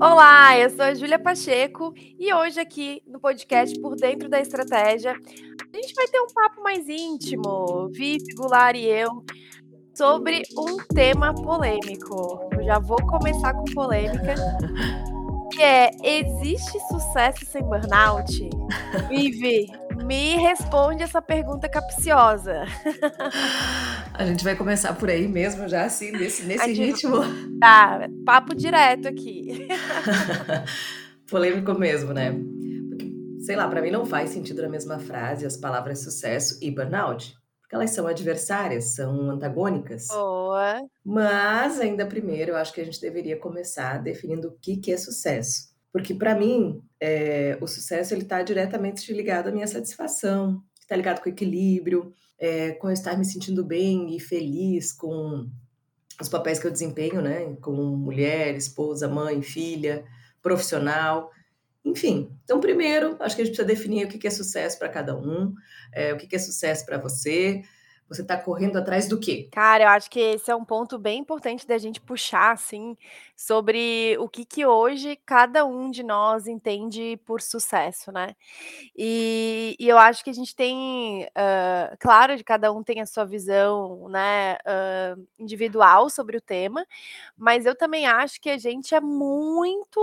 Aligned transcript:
Olá, 0.00 0.58
eu 0.58 0.70
sou 0.70 0.84
a 0.84 0.94
Júlia 0.94 1.18
Pacheco 1.18 1.94
e 2.18 2.32
hoje 2.34 2.58
aqui 2.58 3.02
no 3.06 3.20
podcast 3.20 3.78
Por 3.80 3.94
Dentro 3.94 4.28
da 4.28 4.40
Estratégia, 4.40 5.12
a 5.12 5.76
gente 5.76 5.94
vai 5.94 6.08
ter 6.08 6.20
um 6.20 6.26
papo 6.26 6.62
mais 6.62 6.88
íntimo, 6.88 7.88
Vi, 7.92 8.18
Goulart 8.36 8.76
e 8.76 8.86
eu, 8.86 9.24
sobre 9.94 10.42
um 10.58 10.76
tema 10.94 11.32
polêmico. 11.34 12.48
Eu 12.52 12.64
já 12.64 12.78
vou 12.78 12.98
começar 13.06 13.54
com 13.54 13.64
polêmica, 13.72 14.34
que 15.54 15.62
é, 15.62 15.90
existe 16.02 16.78
sucesso 16.88 17.46
sem 17.46 17.62
burnout? 17.62 18.50
Vivi, 19.08 19.66
me 20.04 20.36
responde 20.36 21.02
essa 21.02 21.22
pergunta 21.22 21.68
capciosa. 21.68 22.64
A 24.12 24.24
gente 24.26 24.44
vai 24.44 24.54
começar 24.54 24.92
por 24.94 25.08
aí 25.08 25.26
mesmo, 25.26 25.66
já 25.66 25.84
assim, 25.84 26.12
nesse, 26.12 26.44
nesse 26.46 26.72
ritmo. 26.72 27.20
Tá, 27.58 28.06
papo 28.24 28.54
direto 28.54 29.08
aqui. 29.08 29.66
Polêmico 31.28 31.74
mesmo, 31.74 32.12
né? 32.12 32.32
Porque, 32.88 33.10
sei 33.44 33.56
lá, 33.56 33.66
para 33.66 33.80
mim 33.80 33.90
não 33.90 34.04
faz 34.04 34.30
sentido 34.30 34.62
na 34.62 34.68
mesma 34.68 34.98
frase 34.98 35.46
as 35.46 35.56
palavras 35.56 36.04
sucesso 36.04 36.58
e 36.62 36.70
burnout. 36.70 37.34
Porque 37.62 37.74
elas 37.74 37.90
são 37.90 38.06
adversárias, 38.06 38.94
são 38.94 39.30
antagônicas. 39.30 40.08
Boa. 40.08 40.82
Mas, 41.02 41.80
ainda 41.80 42.04
primeiro, 42.04 42.52
eu 42.52 42.56
acho 42.56 42.74
que 42.74 42.80
a 42.80 42.84
gente 42.84 43.00
deveria 43.00 43.38
começar 43.38 44.02
definindo 44.02 44.48
o 44.48 44.58
que, 44.60 44.76
que 44.76 44.92
é 44.92 44.98
sucesso. 44.98 45.73
Porque, 45.94 46.12
para 46.12 46.34
mim, 46.34 46.82
é, 46.98 47.56
o 47.60 47.68
sucesso 47.68 48.12
ele 48.12 48.22
está 48.22 48.42
diretamente 48.42 49.12
ligado 49.12 49.46
à 49.46 49.52
minha 49.52 49.68
satisfação, 49.68 50.60
está 50.80 50.96
ligado 50.96 51.22
com 51.22 51.30
o 51.30 51.32
equilíbrio, 51.32 52.12
é, 52.36 52.72
com 52.72 52.88
eu 52.88 52.92
estar 52.92 53.16
me 53.16 53.24
sentindo 53.24 53.64
bem 53.64 54.16
e 54.16 54.18
feliz 54.18 54.92
com 54.92 55.48
os 56.20 56.28
papéis 56.28 56.58
que 56.58 56.66
eu 56.66 56.72
desempenho, 56.72 57.22
né? 57.22 57.56
Como 57.60 57.96
mulher, 57.96 58.56
esposa, 58.56 59.06
mãe, 59.06 59.40
filha, 59.40 60.04
profissional, 60.42 61.30
enfim. 61.84 62.28
Então, 62.42 62.58
primeiro, 62.58 63.16
acho 63.20 63.36
que 63.36 63.42
a 63.42 63.44
gente 63.44 63.54
precisa 63.54 63.76
definir 63.76 64.04
o 64.04 64.08
que 64.08 64.26
é 64.26 64.30
sucesso 64.30 64.76
para 64.80 64.88
cada 64.88 65.16
um, 65.16 65.54
é, 65.92 66.12
o 66.12 66.16
que 66.16 66.34
é 66.34 66.40
sucesso 66.40 66.84
para 66.84 66.98
você, 66.98 67.62
você 68.08 68.22
está 68.22 68.36
correndo 68.36 68.76
atrás 68.76 69.08
do 69.08 69.18
quê? 69.18 69.48
Cara, 69.50 69.84
eu 69.84 69.88
acho 69.88 70.10
que 70.10 70.20
esse 70.20 70.50
é 70.50 70.54
um 70.54 70.64
ponto 70.64 70.98
bem 70.98 71.20
importante 71.20 71.66
da 71.66 71.78
gente 71.78 72.00
puxar, 72.00 72.52
assim, 72.52 72.96
sobre 73.36 74.16
o 74.18 74.28
que 74.28 74.44
que 74.44 74.66
hoje 74.66 75.18
cada 75.24 75.64
um 75.64 75.90
de 75.90 76.02
nós 76.02 76.46
entende 76.46 77.18
por 77.24 77.40
sucesso, 77.40 78.12
né? 78.12 78.36
E, 78.96 79.74
e 79.78 79.88
eu 79.88 79.98
acho 79.98 80.22
que 80.22 80.30
a 80.30 80.34
gente 80.34 80.54
tem, 80.54 81.24
uh, 81.24 81.96
claro, 81.98 82.36
de 82.36 82.44
cada 82.44 82.72
um 82.72 82.82
tem 82.82 83.00
a 83.00 83.06
sua 83.06 83.24
visão, 83.24 84.08
né, 84.08 84.54
uh, 84.54 85.26
individual 85.38 86.10
sobre 86.10 86.36
o 86.36 86.40
tema, 86.40 86.86
mas 87.36 87.66
eu 87.66 87.74
também 87.74 88.06
acho 88.06 88.40
que 88.40 88.50
a 88.50 88.58
gente 88.58 88.94
é 88.94 89.00
muito 89.00 90.00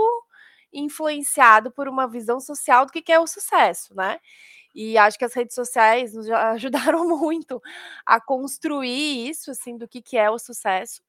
influenciado 0.72 1.70
por 1.70 1.86
uma 1.86 2.06
visão 2.06 2.40
social 2.40 2.86
do 2.86 2.92
que, 2.92 3.02
que 3.02 3.12
é 3.12 3.20
o 3.20 3.26
sucesso, 3.26 3.94
né? 3.94 4.18
E 4.74 4.96
acho 4.98 5.18
que 5.18 5.24
as 5.24 5.34
redes 5.34 5.54
sociais 5.54 6.14
nos 6.14 6.28
ajudaram 6.30 7.06
muito 7.08 7.60
a 8.06 8.20
construir 8.20 9.28
isso, 9.28 9.50
assim, 9.50 9.76
do 9.76 9.88
que, 9.88 10.02
que 10.02 10.16
é 10.18 10.30
o 10.30 10.38
sucesso. 10.38 11.02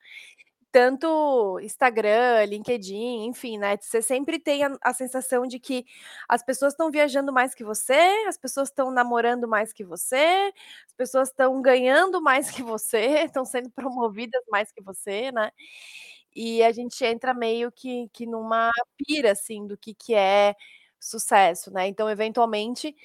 Tanto 0.71 1.59
Instagram, 1.61 2.45
LinkedIn, 2.45 3.25
enfim, 3.27 3.59
né? 3.59 3.77
Você 3.79 4.01
sempre 4.01 4.39
tem 4.39 4.63
a, 4.63 4.75
a 4.81 4.91
sensação 4.93 5.45
de 5.45 5.59
que 5.59 5.85
as 6.27 6.43
pessoas 6.43 6.73
estão 6.73 6.89
viajando 6.89 7.31
mais 7.31 7.53
que 7.53 7.63
você, 7.63 7.93
as 8.27 8.37
pessoas 8.37 8.69
estão 8.69 8.89
namorando 8.91 9.47
mais 9.47 9.71
que 9.71 9.83
você, 9.83 10.51
as 10.87 10.93
pessoas 10.97 11.29
estão 11.29 11.61
ganhando 11.61 12.19
mais 12.23 12.49
que 12.49 12.63
você, 12.63 12.97
estão 13.31 13.45
sendo 13.45 13.69
promovidas 13.71 14.41
mais 14.51 14.71
que 14.71 14.81
você, 14.81 15.31
né? 15.31 15.51
E 16.35 16.63
a 16.63 16.71
gente 16.71 17.03
entra 17.05 17.33
meio 17.33 17.71
que, 17.71 18.09
que 18.13 18.25
numa 18.25 18.71
pira, 18.97 19.31
assim, 19.31 19.67
do 19.67 19.77
que, 19.77 19.93
que 19.93 20.13
é 20.15 20.55
sucesso, 20.99 21.71
né? 21.71 21.87
Então, 21.87 22.09
eventualmente, 22.09 22.95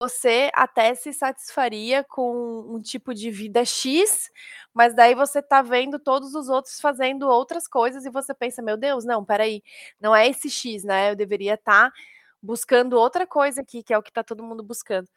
você 0.00 0.50
até 0.54 0.94
se 0.94 1.12
satisfaria 1.12 2.04
com 2.04 2.60
um 2.68 2.80
tipo 2.80 3.14
de 3.14 3.30
vida 3.30 3.64
X, 3.64 4.30
mas 4.74 4.94
daí 4.94 5.14
você 5.14 5.42
tá 5.42 5.62
vendo 5.62 5.98
todos 5.98 6.34
os 6.34 6.48
outros 6.48 6.80
fazendo 6.80 7.28
outras 7.28 7.66
coisas 7.68 8.04
e 8.04 8.10
você 8.10 8.34
pensa: 8.34 8.62
"Meu 8.62 8.76
Deus, 8.76 9.04
não, 9.04 9.22
espera 9.22 9.44
aí, 9.44 9.62
não 10.00 10.14
é 10.14 10.28
esse 10.28 10.50
X, 10.50 10.84
né, 10.84 11.10
eu 11.12 11.16
deveria 11.16 11.54
estar 11.54 11.90
tá 11.90 11.96
buscando 12.42 12.94
outra 12.98 13.26
coisa 13.26 13.62
aqui, 13.62 13.82
que 13.82 13.92
é 13.94 13.98
o 13.98 14.02
que 14.02 14.12
tá 14.12 14.22
todo 14.24 14.42
mundo 14.44 14.62
buscando". 14.62 15.08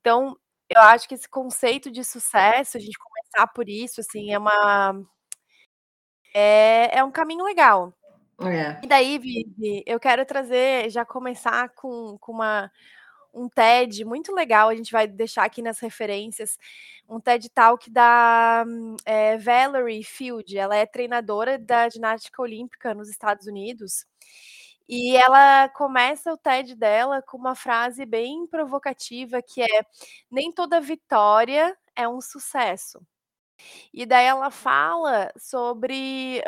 Então, 0.00 0.36
eu 0.70 0.80
acho 0.82 1.08
que 1.08 1.14
esse 1.14 1.28
conceito 1.28 1.90
de 1.90 2.04
sucesso, 2.04 2.76
a 2.76 2.80
gente 2.80 2.98
começar 2.98 3.46
por 3.48 3.68
isso, 3.68 4.00
assim, 4.00 4.32
é 4.32 4.38
uma 4.38 4.94
é 6.34 6.98
é 6.98 7.04
um 7.04 7.10
caminho 7.10 7.44
legal. 7.44 7.92
É. 8.40 8.78
E 8.84 8.86
daí, 8.86 9.18
Vivi, 9.18 9.82
eu 9.86 9.98
quero 10.00 10.24
trazer 10.26 10.90
já 10.90 11.04
começar 11.04 11.68
com 11.70 12.16
com 12.18 12.32
uma 12.32 12.70
um 13.32 13.48
TED 13.48 14.04
muito 14.04 14.34
legal, 14.34 14.68
a 14.68 14.74
gente 14.74 14.92
vai 14.92 15.06
deixar 15.06 15.44
aqui 15.44 15.62
nas 15.62 15.78
referências, 15.80 16.58
um 17.08 17.20
TED 17.20 17.48
Talk 17.50 17.90
da 17.90 18.64
é, 19.04 19.38
Valerie 19.38 20.04
Field, 20.04 20.56
ela 20.56 20.76
é 20.76 20.86
treinadora 20.86 21.58
da 21.58 21.88
ginástica 21.88 22.42
olímpica 22.42 22.94
nos 22.94 23.08
Estados 23.08 23.46
Unidos, 23.46 24.04
e 24.88 25.16
ela 25.16 25.68
começa 25.68 26.32
o 26.32 26.38
TED 26.38 26.74
dela 26.74 27.20
com 27.22 27.36
uma 27.36 27.54
frase 27.54 28.06
bem 28.06 28.46
provocativa, 28.46 29.42
que 29.42 29.62
é, 29.62 29.66
nem 30.30 30.50
toda 30.50 30.80
vitória 30.80 31.76
é 31.94 32.08
um 32.08 32.20
sucesso. 32.20 33.00
E 33.92 34.06
daí 34.06 34.26
ela 34.26 34.50
fala 34.50 35.32
sobre 35.36 36.42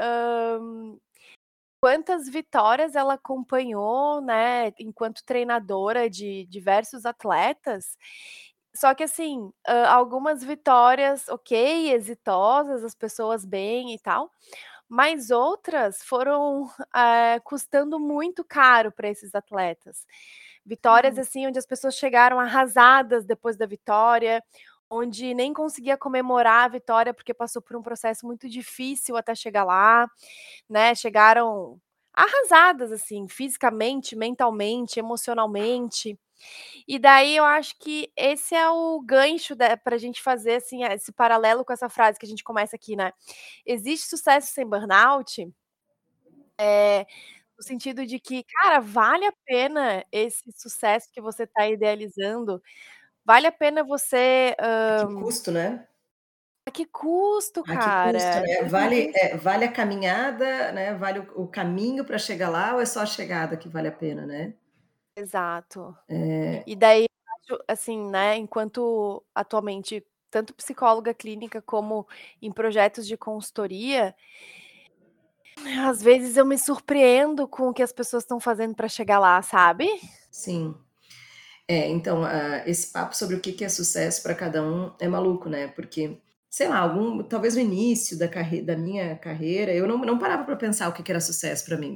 quantas 1.81 2.29
vitórias 2.29 2.95
ela 2.95 3.15
acompanhou, 3.15 4.21
né, 4.21 4.73
enquanto 4.79 5.25
treinadora 5.25 6.11
de 6.11 6.47
diversos 6.47 7.07
atletas. 7.07 7.97
Só 8.75 8.95
que 8.95 9.03
assim, 9.03 9.53
algumas 9.89 10.45
vitórias, 10.45 11.29
ok, 11.29 11.93
exitosas, 11.93 12.85
as 12.85 12.95
pessoas 12.95 13.45
bem 13.45 13.95
e 13.95 13.99
tal, 13.99 14.31
mas 14.89 15.31
outras 15.31 16.03
foram 16.03 16.71
é, 16.95 17.41
custando 17.45 17.99
muito 17.99 18.45
caro 18.45 18.93
para 18.93 19.09
esses 19.09 19.35
atletas. 19.35 20.07
Vitórias 20.65 21.17
uhum. 21.17 21.23
assim, 21.23 21.47
onde 21.47 21.59
as 21.59 21.67
pessoas 21.67 21.97
chegaram 21.97 22.39
arrasadas 22.39 23.25
depois 23.25 23.57
da 23.57 23.67
vitória, 23.67 24.43
onde 24.91 25.35
nem 25.35 25.53
conseguia 25.55 25.97
comemorar 25.97 26.65
a 26.67 26.69
vitória 26.69 27.15
porque 27.15 27.35
passou 27.35 27.63
por 27.63 27.77
um 27.77 27.83
processo 27.83 28.27
muito 28.27 28.49
difícil 28.49 29.17
até 29.17 29.35
chegar 29.35 29.65
lá, 29.65 30.09
né? 30.69 30.95
Chegaram 30.95 31.79
arrasadas 32.15 32.93
assim, 32.93 33.29
fisicamente, 33.29 34.17
mentalmente, 34.17 34.99
emocionalmente. 35.01 36.19
E 36.89 36.99
daí 36.99 37.37
eu 37.37 37.45
acho 37.45 37.77
que 37.79 38.11
esse 38.17 38.55
é 38.55 38.69
o 38.71 39.01
gancho 39.03 39.57
para 39.85 39.97
a 39.97 39.99
gente 39.99 40.23
fazer 40.23 40.57
assim 40.57 40.85
esse 40.85 41.13
paralelo 41.13 41.65
com 41.65 41.73
essa 41.73 41.89
frase 41.89 42.19
que 42.19 42.27
a 42.27 42.29
gente 42.29 42.45
começa 42.45 42.77
aqui, 42.77 42.97
né? 42.97 43.13
Existe 43.67 44.09
sucesso 44.09 44.53
sem 44.53 44.67
burnout? 44.67 45.49
É, 46.59 47.07
no 47.59 47.65
sentido 47.65 48.07
de 48.07 48.21
que, 48.21 48.45
cara, 48.45 48.81
vale 48.81 49.27
a 49.27 49.33
pena 49.47 50.05
esse 50.13 50.45
sucesso 50.57 51.09
que 51.13 51.21
você 51.21 51.45
está 51.45 51.69
idealizando 51.69 52.63
Vale 53.31 53.47
a 53.47 53.53
pena 53.53 53.85
você, 53.85 54.57
A 54.59 55.07
que 55.07 55.15
custo, 55.15 55.53
né? 55.53 55.87
A 56.67 56.71
que 56.73 56.85
custo, 56.85 57.61
A 57.61 57.63
que 57.63 57.73
custo, 57.75 57.85
cara? 57.89 58.43
né? 58.43 58.69
Vale, 58.69 59.13
é, 59.15 59.37
vale 59.37 59.65
a 59.67 59.71
caminhada, 59.71 60.73
né? 60.73 60.95
Vale 60.95 61.21
o, 61.21 61.43
o 61.43 61.47
caminho 61.47 62.05
para 62.05 62.19
chegar 62.19 62.49
lá 62.49 62.75
ou 62.75 62.81
é 62.81 62.85
só 62.85 63.03
a 63.03 63.07
chegada 63.07 63.57
que 63.57 63.69
vale 63.69 63.87
a 63.87 63.93
pena, 63.93 64.27
né? 64.27 64.53
Exato. 65.15 65.97
É... 66.09 66.65
E 66.67 66.75
daí, 66.75 67.07
assim, 67.69 68.11
né? 68.11 68.37
Enquanto 68.37 69.23
atualmente, 69.33 70.05
tanto 70.29 70.53
psicóloga 70.53 71.15
clínica 71.15 71.63
como 71.63 72.09
em 72.43 72.51
projetos 72.51 73.07
de 73.07 73.17
consultoria, 73.17 74.13
às 75.87 76.03
vezes 76.03 76.37
eu 76.37 76.45
me 76.45 76.59
surpreendo 76.59 77.47
com 77.47 77.69
o 77.69 77.73
que 77.73 77.85
as 77.85 77.93
pessoas 77.93 78.25
estão 78.25 78.41
fazendo 78.41 78.75
para 78.75 78.89
chegar 78.89 79.21
lá, 79.21 79.41
sabe? 79.41 79.89
Sim. 80.33 80.75
É, 81.71 81.89
então, 81.89 82.23
uh, 82.25 82.63
esse 82.67 82.93
papo 82.93 83.17
sobre 83.17 83.37
o 83.37 83.41
que 83.41 83.65
é 83.65 83.69
sucesso 83.69 84.25
para 84.25 84.35
cada 84.35 84.61
um 84.61 84.93
é 84.99 85.07
maluco, 85.07 85.49
né? 85.49 85.69
Porque, 85.69 86.19
sei 86.51 86.67
lá, 86.67 86.79
algum, 86.79 87.23
talvez 87.23 87.55
no 87.55 87.61
início 87.61 88.19
da, 88.19 88.27
carre 88.27 88.61
da 88.61 88.77
minha 88.77 89.15
carreira, 89.15 89.73
eu 89.73 89.87
não, 89.87 89.99
não 89.99 90.19
parava 90.19 90.43
para 90.43 90.57
pensar 90.57 90.89
o 90.89 90.93
que, 90.93 91.01
que 91.01 91.13
era 91.13 91.21
sucesso 91.21 91.65
para 91.65 91.77
mim. 91.77 91.95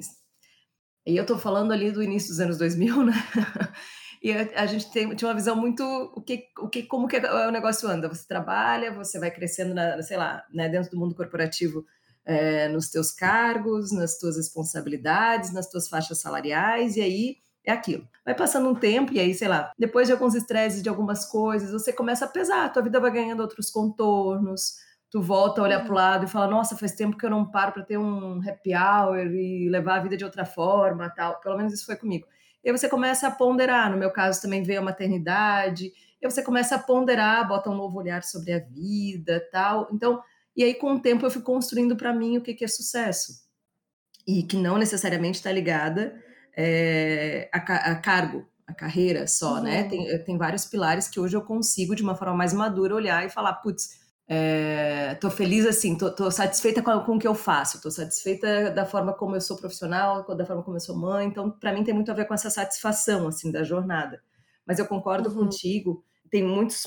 E 1.04 1.16
eu 1.16 1.26
tô 1.26 1.36
falando 1.36 1.72
ali 1.72 1.90
do 1.90 2.04
início 2.04 2.28
dos 2.28 2.38
anos 2.38 2.56
2000, 2.56 3.04
né? 3.04 3.14
e 4.22 4.30
a, 4.30 4.62
a 4.62 4.66
gente 4.66 4.92
tem, 4.92 5.12
tinha 5.16 5.28
uma 5.28 5.34
visão 5.34 5.56
muito 5.56 5.82
o 6.14 6.22
que, 6.22 6.44
o 6.56 6.68
que, 6.68 6.84
como 6.84 7.08
que 7.08 7.16
o 7.18 7.50
negócio 7.50 7.88
anda. 7.88 8.08
Você 8.08 8.28
trabalha, 8.28 8.94
você 8.94 9.18
vai 9.18 9.32
crescendo, 9.32 9.74
na, 9.74 10.00
sei 10.02 10.16
lá, 10.16 10.44
né, 10.52 10.68
dentro 10.68 10.92
do 10.92 11.00
mundo 11.00 11.16
corporativo, 11.16 11.84
é, 12.24 12.68
nos 12.68 12.90
teus 12.90 13.10
cargos, 13.10 13.90
nas 13.90 14.18
tuas 14.18 14.36
responsabilidades, 14.36 15.52
nas 15.52 15.68
tuas 15.68 15.88
faixas 15.88 16.20
salariais, 16.20 16.94
e 16.94 17.00
aí 17.00 17.43
é 17.64 17.72
aquilo. 17.72 18.06
Vai 18.24 18.34
passando 18.34 18.68
um 18.68 18.74
tempo 18.74 19.12
e 19.12 19.20
aí, 19.20 19.34
sei 19.34 19.48
lá, 19.48 19.72
depois 19.78 20.06
de 20.06 20.12
alguns 20.12 20.34
estresses 20.34 20.82
de 20.82 20.88
algumas 20.88 21.24
coisas, 21.24 21.72
você 21.72 21.92
começa 21.92 22.24
a 22.24 22.28
pesar, 22.28 22.66
a 22.66 22.68
tua 22.68 22.82
vida 22.82 23.00
vai 23.00 23.10
ganhando 23.10 23.40
outros 23.40 23.70
contornos, 23.70 24.74
tu 25.10 25.22
volta 25.22 25.60
a 25.60 25.64
olhar 25.64 25.78
uhum. 25.80 25.84
para 25.84 25.92
o 25.92 25.96
lado 25.96 26.24
e 26.24 26.28
fala, 26.28 26.48
nossa, 26.48 26.76
faz 26.76 26.92
tempo 26.92 27.16
que 27.16 27.24
eu 27.24 27.30
não 27.30 27.50
paro 27.50 27.72
para 27.72 27.84
ter 27.84 27.96
um 27.96 28.40
happy 28.46 28.74
hour 28.74 29.18
e 29.18 29.68
levar 29.70 29.96
a 29.96 30.02
vida 30.02 30.16
de 30.16 30.24
outra 30.24 30.44
forma, 30.44 31.08
tal. 31.10 31.40
Pelo 31.40 31.56
menos 31.56 31.72
isso 31.72 31.86
foi 31.86 31.96
comigo. 31.96 32.26
E 32.62 32.68
aí 32.68 32.76
você 32.76 32.88
começa 32.88 33.28
a 33.28 33.30
ponderar, 33.30 33.90
no 33.90 33.96
meu 33.96 34.10
caso 34.10 34.42
também 34.42 34.62
veio 34.62 34.80
a 34.80 34.84
maternidade, 34.84 35.92
e 36.20 36.30
você 36.30 36.42
começa 36.42 36.76
a 36.76 36.78
ponderar, 36.78 37.46
bota 37.46 37.70
um 37.70 37.76
novo 37.76 37.98
olhar 37.98 38.22
sobre 38.22 38.54
a 38.54 38.58
vida, 38.58 39.46
tal. 39.52 39.88
Então, 39.92 40.22
e 40.56 40.64
aí 40.64 40.74
com 40.74 40.94
o 40.94 41.00
tempo 41.00 41.26
eu 41.26 41.30
fui 41.30 41.42
construindo 41.42 41.96
para 41.96 42.12
mim 42.12 42.38
o 42.38 42.42
que, 42.42 42.54
que 42.54 42.64
é 42.64 42.68
sucesso. 42.68 43.44
E 44.26 44.42
que 44.42 44.56
não 44.56 44.78
necessariamente 44.78 45.36
está 45.36 45.52
ligada 45.52 46.18
é, 46.56 47.48
a, 47.52 47.58
a, 47.58 47.94
cargo, 47.96 48.46
a 48.66 48.74
carreira 48.74 49.26
só, 49.26 49.60
né? 49.60 49.82
uhum. 49.82 49.82
né? 49.82 49.88
Tem, 49.88 50.24
tem 50.24 50.38
vários 50.38 50.64
pilares 50.64 51.08
que 51.08 51.20
hoje 51.20 51.36
eu 51.36 51.42
consigo, 51.42 51.94
de 51.94 52.02
uma 52.02 52.14
forma 52.14 52.34
mais 52.34 52.52
madura, 52.52 52.94
olhar 52.94 53.24
e 53.24 53.30
falar, 53.30 53.54
putz, 53.54 54.04
é, 54.26 55.14
tô 55.16 55.30
feliz 55.30 55.66
assim, 55.66 55.98
tô, 55.98 56.10
tô 56.10 56.30
satisfeita 56.30 56.82
com, 56.82 56.98
com, 57.00 57.16
o 57.16 57.18
que 57.18 57.28
eu 57.28 57.34
faço, 57.34 57.80
tô 57.82 57.90
satisfeita 57.90 58.70
da 58.70 58.86
forma 58.86 59.12
como 59.12 59.36
eu 59.36 59.40
sou 59.40 59.56
profissional, 59.56 60.24
da 60.34 60.46
forma 60.46 60.62
como 60.62 60.76
eu 60.76 60.80
sou 60.80 60.96
mãe, 60.96 61.26
então 61.26 61.50
para 61.50 61.72
mim 61.72 61.84
tem 61.84 61.92
muito 61.92 62.10
a 62.10 62.14
ver 62.14 62.26
com 62.26 62.32
essa 62.32 62.48
satisfação 62.48 63.28
assim 63.28 63.52
da 63.52 63.62
jornada. 63.62 64.22
Mas 64.66 64.78
eu 64.78 64.86
concordo 64.86 65.28
uhum. 65.28 65.44
contigo, 65.44 66.02
tem 66.30 66.42
muitos, 66.42 66.86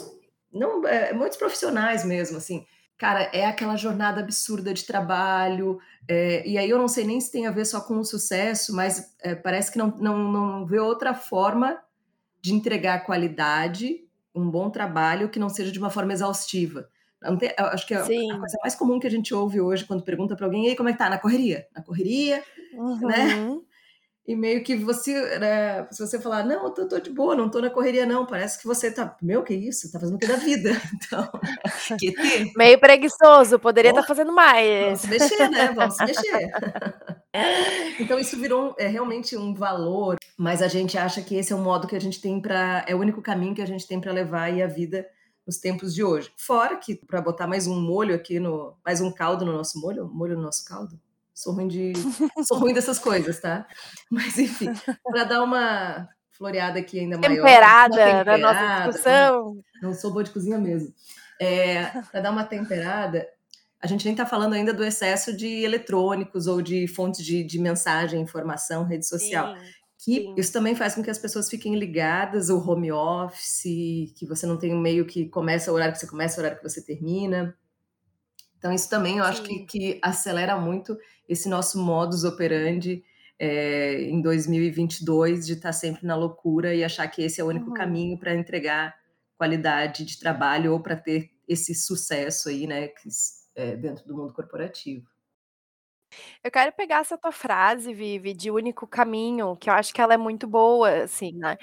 não, 0.51 0.85
é, 0.87 1.13
muitos 1.13 1.37
profissionais 1.37 2.03
mesmo 2.03 2.37
assim, 2.37 2.65
cara, 2.97 3.29
é 3.33 3.45
aquela 3.45 3.75
jornada 3.75 4.21
absurda 4.21 4.73
de 4.73 4.85
trabalho, 4.85 5.79
é, 6.07 6.47
e 6.47 6.57
aí 6.57 6.69
eu 6.69 6.77
não 6.77 6.87
sei 6.87 7.05
nem 7.05 7.19
se 7.19 7.31
tem 7.31 7.45
a 7.45 7.51
ver 7.51 7.65
só 7.65 7.81
com 7.81 7.99
o 7.99 8.05
sucesso, 8.05 8.75
mas 8.75 9.15
é, 9.21 9.35
parece 9.35 9.71
que 9.71 9.77
não, 9.77 9.87
não, 9.97 10.31
não 10.31 10.65
vê 10.65 10.79
outra 10.79 11.13
forma 11.13 11.77
de 12.41 12.53
entregar 12.53 13.05
qualidade, 13.05 14.03
um 14.33 14.49
bom 14.49 14.69
trabalho 14.69 15.29
que 15.29 15.39
não 15.39 15.49
seja 15.49 15.71
de 15.71 15.79
uma 15.79 15.89
forma 15.89 16.13
exaustiva. 16.13 16.87
Tem, 17.39 17.51
acho 17.57 17.87
que 17.87 17.93
a, 17.93 18.03
a, 18.03 18.05
coisa 18.05 18.57
mais 18.61 18.75
comum 18.75 18.99
que 18.99 19.07
a 19.07 19.11
gente 19.11 19.33
ouve 19.33 19.59
hoje 19.59 19.85
quando 19.85 20.03
pergunta 20.03 20.35
para 20.35 20.45
alguém, 20.45 20.65
e 20.65 20.69
aí, 20.69 20.75
como 20.75 20.87
é 20.87 20.91
que 20.91 20.99
tá? 20.99 21.09
Na 21.09 21.17
correria? 21.17 21.67
Na 21.75 21.81
correria, 21.81 22.37
né? 22.37 22.79
uhum. 22.79 23.55
né? 23.55 23.61
E 24.27 24.35
meio 24.35 24.61
que 24.61 24.75
você, 24.75 25.39
né, 25.39 25.87
se 25.89 26.05
você 26.05 26.19
falar, 26.19 26.43
não, 26.43 26.65
eu 26.65 26.71
tô, 26.71 26.85
tô, 26.85 26.99
de 26.99 27.09
boa, 27.09 27.33
não 27.33 27.49
tô 27.49 27.61
na 27.61 27.69
correria, 27.69 28.05
não, 28.05 28.25
parece 28.25 28.59
que 28.59 28.67
você 28.67 28.91
tá, 28.91 29.15
meu, 29.21 29.41
que 29.41 29.53
isso? 29.53 29.89
Tá 29.89 30.01
fazendo 30.01 30.15
o 30.15 30.19
que 30.19 30.27
da 30.27 30.35
vida? 30.35 30.71
Então, 30.93 31.31
que 31.97 32.11
ter. 32.11 32.51
Meio 32.57 32.77
preguiçoso, 32.77 33.57
poderia 33.57 33.91
estar 33.91 34.01
tá 34.01 34.07
fazendo 34.07 34.33
mais. 34.33 34.83
Vamos 34.83 34.99
se 34.99 35.07
mexer, 35.07 35.49
né? 35.49 35.71
Vamos 35.71 35.95
se 35.95 36.03
mexer. 36.03 36.51
então, 38.01 38.19
isso 38.19 38.37
virou 38.37 38.75
é, 38.77 38.87
realmente 38.87 39.37
um 39.37 39.53
valor, 39.53 40.17
mas 40.37 40.61
a 40.61 40.67
gente 40.67 40.97
acha 40.97 41.21
que 41.21 41.35
esse 41.35 41.53
é 41.53 41.55
o 41.55 41.59
modo 41.59 41.87
que 41.87 41.95
a 41.95 42.01
gente 42.01 42.19
tem 42.19 42.41
para, 42.41 42.83
é 42.85 42.93
o 42.93 42.99
único 42.99 43.21
caminho 43.21 43.55
que 43.55 43.61
a 43.61 43.67
gente 43.67 43.87
tem 43.87 44.01
para 44.01 44.11
levar 44.11 44.43
aí 44.43 44.61
a 44.61 44.67
vida 44.67 45.07
nos 45.45 45.57
tempos 45.57 45.95
de 45.95 46.03
hoje. 46.03 46.29
Fora 46.35 46.75
que, 46.75 46.95
para 46.95 47.21
botar 47.21 47.47
mais 47.47 47.65
um 47.65 47.79
molho 47.79 48.13
aqui 48.13 48.41
no. 48.41 48.75
mais 48.85 48.99
um 48.99 49.09
caldo 49.09 49.45
no 49.45 49.53
nosso 49.53 49.79
molho, 49.79 50.05
molho 50.05 50.35
no 50.35 50.43
nosso 50.43 50.65
caldo. 50.65 50.99
Sou 51.37 51.53
ruim 51.53 51.67
de. 51.67 51.93
sou 52.47 52.57
ruim 52.57 52.73
dessas 52.73 52.97
coisas, 52.97 53.39
tá? 53.39 53.67
Mas 54.09 54.39
enfim, 54.39 54.71
para 55.03 55.23
dar 55.23 55.43
uma 55.43 56.09
floreada 56.31 56.79
aqui 56.79 56.99
ainda 56.99 57.15
maior. 57.15 57.35
Temperada 57.35 58.23
na 58.23 58.37
nossa 58.39 58.87
discussão. 58.87 59.45
Não, 59.79 59.89
não 59.89 59.93
sou 59.93 60.11
boa 60.11 60.23
de 60.23 60.31
cozinha 60.31 60.57
mesmo. 60.57 60.91
É, 61.39 61.85
para 62.11 62.21
dar 62.21 62.31
uma 62.31 62.43
temperada, 62.43 63.27
a 63.79 63.85
gente 63.85 64.03
nem 64.03 64.15
está 64.15 64.25
falando 64.25 64.53
ainda 64.53 64.73
do 64.73 64.83
excesso 64.83 65.37
de 65.37 65.63
eletrônicos 65.63 66.47
ou 66.47 66.59
de 66.59 66.87
fontes 66.87 67.23
de, 67.23 67.43
de 67.43 67.59
mensagem, 67.59 68.19
informação, 68.19 68.83
rede 68.83 69.07
social. 69.07 69.55
Sim 69.55 69.61
que 69.99 70.21
Sim. 70.21 70.35
isso 70.37 70.53
também 70.53 70.75
faz 70.75 70.93
com 70.93 71.01
que 71.01 71.09
as 71.09 71.17
pessoas 71.17 71.49
fiquem 71.49 71.75
ligadas 71.75 72.51
ao 72.51 72.59
home 72.59 72.91
office, 72.91 74.13
que 74.15 74.27
você 74.27 74.45
não 74.45 74.55
tem 74.55 74.73
um 74.73 74.79
meio 74.79 75.07
que 75.07 75.27
começa 75.27 75.71
o 75.71 75.75
horário 75.75 75.93
que 75.93 75.99
você 75.99 76.07
começa, 76.07 76.37
o 76.37 76.39
horário 76.39 76.57
que 76.57 76.69
você 76.69 76.81
termina. 76.81 77.57
Então, 78.67 78.75
isso 78.75 78.89
também 78.89 79.19
eu 79.19 79.23
acho 79.23 79.43
que, 79.43 79.59
que, 79.65 79.99
acelera 80.03 80.57
muito 80.57 80.97
esse 81.25 81.47
nosso 81.47 81.79
modus 81.79 82.25
operandi 82.25 83.01
é, 83.39 84.01
em 84.01 84.21
2022 84.21 85.45
de 85.45 85.53
estar 85.53 85.71
sempre 85.71 86.05
na 86.05 86.17
loucura 86.17 86.75
e 86.75 86.83
achar 86.83 87.07
que 87.07 87.21
esse 87.21 87.39
é 87.39 87.43
o 87.45 87.47
único 87.47 87.67
uhum. 87.67 87.73
caminho 87.73 88.19
para 88.19 88.35
entregar 88.35 88.93
qualidade 89.37 90.03
de 90.03 90.19
trabalho 90.19 90.73
ou 90.73 90.81
para 90.81 90.97
ter 90.97 91.31
esse 91.47 91.73
sucesso 91.73 92.49
aí, 92.49 92.67
né, 92.67 92.89
que, 92.89 93.07
é, 93.55 93.77
dentro 93.77 94.05
do 94.05 94.17
mundo 94.17 94.33
corporativo. 94.33 95.07
Eu 96.43 96.51
quero 96.51 96.73
pegar 96.73 96.99
essa 96.99 97.17
tua 97.17 97.31
frase, 97.31 97.93
Vivi, 97.93 98.33
de 98.33 98.51
único 98.51 98.85
caminho, 98.85 99.55
que 99.55 99.69
eu 99.69 99.73
acho 99.75 99.93
que 99.93 100.01
ela 100.01 100.13
é 100.13 100.17
muito 100.17 100.45
boa, 100.45 101.03
assim, 101.03 101.31
né? 101.37 101.57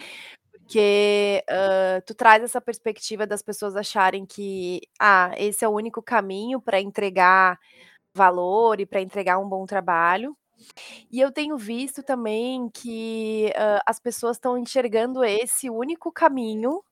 Porque 0.64 1.44
uh, 1.50 2.02
tu 2.06 2.14
traz 2.14 2.42
essa 2.42 2.60
perspectiva 2.60 3.26
das 3.26 3.42
pessoas 3.42 3.76
acharem 3.76 4.24
que 4.24 4.80
ah, 4.98 5.30
esse 5.36 5.64
é 5.64 5.68
o 5.68 5.72
único 5.72 6.02
caminho 6.02 6.60
para 6.60 6.80
entregar 6.80 7.58
valor 8.14 8.80
e 8.80 8.86
para 8.86 9.00
entregar 9.02 9.38
um 9.38 9.48
bom 9.48 9.66
trabalho. 9.66 10.36
E 11.10 11.20
eu 11.20 11.30
tenho 11.32 11.58
visto 11.58 12.02
também 12.02 12.70
que 12.70 13.52
uh, 13.56 13.80
as 13.86 14.00
pessoas 14.00 14.36
estão 14.36 14.56
enxergando 14.56 15.22
esse 15.24 15.68
único 15.68 16.10
caminho 16.10 16.82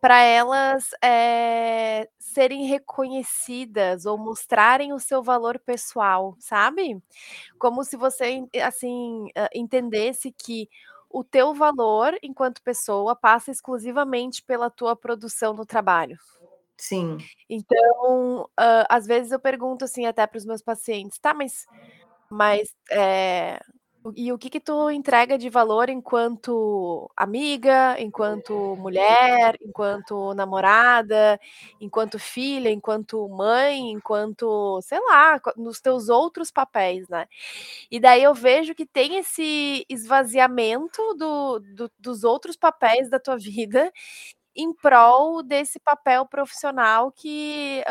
para 0.00 0.20
elas 0.20 0.90
é, 1.02 2.08
serem 2.18 2.66
reconhecidas 2.66 4.04
ou 4.06 4.18
mostrarem 4.18 4.92
o 4.92 5.00
seu 5.00 5.22
valor 5.22 5.58
pessoal, 5.58 6.36
sabe? 6.38 7.02
Como 7.58 7.82
se 7.84 7.96
você 7.96 8.46
assim 8.62 9.28
entendesse 9.54 10.30
que 10.32 10.68
o 11.14 11.22
teu 11.22 11.54
valor 11.54 12.18
enquanto 12.24 12.60
pessoa 12.60 13.14
passa 13.14 13.52
exclusivamente 13.52 14.42
pela 14.42 14.68
tua 14.68 14.96
produção 14.96 15.54
no 15.54 15.64
trabalho. 15.64 16.18
Sim. 16.76 17.18
Então, 17.48 18.42
uh, 18.42 18.84
às 18.90 19.06
vezes 19.06 19.30
eu 19.30 19.38
pergunto 19.38 19.84
assim 19.84 20.06
até 20.06 20.26
para 20.26 20.38
os 20.38 20.44
meus 20.44 20.60
pacientes, 20.60 21.20
tá, 21.20 21.32
mas, 21.32 21.66
mas 22.28 22.74
é, 22.90 23.60
e 24.14 24.32
o 24.32 24.38
que 24.38 24.50
que 24.50 24.60
tu 24.60 24.90
entrega 24.90 25.38
de 25.38 25.48
valor 25.48 25.88
enquanto 25.88 27.10
amiga, 27.16 27.96
enquanto 27.98 28.76
mulher, 28.76 29.56
enquanto 29.62 30.34
namorada, 30.34 31.40
enquanto 31.80 32.18
filha, 32.18 32.70
enquanto 32.70 33.26
mãe, 33.28 33.90
enquanto, 33.90 34.80
sei 34.82 35.00
lá, 35.00 35.40
nos 35.56 35.80
teus 35.80 36.08
outros 36.08 36.50
papéis, 36.50 37.08
né? 37.08 37.26
E 37.90 37.98
daí 38.00 38.22
eu 38.22 38.34
vejo 38.34 38.74
que 38.74 38.86
tem 38.86 39.16
esse 39.16 39.86
esvaziamento 39.88 41.00
do, 41.14 41.60
do 41.60 41.90
dos 41.98 42.24
outros 42.24 42.56
papéis 42.56 43.08
da 43.08 43.18
tua 43.18 43.36
vida 43.38 43.92
em 44.56 44.72
prol 44.72 45.42
desse 45.42 45.80
papel 45.80 46.26
profissional 46.26 47.10
que 47.12 47.82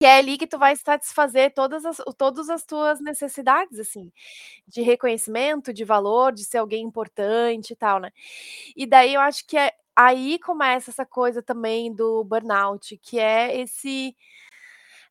que 0.00 0.06
é 0.06 0.18
ali 0.18 0.38
que 0.38 0.46
tu 0.46 0.58
vai 0.58 0.76
satisfazer 0.76 1.52
todas 1.54 1.84
as 1.84 1.98
todas 2.18 2.48
as 2.50 2.64
tuas 2.64 3.00
necessidades, 3.00 3.78
assim, 3.80 4.12
de 4.68 4.82
reconhecimento, 4.82 5.72
de 5.74 5.84
valor, 5.84 6.32
de 6.32 6.44
ser 6.44 6.58
alguém 6.58 6.84
importante 6.84 7.72
e 7.72 7.76
tal, 7.76 8.00
né. 8.00 8.10
E 8.76 8.86
daí 8.86 9.14
eu 9.14 9.20
acho 9.22 9.46
que 9.46 9.56
é 9.58 9.72
aí 9.96 10.38
começa 10.40 10.90
essa 10.90 11.06
coisa 11.06 11.42
também 11.42 11.94
do 11.94 12.24
burnout, 12.24 12.98
que 12.98 13.18
é 13.20 13.58
esse 13.60 14.16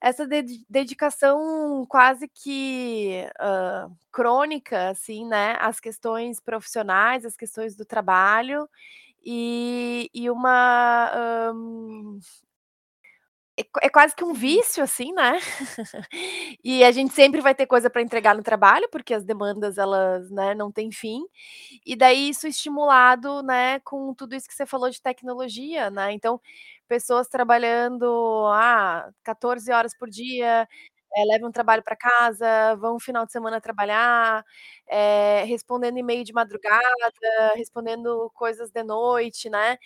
essa 0.01 0.27
dedicação 0.69 1.85
quase 1.89 2.27
que, 2.29 3.25
hã, 3.39 3.89
crônica, 4.11 4.89
assim, 4.91 5.27
né, 5.27 5.57
às 5.59 5.79
questões 5.79 6.39
profissionais, 6.39 7.25
às 7.25 7.35
questões 7.37 7.75
do 7.75 7.85
trabalho, 7.85 8.69
e 9.25 10.09
e 10.13 10.29
uma, 10.31 11.11
hã 11.15 11.53
é, 13.59 13.65
é 13.87 13.89
quase 13.89 14.15
que 14.15 14.23
um 14.23 14.33
vício, 14.33 14.83
assim, 14.83 15.11
né? 15.13 15.39
e 16.63 16.83
a 16.83 16.91
gente 16.91 17.13
sempre 17.13 17.41
vai 17.41 17.55
ter 17.55 17.65
coisa 17.65 17.89
para 17.89 18.01
entregar 18.01 18.35
no 18.35 18.43
trabalho, 18.43 18.87
porque 18.91 19.13
as 19.13 19.23
demandas 19.23 19.77
elas, 19.77 20.29
né, 20.31 20.53
não 20.53 20.71
têm 20.71 20.91
fim. 20.91 21.23
E 21.85 21.95
daí 21.95 22.29
isso 22.29 22.47
estimulado, 22.47 23.41
né, 23.43 23.79
com 23.81 24.13
tudo 24.13 24.35
isso 24.35 24.47
que 24.47 24.53
você 24.53 24.65
falou 24.65 24.89
de 24.89 25.01
tecnologia, 25.01 25.89
né? 25.89 26.11
Então, 26.13 26.39
pessoas 26.87 27.27
trabalhando 27.27 28.45
ah, 28.53 29.09
14 29.23 29.71
horas 29.71 29.97
por 29.97 30.09
dia, 30.09 30.67
é, 31.17 31.25
levam 31.25 31.49
um 31.49 31.51
trabalho 31.51 31.81
para 31.81 31.95
casa, 31.95 32.75
vão 32.75 32.93
no 32.93 32.99
final 32.99 33.25
de 33.25 33.31
semana 33.31 33.59
trabalhar, 33.59 34.45
é, 34.85 35.43
respondendo 35.45 35.97
e-mail 35.97 36.23
de 36.23 36.31
madrugada, 36.31 36.83
respondendo 37.55 38.31
coisas 38.35 38.69
de 38.69 38.83
noite, 38.83 39.49
né? 39.49 39.79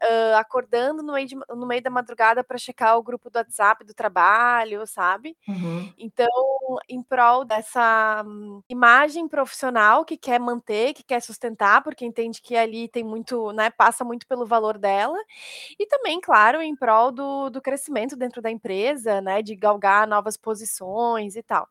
Uh, 0.00 0.36
acordando 0.36 1.02
no 1.02 1.14
meio, 1.14 1.26
de, 1.26 1.34
no 1.34 1.66
meio 1.66 1.82
da 1.82 1.90
madrugada 1.90 2.44
para 2.44 2.56
checar 2.56 2.96
o 2.96 3.02
grupo 3.02 3.28
do 3.28 3.36
WhatsApp 3.36 3.84
do 3.84 3.94
trabalho, 3.94 4.86
sabe? 4.86 5.36
Uhum. 5.48 5.92
Então, 5.98 6.28
em 6.88 7.02
prol 7.02 7.44
dessa 7.44 8.24
imagem 8.68 9.26
profissional 9.26 10.04
que 10.04 10.16
quer 10.16 10.38
manter, 10.38 10.94
que 10.94 11.02
quer 11.02 11.20
sustentar, 11.20 11.82
porque 11.82 12.04
entende 12.04 12.40
que 12.40 12.56
ali 12.56 12.88
tem 12.88 13.02
muito, 13.02 13.50
né? 13.52 13.70
Passa 13.70 14.04
muito 14.04 14.26
pelo 14.26 14.46
valor 14.46 14.78
dela, 14.78 15.18
e 15.78 15.84
também, 15.86 16.20
claro, 16.20 16.62
em 16.62 16.76
prol 16.76 17.10
do, 17.10 17.50
do 17.50 17.60
crescimento 17.60 18.14
dentro 18.14 18.40
da 18.40 18.50
empresa, 18.50 19.20
né? 19.20 19.42
De 19.42 19.56
galgar 19.56 20.06
novas 20.06 20.36
posições 20.36 20.75
e 21.36 21.42
tal. 21.42 21.68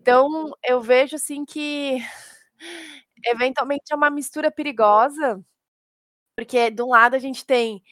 Então, 0.00 0.52
eu 0.64 0.80
vejo 0.80 1.16
assim 1.16 1.44
que 1.44 1.98
eventualmente 3.26 3.92
é 3.92 3.96
uma 3.96 4.10
mistura 4.10 4.50
perigosa, 4.50 5.40
porque 6.36 6.70
de 6.70 6.82
um 6.82 6.88
lado 6.90 7.14
a 7.16 7.18
gente 7.18 7.44
tem 7.46 7.82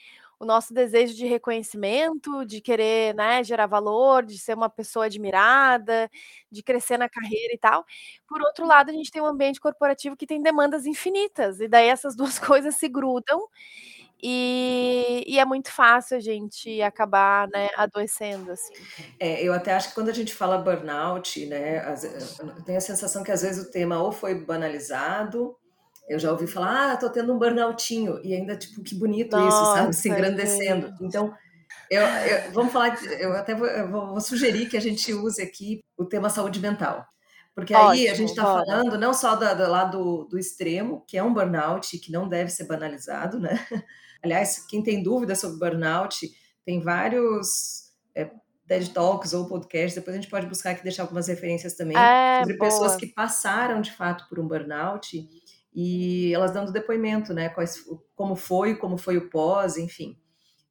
o 0.41 0.47
nosso 0.47 0.75
desejo 0.75 1.15
de 1.17 1.27
reconhecimento, 1.27 2.45
de 2.47 2.61
querer, 2.63 3.15
né, 3.15 3.45
gerar 3.45 3.67
valor, 3.67 4.25
de 4.25 4.39
ser 4.39 4.55
uma 4.57 4.71
pessoa 4.71 5.07
admirada, 5.07 6.11
de 6.51 6.63
crescer 6.63 6.99
na 6.99 7.09
carreira 7.11 7.55
e 7.55 7.59
tal. 7.59 7.85
Por 8.29 8.43
outro 8.43 8.67
lado, 8.67 8.91
a 8.91 8.95
gente 8.95 9.11
tem 9.11 9.23
um 9.23 9.27
ambiente 9.27 9.61
corporativo 9.61 10.17
que 10.17 10.27
tem 10.27 10.43
demandas 10.43 10.87
infinitas, 10.87 11.61
e 11.61 11.69
daí 11.69 11.89
essas 11.89 12.17
2 12.17 12.39
coisas 12.41 12.77
se 12.77 12.89
grudam, 12.89 13.41
e 14.23 15.25
e 15.27 15.39
é 15.39 15.45
muito 15.45 15.71
fácil 15.73 16.17
a 16.17 16.21
gente 16.21 16.81
acabar, 16.83 17.49
né, 17.49 17.69
adoecendo, 17.77 18.51
assim. 18.53 18.89
É, 19.19 19.43
eu 19.43 19.53
até 19.53 19.73
acho 19.75 19.89
que 19.91 19.95
quando 19.95 20.09
a 20.11 20.13
gente 20.13 20.35
fala 20.35 20.59
burnout, 20.59 21.47
né, 21.47 21.81
tenho 22.65 22.79
a 22.79 22.81
sensação 22.81 23.23
que 23.23 23.31
às 23.33 23.43
vezes 23.43 23.65
o 23.67 23.71
tema 23.71 24.03
ou 24.03 24.13
foi 24.13 24.35
banalizado, 24.45 25.57
eu 26.09 26.19
já 26.19 26.33
ouvi 26.33 26.47
falar: 26.47 26.93
"Ah, 26.93 26.97
tô 26.97 27.11
tendo 27.11 27.33
um 27.35 27.39
burnoutinho", 27.39 28.21
e 28.25 28.35
ainda, 28.35 28.57
tipo, 28.57 28.83
que 28.83 28.95
bonito 28.95 29.39
isso, 29.39 29.65
sabe, 29.67 29.95
se 29.95 30.09
Nossa, 30.09 30.11
engrandecendo. 30.11 30.93
Então, 31.01 31.33
eu 31.91 32.03
eu 32.03 32.53
vamos 32.53 32.73
falar 32.73 32.97
eu 33.21 33.33
até 33.35 33.55
vou 33.55 33.67
eu 33.69 33.91
vou 33.91 34.21
sugerir 34.21 34.69
que 34.69 34.77
a 34.77 34.81
gente 34.81 35.13
use 35.15 35.43
aqui 35.43 35.81
o 35.99 36.07
tema 36.07 36.31
saúde 36.31 36.61
mental, 36.61 37.07
porque 37.55 37.75
aí 37.75 38.09
a 38.09 38.15
gente 38.15 38.35
Ótimo, 38.35 38.37
tá 38.37 38.45
bora. 38.45 38.65
falando 38.67 38.99
não 38.99 39.15
só 39.15 39.37
da 39.37 39.55
do 39.55 39.71
lado 39.71 40.27
do 40.27 40.39
extremo, 40.39 41.05
que 41.09 41.19
é 41.19 41.25
um 41.25 41.35
burnout, 41.35 41.99
que 42.01 42.13
não 42.13 42.29
deve 42.29 42.51
ser 42.51 42.67
banalizado, 42.67 43.41
né. 43.41 43.51
Aliás, 44.23 44.67
quem 44.69 44.83
tem 44.83 45.03
dúvida 45.03 45.35
sobre 45.35 45.59
burnout, 45.59 46.31
tem 46.65 46.81
vários, 46.81 47.91
eh, 48.15 48.31
TED 48.67 48.91
Talks 48.91 49.33
ou 49.33 49.47
podcasts, 49.49 49.95
depois 49.95 50.15
a 50.17 50.21
gente 50.21 50.31
pode 50.31 50.47
buscar 50.47 50.71
aqui 50.73 50.83
deixar 50.85 51.03
algumas 51.03 51.27
referências 51.29 51.75
também, 51.75 51.97
É, 51.97 52.41
sobre 52.41 52.59
pessoas 52.59 52.93
boa. 52.93 52.99
que 52.99 53.07
passaram 53.09 53.81
de 53.81 53.93
fato 53.93 54.29
por 54.29 54.39
um 54.39 54.47
burnout, 54.47 55.29
e 55.75 56.33
elas 56.35 56.53
dando 56.53 56.73
depoimento, 56.73 57.33
né, 57.35 57.49
quais 57.49 57.85
como 58.15 58.37
foi, 58.37 58.77
como 58.77 58.99
foi 58.99 59.17
o 59.17 59.29
pós, 59.31 59.77
enfim. 59.77 60.17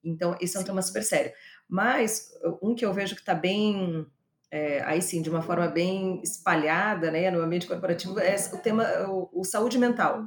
Então 0.04 0.36
esse 0.42 0.56
é 0.58 0.60
um 0.60 0.64
tema 0.64 0.82
Sim. 0.82 0.88
super 0.90 1.04
sério. 1.04 1.32
Mas, 1.68 2.30
um 2.62 2.74
que 2.76 2.86
eu 2.86 2.94
vejo 2.94 3.16
que 3.16 3.24
tá 3.24 3.36
bem, 3.36 4.06
eh, 4.52 4.82
aí 4.86 5.02
sim, 5.02 5.22
de 5.22 5.30
uma 5.30 5.42
forma 5.42 5.68
bem 5.68 6.22
espalhada, 6.24 7.12
né, 7.12 7.30
no 7.32 7.42
ambiente 7.42 7.68
corporativo, 7.68 8.20
é 8.20 8.36
o 8.54 8.58
tema 8.58 8.86
o 9.10 9.30
o 9.42 9.44
saúde 9.44 9.78
mental, 9.78 10.24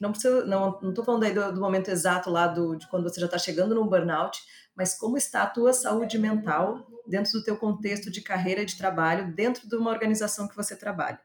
não 0.00 0.12
precisa 0.12 0.44
não 0.46 0.80
não 0.80 0.94
tô 0.94 1.04
falando 1.04 1.24
aí 1.24 1.32
do 1.34 1.52
do 1.52 1.60
momento 1.60 1.90
exato 1.90 2.30
lá 2.30 2.46
do 2.46 2.76
de 2.76 2.88
quando 2.88 3.04
você 3.04 3.20
já 3.20 3.28
tá 3.28 3.38
chegando 3.38 3.74
num 3.74 3.86
burnout, 3.86 4.40
mas 4.76 4.94
como 4.96 5.16
está 5.16 5.42
a 5.42 5.46
tua 5.50 5.72
saúde 5.72 6.18
mental 6.18 6.86
dentro 7.06 7.32
do 7.32 7.42
teu 7.44 7.56
contexto 7.56 8.10
de 8.10 8.22
carreira 8.22 8.64
de 8.64 8.76
trabalho, 8.76 9.34
dentro 9.34 9.68
de 9.68 9.76
uma 9.76 9.90
organização 9.90 10.48
que 10.48 10.56
você 10.56 10.76
trabalha. 10.76 11.20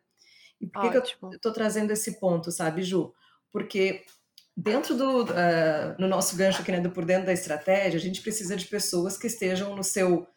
E 0.60 0.68
por 0.68 0.80
que 0.80 0.90
que 0.90 0.98
eu 0.98 1.40
tô 1.42 1.52
trazendo 1.54 1.92
esse 1.92 2.20
ponto, 2.20 2.52
sabe, 2.52 2.84
Ju? 2.84 3.14
Porque 3.52 4.06
dentro 4.56 4.96
do 4.96 5.22
hã, 5.32 5.96
no 6.00 6.08
nosso 6.08 6.36
gancho 6.36 6.62
aqui, 6.62 6.72
né, 6.72 6.80
do 6.82 6.92
por 6.92 7.06
dentro 7.06 7.26
da 7.26 7.34
estratégia, 7.34 7.98
a 7.98 8.02
gente 8.02 8.22
precisa 8.22 8.56
de 8.56 8.66
pessoas 8.68 9.18
que 9.18 9.28
estejam 9.28 9.76
no 9.76 9.84
seu 9.84 10.28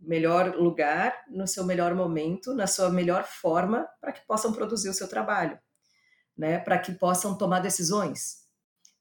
melhor 0.00 0.56
lugar, 0.56 1.24
no 1.28 1.46
seu 1.46 1.64
melhor 1.64 1.94
momento, 1.94 2.54
na 2.54 2.66
sua 2.66 2.90
melhor 2.90 3.24
forma, 3.24 3.88
pra 4.00 4.12
que 4.12 4.26
possam 4.26 4.52
produzir 4.52 4.88
o 4.88 4.94
seu 4.94 5.08
trabalho, 5.08 5.58
né, 6.36 6.58
pra 6.58 6.78
que 6.78 6.92
possam 6.92 7.36
tomar 7.38 7.60
decisões, 7.60 8.44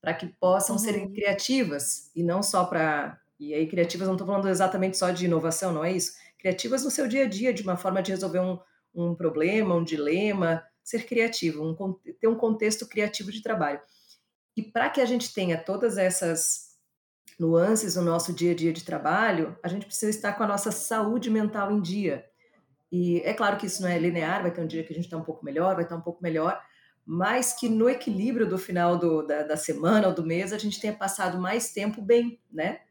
pra 0.02 0.14
que 0.14 0.28
possam 0.28 0.78
serem 0.78 1.08
Uhum. 1.08 1.14
criativas, 1.14 2.12
e 2.16 2.24
não 2.24 2.44
só 2.44 2.66
pra 2.66 3.20
e 3.40 3.54
aí 3.54 3.68
criativas 3.68 4.08
não 4.08 4.18
tô 4.18 4.26
falando 4.26 4.50
exatamente 4.50 4.98
só 4.98 5.12
de 5.12 5.26
inovação, 5.26 5.74
não 5.74 5.84
é 5.86 5.92
isso. 5.94 6.14
Criativas 6.40 6.84
no 6.86 6.92
seu 6.92 7.08
dia 7.08 7.26
a 7.26 7.30
dia, 7.30 7.54
de 7.54 7.64
uma 7.64 7.78
forma 7.78 8.02
de 8.04 8.12
resolver 8.12 8.40
um 8.42 8.60
um 8.96 9.16
problema, 9.16 9.76
um 9.76 9.84
dilema, 9.84 10.64
ser 10.84 11.06
criativo, 11.08 11.64
um 11.64 11.76
ter 12.20 12.28
um 12.28 12.36
contexto 12.38 12.88
criativo 12.88 13.32
de 13.32 13.42
trabalho. 13.44 13.82
E 14.56 14.64
pra 14.64 14.90
que 14.90 15.02
a 15.02 15.06
gente 15.06 15.34
tenha 15.34 15.58
todas 15.58 15.98
essas 15.98 16.74
nuances 17.40 17.96
no 17.96 18.04
nosso 18.04 18.34
dia 18.34 18.52
a 18.52 18.56
dia 18.56 18.74
de 18.74 18.84
trabalho, 18.86 19.58
a 19.64 19.68
gente 19.68 19.86
precisa 19.86 20.12
estar 20.12 20.34
com 20.34 20.44
a 20.44 20.48
nossa 20.48 20.72
saúde 20.72 21.30
mental 21.30 21.72
em 21.72 21.82
dia. 21.82 22.26
E 22.92 23.22
é 23.22 23.34
claro 23.34 23.58
que 23.58 23.68
isso 23.68 23.82
não 23.82 23.90
é 23.90 24.00
linear, 24.00 24.42
vai 24.44 24.52
ter 24.52 24.62
um 24.62 24.68
dia 24.68 24.84
que 24.84 24.94
a 24.94 24.96
gente 24.96 25.10
tá 25.10 25.18
um 25.18 25.24
pouco 25.24 25.46
melhor, 25.46 25.76
vai 25.76 25.84
estar 25.86 25.96
um 25.98 26.02
pouco 26.02 26.24
melhor, 26.24 26.62
mas 27.06 27.54
que 27.54 27.70
no 27.70 27.90
equilíbrio 27.90 28.48
do 28.48 28.58
final 28.58 28.98
do 28.98 29.24
da 29.26 29.44
da 29.44 29.58
semana 29.58 30.08
ou 30.10 30.14
do 30.14 30.26
mês, 30.26 30.54
a 30.54 30.58
gente 30.58 30.80
tenha 30.80 30.94
passado 30.96 31.40
mais 31.40 31.72
tempo 31.74 32.02
bem, 32.02 32.40
né. 32.52 32.82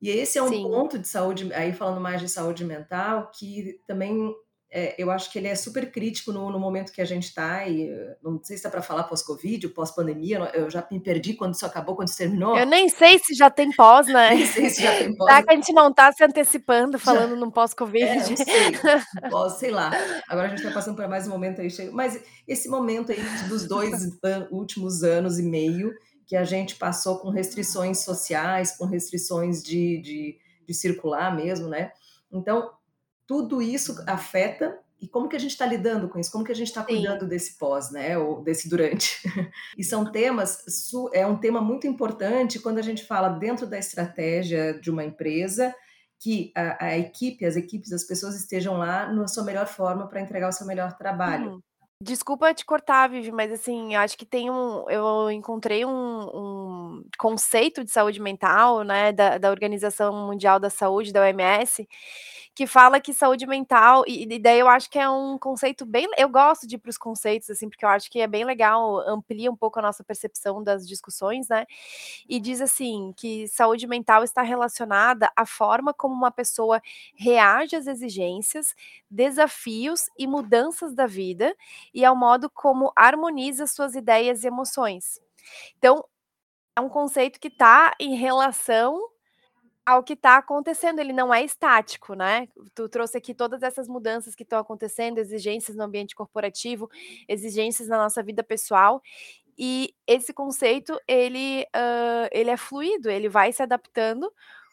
E 0.00 0.08
esse 0.10 0.36
é 0.36 0.42
um 0.42 0.48
Sim. 0.48 0.62
ponto 0.70 0.98
de 0.98 1.06
saúde 1.06 1.52
aí 1.54 1.72
falando 1.72 2.00
mais 2.00 2.20
de 2.20 2.28
saúde 2.28 2.64
mental, 2.64 3.30
que 3.30 3.80
também, 3.86 4.34
eh, 4.74 4.94
eu 4.96 5.10
acho 5.10 5.30
que 5.30 5.38
ele 5.38 5.48
é 5.48 5.54
super 5.54 5.92
crítico 5.92 6.32
no 6.32 6.50
no 6.50 6.58
momento 6.58 6.92
que 6.92 7.02
a 7.02 7.04
gente 7.04 7.34
tá 7.34 7.68
e 7.68 7.90
não 8.22 8.42
sei 8.42 8.56
se 8.56 8.62
dá 8.62 8.70
pra 8.70 8.80
falar 8.80 9.04
pós-covid 9.04 9.68
pós-pandemia, 9.68 10.50
eu 10.54 10.70
já 10.70 10.86
me 10.90 10.98
perdi 10.98 11.34
quando 11.34 11.54
isso 11.54 11.66
acabou, 11.66 11.94
quando 11.94 12.08
isso 12.08 12.16
terminou. 12.16 12.56
Eu 12.56 12.66
nem 12.66 12.88
sei 12.88 13.18
se 13.18 13.34
já 13.34 13.50
tem 13.50 13.70
pós, 13.70 14.06
né. 14.06 14.30
Nem 14.30 14.46
sei 14.46 14.70
se 14.70 14.82
já 14.82 14.96
tem 14.96 15.14
pós. 15.16 15.28
Será 15.28 15.42
que 15.42 15.52
a 15.52 15.54
gente 15.56 15.72
não 15.74 15.92
tá 15.92 16.10
se 16.10 16.24
antecipando, 16.24 16.96
Já 16.96 17.04
falando 17.04 17.34
é, 17.34 17.38
não 17.38 17.50
pós-covid? 17.50 18.36
sei, 18.36 18.72
pós 19.30 19.52
sei 19.54 19.70
lá. 19.70 19.90
Agora 20.26 20.46
a 20.46 20.50
gente 20.50 20.62
tá 20.62 20.70
passando 20.72 20.96
por 20.96 21.06
mais 21.06 21.26
um 21.26 21.30
momento 21.30 21.60
aí 21.60 21.70
cheio 21.70 21.92
mas 21.92 22.18
esse 22.48 22.68
momento 22.68 23.12
aí 23.12 23.20
dos 23.48 23.68
2 23.68 24.18
an 24.24 24.48
últimos 24.50 25.02
anos 25.02 25.38
e 25.38 25.42
meio, 25.42 25.92
que 26.26 26.34
a 26.34 26.44
gente 26.44 26.76
passou 26.76 27.18
com 27.18 27.28
restrições 27.28 27.98
sociais, 27.98 28.76
com 28.76 28.86
restrições 28.86 29.62
de 29.62 30.00
de 30.00 30.38
de 30.66 30.74
circular 30.74 31.34
mesmo, 31.34 31.68
né. 31.68 31.90
Então, 32.32 32.70
tudo 33.26 33.62
isso 33.62 34.02
afeta, 34.06 34.78
e 35.02 35.08
como 35.08 35.28
que 35.28 35.34
a 35.34 35.38
gente 35.38 35.58
tá 35.58 35.66
lidando 35.66 36.08
com 36.08 36.16
isso? 36.16 36.30
Como 36.30 36.44
que 36.44 36.52
a 36.52 36.54
gente 36.54 36.72
tá 36.72 36.84
Sim. 36.84 36.94
cuidando 36.94 37.26
desse 37.26 37.58
pós, 37.58 37.90
né, 37.90 38.16
ou 38.16 38.40
desse 38.40 38.68
durante? 38.68 39.20
E 39.76 39.82
são 39.82 40.10
temas 40.10 40.58
é 41.12 41.26
um 41.26 41.36
tema 41.36 41.60
muito 41.60 41.86
importante 41.88 42.60
quando 42.60 42.78
a 42.78 42.82
gente 42.82 43.04
fala 43.04 43.28
dentro 43.28 43.66
da 43.66 43.78
estratégia 43.78 44.78
de 44.80 44.90
uma 44.90 45.04
empresa, 45.04 45.74
que 46.20 46.52
a 46.54 46.86
a 46.86 46.98
equipe, 46.98 47.44
as 47.44 47.56
equipes, 47.56 47.92
as 47.92 48.04
pessoas 48.04 48.36
estejam 48.36 48.76
lá 48.76 49.12
na 49.12 49.26
sua 49.26 49.42
melhor 49.42 49.66
forma 49.66 50.08
pra 50.08 50.20
entregar 50.20 50.48
o 50.48 50.52
seu 50.52 50.66
melhor 50.66 50.96
trabalho. 50.96 51.54
Uhum. 51.54 51.60
Desculpa 52.00 52.52
te 52.52 52.64
cortar, 52.64 53.08
Vivi, 53.08 53.30
mas 53.30 53.52
assim, 53.52 53.94
eu 53.94 54.00
acho 54.00 54.18
que 54.18 54.26
tem 54.26 54.50
um 54.50 54.88
eu 54.90 55.30
encontrei 55.30 55.84
um 55.84 55.92
um 55.92 57.02
conceito 57.18 57.84
de 57.84 57.90
saúde 57.90 58.20
mental, 58.20 58.82
né, 58.84 59.12
da 59.12 59.38
da 59.38 59.50
Organização 59.50 60.12
Mundial 60.26 60.60
da 60.60 60.70
Saúde, 60.70 61.12
da 61.12 61.22
OMS, 61.22 61.88
que 62.54 62.66
fala 62.66 63.00
que 63.00 63.14
saúde 63.14 63.46
mental 63.46 64.04
e 64.06 64.24
e 64.34 64.38
daí 64.38 64.58
eu 64.60 64.68
acho 64.68 64.90
que 64.90 64.98
é 64.98 65.08
um 65.08 65.38
conceito 65.38 65.86
bem 65.86 66.06
eu 66.18 66.28
gosto 66.28 66.66
de 66.66 66.76
ir 66.76 66.78
para 66.78 66.90
os 66.90 66.98
conceitos, 66.98 67.50
assim, 67.50 67.68
porque 67.68 67.84
eu 67.84 67.88
acho 67.88 68.10
que 68.10 68.20
é 68.20 68.26
bem 68.26 68.44
legal, 68.44 68.98
amplia 69.08 69.50
um 69.50 69.56
pouco 69.56 69.78
a 69.78 69.82
nossa 69.82 70.04
percepção 70.04 70.62
das 70.62 70.86
discussões, 70.88 71.48
né. 71.48 71.66
E 72.28 72.40
diz 72.40 72.60
assim, 72.60 73.12
que 73.16 73.48
saúde 73.48 73.86
mental 73.86 74.24
está 74.24 74.42
relacionada 74.42 75.30
à 75.36 75.46
forma 75.46 75.94
como 75.94 76.14
uma 76.14 76.30
pessoa 76.30 76.80
reage 77.16 77.76
às 77.76 77.86
exigências, 77.86 78.74
desafios 79.10 80.06
e 80.18 80.26
mudanças 80.26 80.94
da 80.94 81.06
vida, 81.06 81.54
e 81.94 82.04
ao 82.04 82.16
modo 82.16 82.50
como 82.50 82.92
harmoniza 82.96 83.66
suas 83.66 83.94
ideias 83.94 84.44
e 84.44 84.48
emoções. 84.48 85.20
Então, 85.78 86.04
é 86.76 86.80
um 86.80 86.88
conceito 86.88 87.40
que 87.40 87.50
tá 87.50 87.94
em 88.00 88.16
relação 88.16 88.98
ao 89.86 90.02
que 90.04 90.16
tá 90.16 90.36
acontecendo, 90.38 91.00
ele 91.00 91.12
não 91.12 91.32
é 91.34 91.44
estático, 91.44 92.14
né. 92.14 92.48
Tu 92.74 92.88
trouxe 92.88 93.18
aqui 93.18 93.34
todas 93.34 93.62
essas 93.62 93.88
mudanças 93.88 94.34
que 94.34 94.42
estão 94.44 94.58
acontecendo, 94.60 95.18
exigências 95.18 95.76
no 95.76 95.84
ambiente 95.84 96.14
corporativo, 96.14 96.88
exigências 97.28 97.88
na 97.88 97.98
nossa 97.98 98.22
vida 98.22 98.42
pessoal, 98.44 99.02
e 99.58 99.94
esse 100.06 100.32
conceito 100.34 100.98
ele, 101.08 101.66
hã, 101.74 102.28
ele 102.32 102.50
é 102.50 102.56
fluido, 102.56 103.10
ele 103.10 103.28
vai 103.28 103.52
se 103.52 103.62
adaptando 103.62 104.32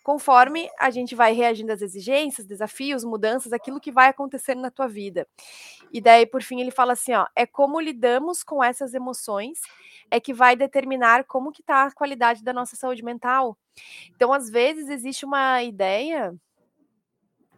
conforme 0.09 0.67
a 0.79 0.89
gente 0.89 1.13
vai 1.13 1.33
reagindo 1.33 1.71
às 1.71 1.83
exigências, 1.83 2.47
desafios, 2.47 3.03
mudanças, 3.03 3.53
aquilo 3.53 3.79
que 3.79 3.91
vai 3.91 4.09
acontecendo 4.09 4.59
na 4.59 4.71
tua 4.71 4.87
vida. 4.87 5.27
E 5.93 6.01
daí 6.01 6.25
por 6.25 6.41
fim 6.41 6.59
ele 6.59 6.71
fala 6.71 6.93
assim 6.93 7.13
ó: 7.13 7.27
"É 7.35 7.45
como 7.45 7.79
lidamos 7.79 8.41
com 8.41 8.63
essas 8.63 8.95
emoções, 8.95 9.59
é 10.09 10.19
que 10.19 10.33
vai 10.33 10.55
determinar 10.55 11.25
como 11.25 11.51
que 11.51 11.61
tá 11.61 11.83
a 11.83 11.91
qualidade 11.91 12.43
da 12.43 12.51
nossa 12.51 12.75
saúde 12.75 13.03
mental". 13.03 13.55
Então 14.15 14.33
às 14.33 14.49
vezes 14.49 14.89
existe 14.89 15.25
uma 15.25 15.61
ideia 15.61 16.33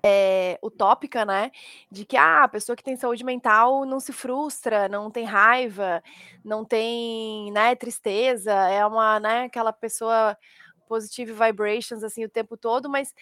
eh, 0.03 0.57
utópica, 0.63 1.23
né, 1.23 1.51
de 1.89 2.05
que: 2.05 2.17
"Ah, 2.17 2.43
a 2.43 2.47
pessoa 2.49 2.75
que 2.75 2.83
tem 2.83 2.95
saúde 2.97 3.23
mental 3.23 3.85
não 3.85 3.99
se 3.99 4.11
frustra, 4.11 4.89
não 4.89 5.09
tem 5.11 5.25
raiva, 5.25 6.03
não 6.43 6.65
tem, 6.65 7.51
né, 7.51 7.75
tristeza, 7.75 8.51
é 8.51 8.85
uma, 8.85 9.19
né, 9.19 9.43
aquela 9.43 9.71
pessoa 9.71 10.37
positive 10.91 11.33
vibrations, 11.33 12.03
assim, 12.03 12.25
o 12.25 12.29
tempo 12.29 12.57
todo", 12.57 12.89
mas 12.89 13.13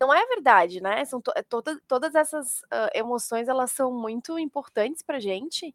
não 0.00 0.12
é 0.14 0.26
verdade, 0.26 0.80
né, 0.82 1.04
são 1.06 1.20
to 1.22 1.32
toda 1.48 1.80
todas 1.88 2.14
essas, 2.16 2.60
hã, 2.72 2.88
emoções 2.94 3.48
elas 3.48 3.72
são 3.72 3.92
muito 3.92 4.38
importantes 4.38 5.02
pra 5.02 5.18
gente, 5.20 5.74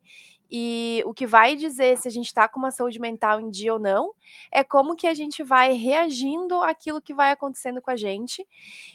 e 0.52 1.04
o 1.08 1.14
que 1.14 1.28
vai 1.28 1.56
dizer 1.56 1.98
se 1.98 2.08
a 2.08 2.12
gente 2.12 2.34
tá 2.34 2.48
com 2.50 2.60
uma 2.60 2.72
saúde 2.72 3.00
mental 3.00 3.40
em 3.42 3.50
dia 3.52 3.74
ou 3.74 3.80
não, 3.80 4.14
é 4.52 4.64
como 4.64 4.96
que 4.96 5.08
a 5.08 5.14
gente 5.16 5.44
vai 5.44 5.74
reagindo 5.74 6.62
àquilo 6.64 7.02
que 7.02 7.14
vai 7.16 7.32
acontecendo 7.32 7.82
com 7.82 7.92
a 7.92 7.96
gente, 7.98 8.48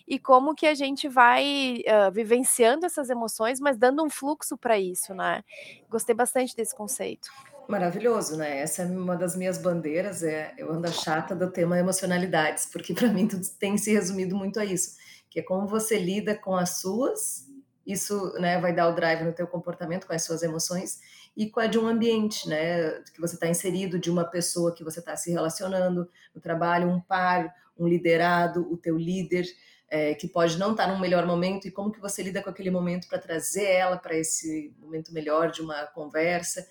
e 0.09 0.19
como 0.21 0.55
que 0.57 0.67
a 0.69 0.75
gente 0.75 1.09
vai, 1.09 1.83
hã, 1.89 2.11
vivenciando 2.13 2.87
essas 2.87 3.11
emoções, 3.11 3.61
mas 3.61 3.79
dando 3.79 4.05
um 4.05 4.11
fluxo 4.11 4.57
pra 4.59 4.79
isso, 4.81 5.15
né. 5.15 5.45
Gostei 5.91 6.15
bastante 6.17 6.57
desse 6.57 6.75
conceito. 6.77 7.31
Maravilhoso, 7.69 8.37
né, 8.37 8.59
essa 8.61 8.83
é 8.83 8.87
uma 8.87 9.17
das 9.17 9.35
minhas 9.35 9.59
bandeiras, 9.59 10.23
eh, 10.23 10.55
eu 10.57 10.71
ando 10.73 10.89
chata 10.93 11.35
do 11.35 11.51
tema 11.51 11.77
emocionalidades, 11.77 12.67
porque 12.67 12.95
pra 12.95 13.09
mim 13.09 13.27
tudo 13.27 13.45
tem 13.59 13.77
se 13.77 13.93
resumido 13.93 14.37
muito 14.37 14.61
a 14.61 14.65
isso, 14.65 14.97
que 15.29 15.41
é 15.41 15.43
como 15.43 15.67
você 15.67 15.99
lida 15.99 16.37
com 16.37 16.55
as 16.55 16.79
suas, 16.81 17.45
isso, 17.85 18.33
né, 18.35 18.61
vai 18.61 18.73
dar 18.73 18.89
o 18.89 18.95
drive 18.95 19.25
no 19.25 19.33
teu 19.33 19.49
comportamento, 19.49 20.07
com 20.07 20.13
as 20.13 20.23
suas 20.23 20.45
emoções, 20.45 21.01
e 21.37 21.51
com 21.51 21.59
a 21.59 21.67
de 21.67 21.77
um 21.77 21.89
ambiente, 21.89 22.49
né, 22.49 23.01
que 23.13 23.21
você 23.21 23.37
tá 23.37 23.49
inserido, 23.49 23.99
de 23.99 24.11
uma 24.13 24.25
pessoa 24.25 24.73
que 24.73 24.85
você 24.85 25.03
tá 25.03 25.17
se 25.17 25.33
relacionando 25.33 26.09
no 26.33 26.41
trabalho, 26.41 26.89
um 26.89 27.01
par, 27.01 27.53
um 27.77 27.89
liderado, 27.89 28.61
o 28.73 28.77
teu 28.77 28.97
líder, 28.97 29.45
eh, 29.91 30.15
que 30.15 30.29
pode 30.29 30.57
não 30.57 30.71
estar 30.71 30.87
num 30.87 30.99
melhor 31.01 31.27
momento 31.27 31.67
e 31.67 31.71
como 31.73 31.91
que 31.93 32.01
você 32.01 32.23
lida 32.23 32.43
com 32.43 32.51
aquele 32.51 32.71
momento 32.71 33.09
pra 33.09 33.19
trazer 33.19 33.65
ela 33.65 33.97
pra 33.97 34.17
esse 34.17 34.73
momento 34.79 35.13
melhor 35.13 35.51
de 35.51 35.63
uma 35.63 35.85
conversa. 35.89 36.65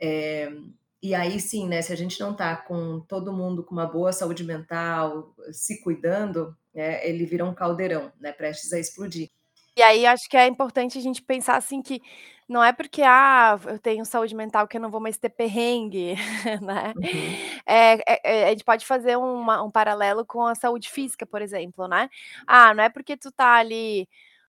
Eh, 0.00 0.50
e 1.02 1.14
aí 1.14 1.40
sim, 1.40 1.68
né, 1.68 1.82
se 1.82 1.92
a 1.92 1.96
gente 1.96 2.20
não 2.20 2.34
tá 2.34 2.56
com 2.56 3.00
todo 3.00 3.32
mundo 3.32 3.64
com 3.64 3.72
uma 3.74 3.86
boa 3.86 4.12
saúde 4.12 4.44
mental, 4.44 5.34
se 5.52 5.82
cuidando, 5.82 6.56
eh, 6.74 7.08
ele 7.10 7.24
vira 7.26 7.44
um 7.44 7.54
caldeirão, 7.54 8.12
né, 8.20 8.32
prestes 8.32 8.72
a 8.72 8.78
explodir. 8.80 9.30
E 9.76 9.82
aí 9.82 10.04
acho 10.06 10.28
que 10.28 10.36
é 10.36 10.46
importante 10.46 10.98
a 10.98 11.00
gente 11.00 11.22
pensar, 11.22 11.56
assim, 11.56 11.80
que 11.82 12.00
não 12.48 12.62
é 12.64 12.72
porque, 12.72 13.02
ah, 13.02 13.58
eu 13.68 13.78
tenho 13.78 14.04
saúde 14.04 14.34
mental 14.34 14.66
que 14.66 14.76
eu 14.76 14.80
não 14.80 14.90
vou 14.90 15.00
mais 15.00 15.16
ter 15.16 15.28
perrengue, 15.30 16.14
né. 16.62 16.94
Uhum. 16.94 17.40
Eh 17.66 17.98
eh, 18.24 18.44
a 18.46 18.50
gente 18.50 18.64
pode 18.64 18.84
fazer 18.86 19.16
uma 19.16 19.62
um 19.62 19.70
paralelo 19.70 20.26
com 20.26 20.44
a 20.46 20.54
saúde 20.56 20.90
física, 20.90 21.24
por 21.26 21.40
exemplo, 21.42 21.86
né. 21.88 22.08
Ah, 22.46 22.74
não 22.74 22.82
é 22.84 22.88
porque 22.90 23.16
tu 23.16 23.30
tá 23.32 23.54
ali 23.56 24.08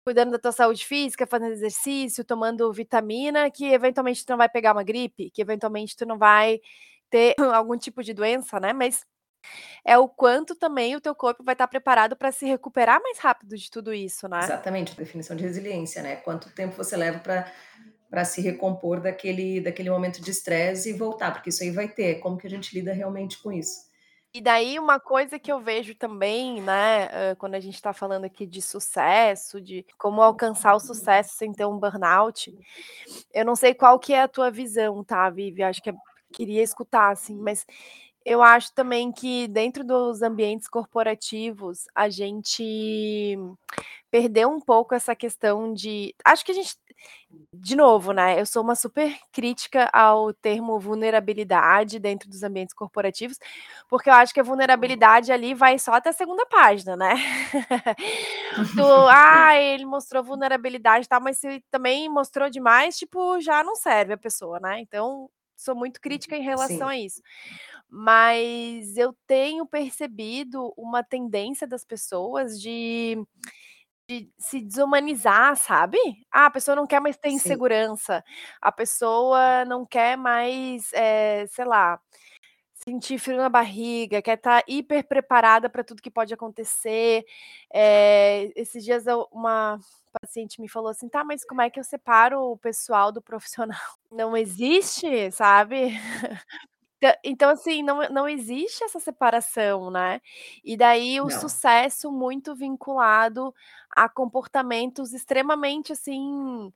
cuidando 0.05 0.33
da 0.33 0.39
tua 0.39 0.53
saúde 0.53 0.85
física, 0.87 1.27
fazendo 1.27 1.53
exercício, 1.53 2.25
tomando 2.25 2.73
vitamina, 2.73 3.51
que 3.51 3.67
eventualmente 3.67 4.25
tu 4.25 4.31
não 4.31 4.37
vai 4.39 4.49
pegar 4.49 4.73
uma 4.73 4.83
gripe, 4.85 5.31
que 5.31 5.43
eventualmente 5.43 5.97
tu 5.97 6.07
não 6.07 6.19
vai 6.19 6.61
ter 7.11 7.35
algum 7.55 7.77
tipo 7.77 8.03
de 8.03 8.13
doença, 8.15 8.61
né, 8.61 8.73
mas 8.73 9.05
é 9.85 9.99
o 9.99 10.09
quanto 10.09 10.55
também 10.57 10.97
o 10.97 11.01
teu 11.01 11.15
corpo 11.15 11.45
vai 11.45 11.55
estar 11.55 11.69
preparado 11.69 12.17
pra 12.17 12.33
se 12.33 12.47
recuperar 12.47 13.01
mais 13.03 13.19
rápido 13.19 13.57
de 13.57 13.71
tudo 13.71 13.95
isso, 13.95 14.29
né. 14.29 14.53
Exatamente, 14.53 14.97
definição 14.97 15.37
de 15.37 15.45
resiliência, 15.45 16.03
né, 16.03 16.17
quanto 16.17 16.51
tempo 16.51 16.77
você 16.77 16.97
leva 16.97 17.19
pra 17.21 17.53
pra 18.11 18.25
se 18.25 18.41
recompor 18.41 19.01
daquele 19.01 19.61
daquele 19.61 19.91
momento 19.91 20.23
de 20.23 20.31
estresse 20.31 20.91
e 20.91 20.93
voltar, 20.93 21.33
porque 21.33 21.51
isso 21.51 21.63
aí 21.65 21.71
vai 21.71 21.89
ter, 21.89 22.21
como 22.21 22.39
que 22.39 22.47
a 22.47 22.51
gente 22.51 22.73
lida 22.75 22.93
realmente 22.93 23.43
com 23.43 23.53
isso. 23.53 23.91
E 24.37 24.41
daí 24.41 24.81
uma 24.81 24.99
coisa 24.99 25.39
que 25.39 25.53
eu 25.53 25.61
vejo 25.61 25.95
também, 25.95 26.61
né, 26.61 27.37
quando 27.37 27.55
a 27.55 27.61
gente 27.61 27.81
tá 27.81 27.93
falando 27.93 28.25
aqui 28.25 28.45
de 28.45 28.61
sucesso, 28.61 29.61
de 29.61 29.87
como 29.97 30.21
alcançar 30.21 30.75
o 30.75 30.81
sucesso 30.81 31.37
sem 31.37 31.53
ter 31.53 31.65
um 31.65 31.79
burnout, 31.79 32.53
eu 33.33 33.45
não 33.45 33.55
sei 33.55 33.75
qual 33.75 33.97
que 33.97 34.13
é 34.13 34.23
a 34.23 34.29
tua 34.29 34.51
visão, 34.51 35.05
tá, 35.05 35.31
Vivi, 35.31 35.63
acho 35.63 35.81
que 35.81 35.91
é 35.91 35.95
queria 36.33 36.65
escutar, 36.65 37.13
assim, 37.13 37.37
mas 37.37 37.65
eu 38.25 38.43
acho 38.43 38.75
também 38.75 39.13
que 39.13 39.47
dentro 39.47 39.85
dos 39.85 40.21
ambientes 40.21 40.67
corporativos, 40.67 41.85
a 41.95 42.09
gente 42.09 43.39
perdeu 44.11 44.51
um 44.51 44.61
pouco 44.61 44.95
essa 44.97 45.15
questão 45.15 45.73
de 45.73 46.13
acho 46.25 46.45
que 46.45 46.51
a 46.53 46.55
gente 46.55 46.77
de 47.53 47.77
novo, 47.77 48.13
né, 48.13 48.41
eu 48.41 48.47
sou 48.47 48.63
uma 48.63 48.75
super 48.75 49.17
crítica 49.33 49.89
ao 49.93 50.33
termo 50.35 50.79
vulnerabilidade 50.81 51.99
dentro 52.01 52.29
dos 52.29 52.43
ambientes 52.43 52.75
corporativos, 52.75 53.39
porque 53.89 54.11
eu 54.11 54.15
acho 54.15 54.35
que 54.35 54.41
a 54.41 54.43
vulnerabilidade 54.43 55.33
ali 55.33 55.55
vai 55.55 55.79
só 55.79 55.93
até 55.95 56.11
a 56.11 56.13
segunda 56.13 56.45
página, 56.47 56.97
né. 56.97 57.15
Tu 58.75 58.83
"Ah, 59.11 59.57
ele 59.57 59.85
mostrou 59.87 60.23
vulnerabilidade 60.25 61.07
e 61.07 61.09
tal", 61.09 61.21
mas 61.21 61.39
se 61.39 61.63
também 61.71 62.09
mostrou 62.09 62.51
demais, 62.51 62.99
tipo, 62.99 63.41
já 63.41 63.63
não 63.65 63.77
serve 63.77 64.15
a 64.15 64.19
pessoa, 64.19 64.61
né, 64.61 64.81
então 64.81 65.31
sou 65.57 65.75
muito 65.77 66.01
crítica 66.01 66.37
em 66.37 66.43
relação 66.43 66.89
Sim. 66.89 66.91
a 66.91 66.99
isso. 66.99 67.23
Mas 67.91 68.97
eu 68.97 69.15
tenho 69.27 69.67
percebido 69.67 70.73
uma 70.77 71.03
tendência 71.05 71.67
das 71.67 71.85
pessoas 71.85 72.61
de 72.61 73.19
de 74.09 74.31
se 74.39 74.61
desumanizar, 74.61 75.57
sabe. 75.57 75.97
Ah, 76.31 76.47
a 76.47 76.51
pessoa 76.51 76.77
não 76.77 76.87
quer 76.87 77.01
mais 77.01 77.17
ter 77.17 77.31
Sim. 77.31 77.65
insegurança, 77.71 78.23
a 78.61 78.71
pessoa 78.71 79.65
não 79.65 79.87
quer 79.87 80.17
mais, 80.17 80.91
eh, 80.93 81.47
sei 81.49 81.65
lá, 81.65 81.99
sentir 82.89 83.19
frio 83.19 83.39
na 83.39 83.49
barriga, 83.51 84.23
quer 84.23 84.37
estar 84.39 84.63
hiper 84.69 85.07
preparada 85.09 85.71
pra 85.71 85.85
tudo 85.85 86.03
que 86.03 86.11
pode 86.11 86.35
acontecer. 86.35 87.25
Eh, 87.75 88.53
esses 88.57 88.85
dias 88.85 89.07
eu 89.07 89.29
uma 89.33 89.79
paciente 90.23 90.61
me 90.61 90.69
falou 90.69 90.91
assim: 90.91 91.09
"Tá, 91.09 91.25
mas 91.25 91.45
como 91.47 91.63
é 91.63 91.71
que 91.71 91.81
eu 91.81 91.85
separo 91.85 92.41
o 92.53 92.59
pessoal 92.59 93.13
do 93.13 93.23
profissional?". 93.23 93.79
Não 94.13 94.37
existe, 94.37 95.31
sabe. 95.33 95.89
Entã 97.03 97.15
então, 97.25 97.51
assim, 97.51 97.83
não 97.83 98.09
não 98.11 98.29
existe 98.29 98.85
essa 98.85 99.01
separação, 99.01 99.91
né. 99.91 100.21
E 100.65 100.77
daí 100.77 101.21
o 101.21 101.31
Não. 101.31 101.31
sucesso 101.31 102.13
muito 102.13 102.55
vinculado 102.57 103.55
a 103.97 104.09
comportamentos 104.09 105.13
extremamente, 105.15 105.93
assim 105.93 106.73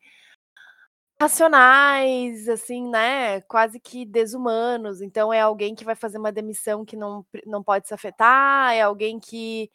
racionais, 1.20 2.48
assim, 2.48 2.88
né, 2.88 3.40
quase 3.42 3.80
que 3.80 4.04
desumanos, 4.06 5.00
então 5.02 5.32
é 5.32 5.40
alguém 5.40 5.74
que 5.74 5.84
vai 5.84 5.96
fazer 5.96 6.16
uma 6.18 6.30
demissão 6.30 6.84
que 6.84 6.96
não 6.96 7.26
não 7.44 7.62
pode 7.62 7.88
se 7.88 7.94
afetar, 7.94 8.72
é 8.72 8.82
alguém 8.82 9.18
que 9.18 9.68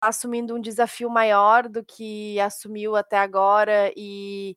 tá 0.00 0.08
assumindo 0.08 0.54
um 0.56 0.60
desafio 0.60 1.10
maior 1.10 1.68
do 1.68 1.84
que 1.84 2.40
assumiu 2.40 2.96
até 2.96 3.18
agora 3.18 3.92
e 3.96 4.56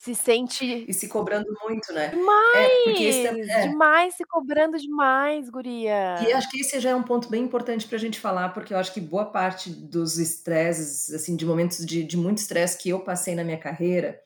se 0.00 0.14
sente 0.14 0.64
E 0.86 0.92
se 0.94 1.08
cobrando 1.08 1.46
muito, 1.62 1.92
né. 1.92 2.18
É, 2.52 2.68
porque 2.82 3.04
esse 3.04 3.22
tam 3.22 3.32
demais, 3.32 3.48
é. 3.48 3.72
demais, 3.72 4.14
se 4.14 4.24
cobrando 4.24 4.78
demais, 4.78 5.48
E 6.18 6.30
guria. 6.30 6.32
acho 6.32 6.50
que 6.50 6.60
esse 6.60 6.78
já 6.80 6.90
é 6.90 6.94
um 6.94 7.02
ponto 7.02 7.28
bem 7.28 7.42
importante 7.44 7.86
pra 7.86 7.96
gente 7.98 8.18
falar, 8.18 8.50
porque 8.50 8.74
eu 8.74 8.78
acho 8.78 8.92
que 8.92 9.00
boa 9.00 9.26
parte 9.26 9.70
dos 9.70 10.18
estresses, 10.18 11.12
assim, 11.14 11.36
de 11.36 11.46
momentos 11.46 11.84
de 11.86 12.02
de 12.04 12.16
muito 12.16 12.38
estresse 12.38 12.76
que 12.78 12.88
eu 12.90 13.00
passei 13.00 13.34
na 13.34 13.44
minha 13.44 13.58
carreira, 13.58 14.20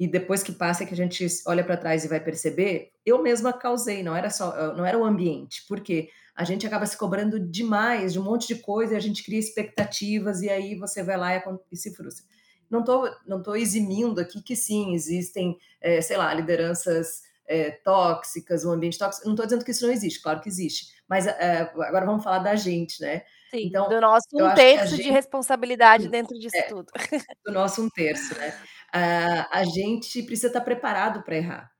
e 0.00 0.06
depois 0.08 0.42
que 0.42 0.52
passa 0.52 0.86
que 0.86 0.94
a 0.94 0.96
gente 0.98 1.26
olha 1.46 1.64
pra 1.64 1.76
trás 1.76 2.04
e 2.04 2.08
vai 2.08 2.20
perceber, 2.20 2.90
eu 3.06 3.22
mesma 3.22 3.52
causei, 3.52 4.02
não 4.02 4.16
era 4.16 4.30
só 4.30 4.50
hã, 4.56 4.74
não 4.74 4.86
era 4.86 4.98
o 4.98 5.04
ambiente, 5.04 5.64
por 5.68 5.80
quê? 5.80 6.10
A 6.36 6.44
gente 6.44 6.66
acaba 6.66 6.86
se 6.86 6.96
cobrando 6.98 7.40
demais 7.40 8.12
de 8.14 8.20
um 8.20 8.24
monte 8.24 8.48
de 8.48 8.56
coisa 8.62 8.94
e 8.94 8.96
a 8.96 9.00
gente 9.00 9.24
cria 9.24 9.38
expectativas 9.40 10.42
e 10.42 10.50
aí 10.50 10.76
você 10.76 11.02
vai 11.02 11.16
lá 11.18 11.36
e 11.36 11.42
e 11.72 11.76
se 11.76 11.94
frustra. 11.96 12.24
Não 12.70 12.84
tô 12.84 13.08
não 13.26 13.42
tô 13.42 13.54
eximindo 13.56 14.20
aqui 14.20 14.42
que 14.42 14.54
sim, 14.56 14.94
existem, 14.94 15.58
eh, 15.80 16.00
sei 16.02 16.16
lá, 16.18 16.32
lideranças, 16.34 17.22
eh, 17.46 17.70
tóxicas, 17.84 18.64
um 18.64 18.72
ambiente 18.72 18.98
tóxico, 18.98 19.26
não 19.28 19.34
tô 19.36 19.44
dizendo 19.44 19.64
que 19.64 19.70
isso 19.70 19.86
não 19.86 19.92
existe, 19.92 20.20
claro 20.22 20.40
que 20.40 20.48
existe, 20.48 20.86
mas, 21.08 21.26
eh, 21.26 21.60
agora 21.80 22.04
vamos 22.06 22.22
falar 22.24 22.40
da 22.40 22.54
gente, 22.56 23.00
né. 23.00 23.22
Sim, 23.52 23.70
Então, 23.70 23.86
do 23.86 23.98
nosso 24.00 24.26
um 24.34 24.50
a 24.50 24.52
terço 24.52 24.98
de 24.98 25.10
gen 25.10 25.12
responsabilidade 25.12 26.06
dentro 26.08 26.38
disso 26.38 26.62
é, 26.62 26.62
tudo. 26.66 26.92
do 27.46 27.52
nosso 27.52 27.82
1/3, 27.82 28.34
né. 28.36 28.54
Ah, 28.92 29.48
a 29.60 29.64
gente 29.64 30.22
precisa 30.24 30.48
estar 30.48 30.62
preparado 30.62 31.22
pra 31.24 31.36
errar. 31.36 31.72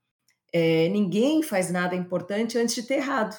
Eh, 0.53 0.89
ninguém 0.89 1.43
faz 1.43 1.71
nada 1.71 1.95
importante 1.95 2.57
antes 2.57 2.75
de 2.75 2.83
ter 2.83 2.95
errado, 2.95 3.37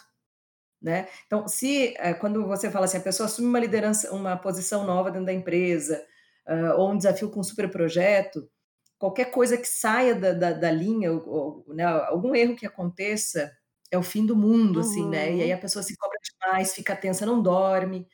né. 0.82 1.08
Então 1.26 1.48
se, 1.48 1.94
quando 2.20 2.46
você 2.46 2.70
fala 2.70 2.86
assim, 2.86 2.98
a 2.98 3.02
pessoa 3.02 3.26
assume 3.28 3.48
uma 3.48 3.60
liderança 3.60 4.12
uma 4.14 4.36
posição 4.38 4.84
nova 4.86 5.10
dentro 5.10 5.26
da 5.26 5.32
empresa, 5.34 6.04
hã, 6.50 6.74
ou 6.76 6.92
um 6.92 6.98
desafio 6.98 7.30
com 7.30 7.40
um 7.40 7.44
super 7.44 7.70
projeto, 7.70 8.50
qualquer 8.98 9.26
coisa 9.32 9.56
que 9.58 9.66
saia 9.68 10.14
da 10.16 10.32
da 10.34 10.52
da 10.54 10.70
linha 10.72 11.12
ou 11.12 11.28
ou, 11.68 11.74
né, 11.74 11.84
algum 11.84 12.34
erro 12.36 12.56
que 12.56 12.66
aconteça, 12.66 13.52
é 13.92 13.98
o 13.98 14.02
fim 14.04 14.26
do 14.26 14.36
mundo, 14.36 14.80
assim, 14.80 15.08
né, 15.08 15.34
e 15.36 15.42
aí 15.42 15.52
Uhum. 15.52 15.54
a 15.54 15.58
pessoa 15.58 15.82
se 15.84 15.96
cobra 15.98 16.18
demais, 16.22 16.74
fica 16.74 16.96
tensa, 16.96 17.26
não 17.26 17.42
dorme 17.42 18.08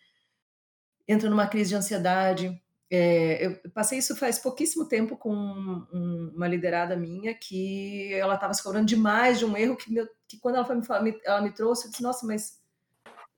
entra 1.08 1.28
numa 1.30 1.46
crise 1.48 1.70
de 1.70 1.76
ansiedade. 1.76 2.60
Eh, 2.90 3.46
eu 3.64 3.70
passei 3.72 3.98
isso 3.98 4.14
faz 4.16 4.38
pouquíssimo 4.38 4.88
tempo 4.88 5.16
com 5.16 5.32
um 5.34 6.32
uma 6.36 6.46
liderada 6.48 6.96
minha 6.96 7.34
que 7.34 8.12
ela 8.14 8.34
estava 8.34 8.54
se 8.54 8.62
cobrando 8.62 8.86
demais 8.86 9.38
de 9.38 9.44
um 9.44 9.56
erro 9.56 9.76
que 9.76 9.90
meu 9.92 10.06
que 10.28 10.38
quando 10.38 10.56
ela 10.56 10.64
foi 10.64 10.76
me 11.02 11.20
ela 11.24 11.40
me 11.42 11.52
trouxe, 11.52 11.86
eu 11.86 11.90
disse: 11.90 12.02
"Nossa, 12.02 12.26
mas 12.26 12.60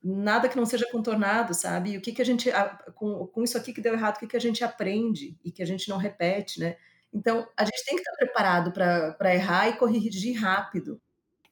nada 0.03 0.49
que 0.49 0.57
não 0.57 0.67
seja 0.67 0.87
contornado", 0.93 1.55
sabe. 1.55 1.93
E 1.93 1.99
o 1.99 2.03
que 2.03 2.13
que 2.13 2.23
a 2.23 2.25
gente 2.25 2.51
com 2.95 3.27
com 3.29 3.43
isso 3.45 3.57
aqui 3.59 3.73
que 3.73 3.81
deu 3.81 3.95
errado, 3.95 4.17
o 4.17 4.21
que 4.21 4.27
que 4.29 4.37
a 4.37 4.41
gente 4.41 4.65
aprende 4.65 5.37
e 5.45 5.53
que 5.53 5.63
a 5.63 5.67
gente 5.67 5.89
não 5.89 5.99
repete, 5.99 6.61
né. 6.61 6.77
Então, 7.13 7.49
a 7.57 7.65
gente 7.65 7.85
tem 7.87 7.97
que 7.97 8.03
estar 8.03 8.17
preparado 8.17 8.73
pra 8.73 9.35
errar 9.35 9.69
e 9.69 9.77
corrigir 9.79 10.39
rápido. 10.41 11.01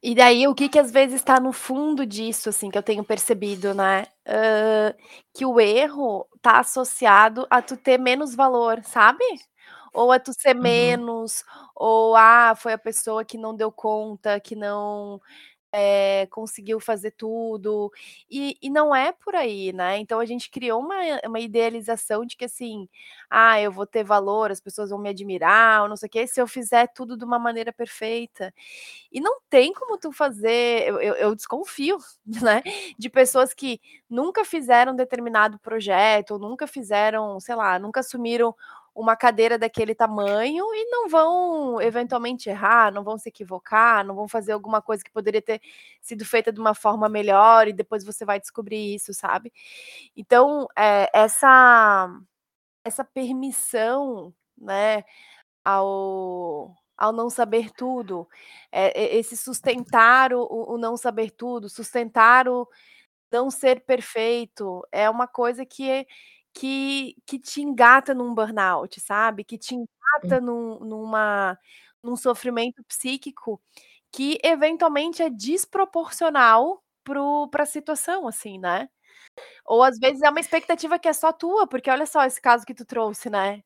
E 0.03 0.15
daí 0.15 0.47
o 0.47 0.55
que 0.55 0.69
que 0.69 0.79
às 0.79 0.91
vezes 0.91 1.23
tá 1.23 1.41
no 1.41 1.53
fundo 1.53 2.05
disso, 2.07 2.49
assim, 2.49 2.71
que 2.71 2.79
eu 2.79 2.83
tenho 2.83 3.03
percebido, 3.05 3.75
né, 3.75 4.07
hã, 4.27 4.95
que 5.35 5.45
o 5.47 5.59
erro 5.59 6.27
tá 6.43 6.61
associado 6.61 7.47
a 7.51 7.63
tu 7.63 7.77
ter 7.77 7.99
menos 7.99 8.35
valor, 8.35 8.83
sabe. 8.85 9.25
Ou 9.95 10.13
a 10.13 10.19
tu 10.21 10.33
ser 10.35 10.55
Uhum. 10.61 11.01
menos, 11.01 11.43
ou, 11.75 12.15
ah, 12.17 12.55
foi 12.57 12.75
a 12.75 12.79
pessoa 12.79 13.25
que 13.25 13.39
não 13.39 13.57
deu 13.57 13.73
conta, 13.73 14.39
que 14.41 14.55
não 14.55 15.21
eh, 15.73 16.27
conseguiu 16.31 16.81
fazer 16.81 17.11
tudo, 17.13 17.91
e 18.31 18.57
e 18.63 18.71
não 18.71 18.95
é 18.95 19.13
por 19.13 19.35
aí, 19.35 19.73
né. 19.73 19.99
Então 19.99 20.21
a 20.21 20.27
gente 20.27 20.51
criou 20.51 20.81
uma 20.81 20.97
uma 21.27 21.41
idealização 21.41 22.25
de 22.27 22.37
que 22.37 22.45
assim: 22.47 22.89
"Ah, 23.31 23.61
eu 23.61 23.71
vou 23.73 23.87
ter 23.87 24.05
valor, 24.05 24.51
as 24.51 24.61
pessoas 24.61 24.91
vão 24.91 24.99
me 24.99 25.09
admirar 25.11 25.83
ou 25.83 25.89
não 25.89 25.97
sei 25.97 26.07
o 26.09 26.11
quê, 26.11 26.27
se 26.27 26.41
eu 26.41 26.47
fizer 26.47 26.89
tudo 26.95 27.17
de 27.17 27.25
uma 27.25 27.39
maneira 27.39 27.73
perfeita". 27.73 28.53
E 29.13 29.21
não 29.21 29.41
tem 29.51 29.73
como 29.73 29.99
tu 29.99 30.13
fazer 30.13 30.89
eu 30.89 31.01
eu 31.01 31.15
eu 31.17 31.35
desconfio, 31.35 31.99
né, 32.27 32.63
de 32.99 33.09
pessoas 33.11 33.55
que 33.55 33.81
nunca 34.11 34.45
fizeram 34.45 34.95
determinado 34.97 35.59
projeto 35.59 36.33
ou 36.33 36.39
nunca 36.39 36.67
fizeram, 36.67 37.39
sei 37.41 37.55
lá, 37.57 37.79
nunca 37.79 38.01
assumiram 38.01 38.55
uma 38.97 39.17
cadeira 39.17 39.59
daquele 39.59 39.95
tamanho 39.95 40.65
e 40.75 40.87
não 40.91 41.09
vão 41.09 41.81
eventualmente 41.83 42.49
errar, 42.51 42.93
não 42.93 43.05
vão 43.05 43.19
se 43.19 43.29
equivocar, 43.29 44.05
não 44.07 44.15
vão 44.17 44.29
fazer 44.29 44.53
alguma 44.53 44.83
coisa 44.83 45.05
que 45.05 45.11
poderia 45.13 45.43
ter 45.43 45.61
sido 46.03 46.25
feita 46.25 46.53
de 46.53 46.61
uma 46.61 46.75
forma 46.75 47.09
melhor 47.09 47.69
e 47.69 47.73
depois 47.75 48.05
você 48.05 48.25
vai 48.25 48.41
descobrir 48.41 48.95
isso, 48.97 49.15
sabe. 49.15 49.53
Então, 50.17 50.67
eh, 50.79 51.09
essa 51.15 52.09
essa 52.85 53.05
permissão, 53.05 54.35
né, 54.59 55.05
ao 55.65 56.75
ao 56.99 57.13
não 57.13 57.31
saber 57.31 57.71
tudo, 57.73 58.29
e 58.73 59.19
esse 59.19 59.37
sustentar 59.37 60.33
o 60.35 60.47
o 60.75 60.79
não 60.79 60.97
saber 60.97 61.31
tudo, 61.33 61.69
sustentar 61.71 62.49
o 62.49 62.69
não 63.33 63.51
ser 63.51 63.81
perfeito, 63.87 64.83
é 64.93 65.11
uma 65.11 65.29
coisa 65.29 65.67
que 65.67 66.07
que 66.57 67.17
que 67.27 67.39
te 67.41 67.63
engata 67.63 68.15
num 68.15 68.35
burnout, 68.35 69.01
sabe, 69.01 69.45
que 69.45 69.59
te 69.59 69.75
engata 69.77 70.41
num 70.43 70.81
numa 70.81 71.59
num 72.03 72.17
sofrimento 72.17 72.85
psíquico 72.87 73.61
que 74.13 74.39
eventualmente 74.45 75.23
é 75.23 75.31
desproporcional 75.31 76.83
para 77.51 77.65
a 77.65 77.67
situação, 77.67 78.29
assim, 78.29 78.59
né. 78.61 78.89
Ou 79.67 79.83
às 79.85 79.99
vezes 79.99 80.23
é 80.23 80.31
uma 80.31 80.41
expectativa 80.41 80.99
que 80.99 81.09
é 81.09 81.13
só 81.15 81.33
tua, 81.33 81.67
porque 81.69 81.91
olha 81.91 82.07
só 82.07 82.25
esse 82.25 82.41
caso 82.41 82.67
que 82.67 82.75
tu 82.75 82.85
trouxe, 82.87 83.31
né, 83.31 83.63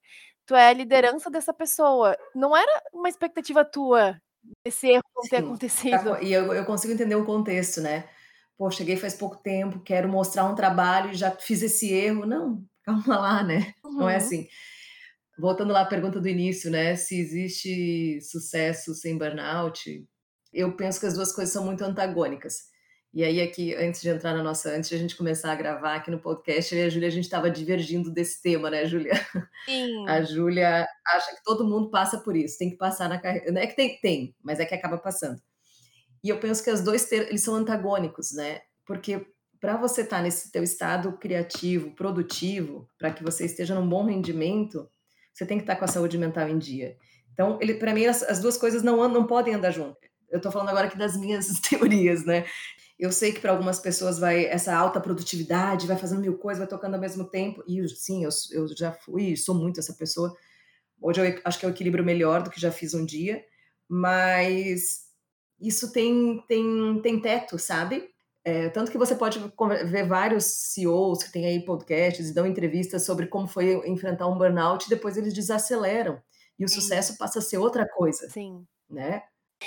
tu 0.47 0.55
é 0.57 0.69
a 0.71 0.73
liderança 0.75 1.31
dessa 1.31 1.55
pessoa, 1.55 2.17
não 2.35 2.57
era 2.57 2.83
uma 2.95 3.09
expectativa 3.11 3.65
tua, 3.65 4.21
esse 4.65 4.89
erro 4.91 5.05
não 5.17 5.27
ter 5.29 5.39
Sim, 5.39 5.59
tá 5.89 5.99
co 6.03 6.11
acontecido. 6.11 6.21
e 6.23 6.33
eu 6.33 6.53
eu 6.55 6.65
consigo 6.65 6.93
entender 6.95 7.15
o 7.17 7.25
contexto, 7.27 7.81
né. 7.81 8.09
"Pô, 8.57 8.71
cheguei 8.71 8.97
faz 8.97 9.15
pouco 9.15 9.37
tempo, 9.37 9.81
quero 9.81 10.09
mostrar 10.09 10.45
um 10.47 10.55
trabalho 10.55 11.11
e 11.11 11.15
já 11.15 11.31
fiz 11.31 11.63
esse 11.63 11.93
erro", 11.93 12.27
não, 12.27 12.65
calma 12.85 13.19
lá, 13.19 13.43
né, 13.43 13.75
não 13.99 14.09
é 14.09 14.17
Uhum. 14.17 14.17
assim. 14.17 14.49
Voltando 15.39 15.73
lá 15.73 15.83
à 15.83 15.87
pergunta 15.87 16.21
do 16.21 16.29
início, 16.29 16.71
né, 16.71 16.97
se 16.97 17.19
existe 17.21 18.21
sucesso 18.23 18.95
sem 18.95 19.19
burnout, 19.19 20.07
eu 20.53 20.77
penso 20.77 21.01
que 21.01 21.07
as 21.07 21.15
2 21.15 21.33
coisas 21.33 21.53
são 21.53 21.65
muito 21.65 21.85
antagônicas. 21.85 22.71
E 23.15 23.25
aí 23.25 23.41
aqui, 23.43 23.75
antes 23.75 24.03
de 24.03 24.09
entrar 24.11 24.35
na 24.35 24.43
nossa 24.43 24.71
antes 24.71 24.89
de 24.91 24.97
a 24.97 24.99
gente 24.99 25.17
começar 25.17 25.53
a 25.53 25.57
gravar 25.57 25.97
aqui 25.97 26.11
no 26.13 26.21
podcast, 26.21 26.75
eu 26.75 26.83
e 26.83 26.87
a 26.87 26.91
Júlia, 26.91 27.09
a 27.09 27.13
gente 27.13 27.25
estava 27.25 27.51
divergindo 27.51 28.11
desse 28.13 28.43
tema, 28.43 28.71
né, 28.71 28.87
Júlia. 28.87 29.13
A 30.07 30.23
Sim. 30.23 30.25
Júlia 30.25 30.87
acha 31.09 31.37
que 31.37 31.43
todo 31.45 31.69
mundo 31.69 31.91
passa 31.91 32.19
por 32.21 32.37
isso, 32.37 32.59
tem 32.59 32.71
que 32.71 32.77
passar 32.79 33.09
na 33.09 33.21
carre 33.21 33.51
não 33.53 33.61
é 33.61 33.67
que 33.67 33.77
tem 33.77 34.01
tem, 34.01 34.37
mas 34.43 34.61
é 34.61 34.67
que 34.67 34.75
acaba 34.75 34.99
passando. 34.99 35.41
E 36.25 36.29
eu 36.31 36.41
penso 36.41 36.63
que 36.65 36.71
as 36.71 36.83
2 36.85 37.07
ter 37.07 37.29
eles 37.29 37.43
são 37.45 37.55
antagônicos, 37.57 38.33
né, 38.35 38.63
porque 38.87 39.27
pra 39.61 39.77
você 39.77 40.03
estar 40.03 40.23
nesse 40.23 40.51
teu 40.51 40.63
estado 40.63 41.13
criativo, 41.19 41.95
produtivo, 41.95 42.89
pra 42.99 43.13
que 43.13 43.23
você 43.23 43.45
esteja 43.45 43.75
num 43.75 43.89
bom 43.89 44.07
rendimento, 44.07 44.89
você 45.33 45.47
tem 45.47 45.59
que 45.59 45.65
estar 45.65 45.77
com 45.77 45.85
a 45.85 45.89
saúde 45.89 46.19
mental 46.19 46.49
em 46.49 46.59
dia. 46.59 46.97
Então 47.33 47.59
ele 47.61 47.75
pra 47.75 47.95
mim 47.95 48.07
as 48.07 48.23
as 48.23 48.41
2 48.41 48.57
coisas 48.57 48.83
não 48.83 49.07
não 49.09 49.27
podem 49.27 49.55
andar 49.55 49.71
junto. 49.71 49.99
Eu 50.31 50.41
tô 50.41 50.51
falando 50.53 50.69
agora 50.71 50.87
aqui 50.87 50.99
das 50.99 51.17
minhas 51.17 51.49
teorias, 51.61 52.25
né. 52.25 52.47
Eu 52.99 53.13
sei 53.13 53.33
que 53.33 53.41
pra 53.41 53.53
algumas 53.53 53.81
pessoas 53.81 54.19
vai 54.19 54.45
essa 54.47 54.75
alta 54.77 55.01
produtividade, 55.01 55.87
vai 55.87 55.97
fazendo 55.99 56.21
1000 56.21 56.39
coisas, 56.39 56.59
vai 56.61 56.69
tocando 56.69 56.95
ao 56.95 57.01
mesmo 57.01 57.25
tempo, 57.31 57.63
e 57.69 57.87
sim, 57.89 58.25
eu 58.25 58.31
eu 58.53 58.69
já 58.77 58.93
fui 58.93 59.37
sou 59.37 59.55
muito 59.55 59.81
essa 59.81 59.95
pessoa. 59.95 60.35
Hoje 61.01 61.21
eu 61.21 61.41
acho 61.45 61.59
que 61.59 61.67
é 61.67 61.69
o 61.69 61.73
equilíbrio 61.73 62.05
melhor 62.05 62.43
do 62.43 62.51
que 62.51 62.61
já 62.61 62.71
fiz 62.73 62.95
um 62.95 63.05
dia, 63.07 63.45
mas 63.89 65.07
isso 65.61 65.93
tem 65.93 66.45
tem 66.49 67.01
tem 67.03 67.21
teto, 67.21 67.59
sabe. 67.59 68.10
Eh, 68.45 68.71
tanto 68.71 68.91
que 68.91 68.97
você 68.99 69.15
pode 69.15 69.39
ver 69.87 70.07
vários 70.07 70.45
CEOs 70.73 71.23
que 71.25 71.33
têm 71.33 71.45
aí 71.47 71.65
podcasts 71.65 72.31
e 72.31 72.35
dão 72.35 72.47
entrevistas 72.47 73.05
sobre 73.05 73.27
como 73.27 73.47
foi 73.47 73.75
enfrentar 73.89 74.27
um 74.29 74.39
burnout, 74.39 74.89
depois 74.89 75.17
eles 75.19 75.35
desaceleram, 75.35 76.21
e 76.59 76.65
o 76.65 76.69
Sim. 76.69 76.81
sucesso 76.81 77.19
passa 77.19 77.39
a 77.41 77.43
ser 77.43 77.59
outra 77.59 77.87
coisa, 77.89 78.31
Sim. 78.31 78.67
né, 78.89 79.23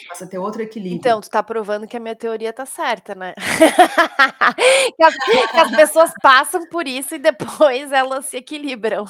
passa 0.09 0.25
a 0.25 0.27
ter 0.27 0.39
outro 0.39 0.61
Então, 0.89 1.19
equilíbrio. 1.19 1.21
tu 1.21 1.29
tá 1.29 1.43
provando 1.43 1.87
que 1.87 1.97
a 1.97 1.99
minha 1.99 2.15
teoria 2.15 2.53
tá 2.53 2.65
certa, 2.65 3.15
né. 3.15 3.33
Que 4.97 5.03
as 5.03 5.15
que 5.51 5.59
as 5.59 5.71
pessoas 5.75 6.11
passam 6.21 6.67
por 6.69 6.87
isso 6.87 7.15
e 7.15 7.19
depois 7.19 7.91
elas 7.91 8.25
se 8.27 8.37
equilibram. 8.37 9.05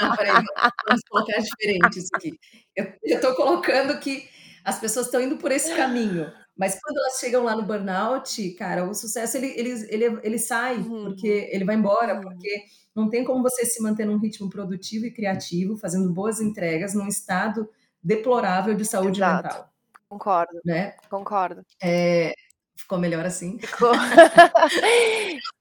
Não, 0.00 0.10
espera 0.10 0.32
aí, 0.38 0.44
vamos 0.88 1.02
colocar 1.10 1.38
diferente 1.40 1.98
isso 1.98 2.10
aqui. 2.16 2.38
Eu 2.76 2.92
eu 3.04 3.20
tô 3.20 3.34
colocando 3.36 3.98
que 4.00 4.28
as 4.64 4.78
pessoas 4.80 5.06
estão 5.06 5.20
indo 5.20 5.36
por 5.38 5.52
esse 5.52 5.74
caminho, 5.76 6.32
mas 6.56 6.78
quando 6.80 6.98
elas 6.98 7.18
chegam 7.18 7.44
lá 7.44 7.54
no 7.54 7.62
burnout, 7.64 8.50
cara, 8.52 8.88
o 8.88 8.94
sucesso 8.94 9.36
ele 9.36 9.48
eles 9.56 9.82
ele 9.90 10.04
ele 10.22 10.38
sai, 10.38 10.76
Uhum, 10.78 11.04
porque 11.04 11.48
ele 11.52 11.64
vai 11.64 11.76
embora, 11.76 12.14
uhum. 12.14 12.20
porque 12.22 12.64
não 12.94 13.08
tem 13.10 13.24
como 13.24 13.42
você 13.42 13.66
se 13.66 13.82
manter 13.82 14.06
num 14.06 14.18
ritmo 14.18 14.48
produtivo 14.48 15.06
e 15.06 15.12
criativo, 15.12 15.76
fazendo 15.76 16.12
boas 16.12 16.40
entregas, 16.40 16.94
num 16.94 17.06
estado 17.06 17.68
deplorável 18.02 18.74
de 18.74 18.84
saúde 18.84 19.20
Exato, 19.20 19.48
mental, 19.48 19.70
concordo, 20.08 20.60
né. 20.64 20.96
concordo. 21.10 21.62
Eh, 21.82 22.34
ficou 22.76 22.98
melhor 22.98 23.24
assim? 23.24 23.58
Ficou. 23.58 23.92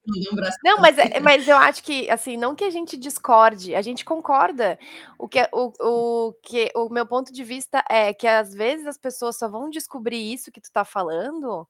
Não, 0.63 0.77
mas 0.77 0.97
é 0.99 1.19
mas 1.19 1.47
eu 1.47 1.57
acho 1.57 1.83
que, 1.83 2.07
assim, 2.11 2.37
não 2.37 2.53
que 2.53 2.63
a 2.63 2.69
gente 2.69 2.95
discorde, 2.95 3.73
a 3.73 3.81
gente 3.81 4.05
concorda. 4.05 4.77
O 5.17 5.27
que 5.27 5.39
é 5.39 5.49
o 5.51 5.71
o 5.79 6.33
que 6.43 6.71
o 6.75 6.89
meu 6.89 7.07
ponto 7.07 7.33
de 7.33 7.43
vista 7.43 7.83
é 7.89 8.13
que 8.13 8.27
às 8.27 8.53
vezes 8.53 8.85
as 8.85 8.97
pessoas 8.99 9.35
só 9.37 9.47
vão 9.49 9.69
descobrir 9.69 10.31
isso 10.31 10.51
que 10.51 10.61
tu 10.61 10.71
tá 10.71 10.85
falando, 10.85 11.67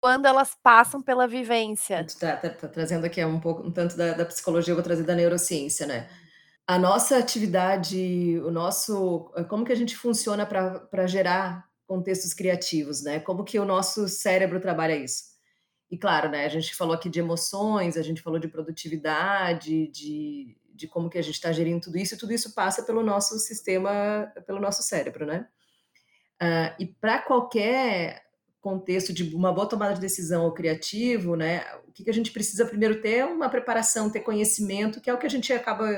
quando 0.00 0.26
elas 0.26 0.56
passam 0.60 1.00
pela 1.00 1.28
vivência. 1.28 2.04
Tu 2.04 2.18
tá 2.18 2.36
tá 2.36 2.50
tá 2.50 2.68
trazendo 2.68 3.04
aqui 3.06 3.24
um 3.24 3.40
pouco 3.40 3.62
um 3.62 3.70
tanto 3.70 3.96
da 3.96 4.14
da 4.14 4.24
psicologia, 4.26 4.72
eu 4.72 4.76
vou 4.76 4.84
trazer 4.84 5.04
da 5.04 5.14
neurociência, 5.14 5.86
né. 5.86 6.08
A 6.66 6.78
nossa 6.78 7.16
atividade, 7.16 8.40
o 8.44 8.50
nosso 8.50 9.30
como 9.48 9.64
que 9.64 9.72
a 9.72 9.76
gente 9.76 9.96
funciona 9.96 10.44
pra 10.44 11.06
gerar 11.06 11.67
contextos 11.88 12.34
criativos, 12.34 13.02
né, 13.02 13.20
como 13.20 13.44
que 13.44 13.58
o 13.60 13.66
nosso 13.66 14.08
cérebro 14.08 14.60
trabalha 14.60 14.96
isso. 14.96 15.24
E 15.90 15.98
claro, 15.98 16.30
né, 16.30 16.46
a 16.46 16.50
gente 16.50 16.76
falou 16.76 16.94
aqui 16.94 17.10
de 17.10 17.20
emoções, 17.20 17.96
a 17.98 18.02
gente 18.02 18.22
falou 18.22 18.38
de 18.40 18.48
produtividade, 18.48 19.88
de 19.88 20.56
de 20.78 20.88
como 20.88 21.10
que 21.10 21.18
a 21.18 21.22
gente 21.22 21.40
tá 21.40 21.52
gerindo 21.52 21.80
tudo 21.80 21.98
isso, 21.98 22.14
e 22.14 22.18
tudo 22.18 22.32
isso 22.32 22.54
passa 22.54 22.84
pelo 22.84 23.02
nosso 23.02 23.38
sistema 23.40 24.32
pelo 24.46 24.60
nosso 24.60 24.82
cérebro, 24.82 25.26
né. 25.26 25.48
Hã, 26.40 26.74
e 26.80 26.86
pra 26.86 27.20
qualquer 27.20 28.22
contexto 28.60 29.12
de 29.12 29.34
uma 29.34 29.52
boa 29.52 29.68
tomada 29.68 29.94
de 29.94 30.00
decisão 30.00 30.44
ou 30.44 30.52
criativo, 30.54 31.36
né, 31.36 31.64
o 31.88 31.92
que 31.92 32.04
que 32.04 32.10
a 32.10 32.14
gente 32.14 32.32
precisa 32.32 32.66
primeiro 32.66 33.00
ter 33.02 33.18
é 33.18 33.24
uma 33.26 33.48
preparação, 33.50 34.10
ter 34.10 34.20
conhecimento, 34.20 35.00
que 35.00 35.10
é 35.10 35.14
o 35.14 35.18
que 35.18 35.26
a 35.26 35.30
gente 35.30 35.52
acaba 35.52 35.88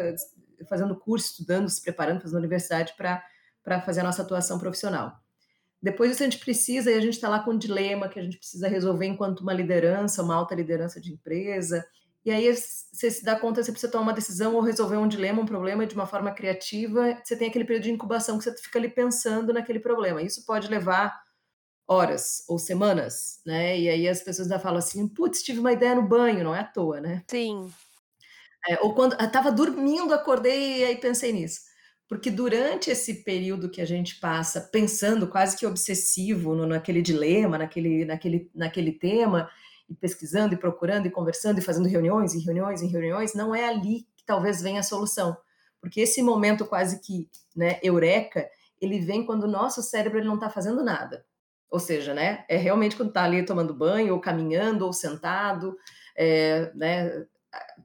fazendo 0.69 0.97
curso, 0.97 1.31
estudando, 1.33 1.69
se 1.71 1.83
preparando, 1.83 2.21
fazendo 2.23 2.39
universidade 2.39 2.95
pra 2.97 3.23
fazer 3.85 4.01
a 4.01 4.05
nossa 4.05 4.23
atuação 4.23 4.59
profissional. 4.59 5.21
Depois 5.83 6.11
disso 6.11 6.23
a 6.23 6.27
gente 6.27 6.39
precisa 6.39 6.91
e 6.91 6.95
a 6.95 7.01
gente 7.01 7.19
tá 7.21 7.29
lá 7.29 7.41
com 7.41 7.53
um 7.53 7.59
dilema 7.59 8.09
que 8.09 8.19
a 8.19 8.23
gente 8.23 8.37
precisa 8.39 8.69
resolver 8.69 9.07
enquanto 9.07 9.41
uma 9.41 9.53
liderança, 9.55 10.23
uma 10.23 10.35
alta 10.35 10.55
liderança 10.55 11.01
de 11.01 11.13
empresa, 11.13 11.87
e 12.25 12.31
aí 12.31 12.55
você 12.55 13.11
se 13.11 13.25
dá 13.25 13.35
conta, 13.39 13.63
você 13.63 13.73
precisa 13.73 13.91
tomar 13.91 14.05
uma 14.05 14.13
decisão 14.13 14.55
ou 14.55 14.61
resolver 14.61 14.99
um 14.99 15.09
dilema, 15.09 15.41
um 15.43 15.47
problema 15.47 15.87
de 15.87 15.95
uma 15.95 16.07
forma 16.07 16.33
criativa, 16.33 17.17
você 17.25 17.35
tem 17.37 17.49
aquele 17.49 17.65
período 17.65 17.85
de 17.85 17.91
incubação 17.93 18.37
que 18.39 18.45
você 18.45 18.55
fica 18.59 18.79
ali 18.79 18.91
pensando 18.91 19.53
naquele 19.55 19.81
problema. 19.81 20.23
Isso 20.23 20.45
pode 20.47 20.69
levar 20.69 21.19
horas 21.89 22.45
ou 22.49 22.59
semanas, 22.59 23.41
né, 23.47 23.79
e 23.79 23.89
aí 23.91 24.09
as 24.09 24.23
pessoas 24.23 24.49
ainda 24.51 24.61
falam 24.61 24.79
assim: 24.79 25.09
"Putz, 25.09 25.43
tive 25.43 25.61
uma 25.61 25.73
ideia 25.73 25.95
no 25.97 26.09
banho", 26.09 26.45
não 26.45 26.55
é 26.57 26.61
à 26.61 26.65
toa, 26.65 27.01
né. 27.01 27.25
Sim. 27.29 27.75
É, 28.69 28.79
ou 28.83 28.95
quando 28.95 29.17
ah, 29.19 29.25
estava 29.25 29.51
dormindo, 29.53 30.13
acordei 30.15 30.81
e 30.81 30.85
aí 30.85 30.97
pensei 30.97 31.33
nisso. 31.33 31.61
Porque 32.11 32.29
durante 32.29 32.91
esse 32.91 33.23
período 33.23 33.71
que 33.71 33.81
a 33.81 33.85
gente 33.85 34.17
passa 34.17 34.61
pensando 34.61 35.29
quase 35.29 35.57
que 35.57 35.65
obsessivo 35.65 36.57
no 36.57 36.67
naquele 36.67 37.01
dilema, 37.01 37.57
naquele 37.57 38.05
naquele 38.05 38.51
naquele 38.53 38.91
tema, 38.91 39.49
e 39.89 39.95
pesquisando 39.95 40.53
e 40.53 40.57
procurando 40.57 41.07
e 41.07 41.11
conversando 41.11 41.61
e 41.61 41.63
fazendo 41.63 41.89
reuniões 41.89 42.35
e 42.35 42.41
reuniões 42.41 42.83
e 42.83 42.89
reuniões, 42.89 43.33
não 43.33 43.55
é 43.55 43.69
ali 43.69 44.09
que 44.17 44.25
talvez 44.27 44.61
venha 44.61 44.81
a 44.81 44.83
solução. 44.83 45.37
Porque 45.81 46.01
esse 46.01 46.21
momento 46.21 46.67
quase 46.67 47.01
que, 47.01 47.29
né, 47.55 47.79
eureka, 47.81 48.45
ele 48.81 48.99
vem 48.99 49.25
quando 49.25 49.45
o 49.45 49.51
nosso 49.51 49.81
cérebro 49.81 50.19
ele 50.19 50.27
não 50.27 50.39
tá 50.39 50.51
fazendo 50.51 50.83
nada. 50.83 51.25
Ou 51.71 51.79
seja, 51.79 52.13
né, 52.13 52.45
é 52.49 52.57
realmente 52.57 52.97
quando 52.97 53.13
tá 53.13 53.23
ali 53.23 53.45
tomando 53.45 53.73
banho 53.73 54.15
ou 54.15 54.21
caminhando 54.21 54.85
ou 54.85 54.93
sentado, 54.93 55.77
eh, 56.17 56.73
né, 56.75 57.25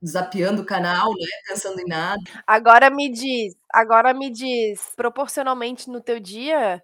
zapeando 0.05 0.61
o 0.61 0.65
canal, 0.65 1.09
né, 1.09 1.27
pensando 1.47 1.79
em 1.79 1.85
nada. 1.85 2.21
Agora 2.47 2.89
me 2.89 3.11
diz 3.11 3.53
agora 3.71 4.13
me 4.13 4.29
diz, 4.31 4.93
proporcionalmente 4.95 5.89
no 5.89 5.99
teu 5.99 6.19
dia 6.19 6.81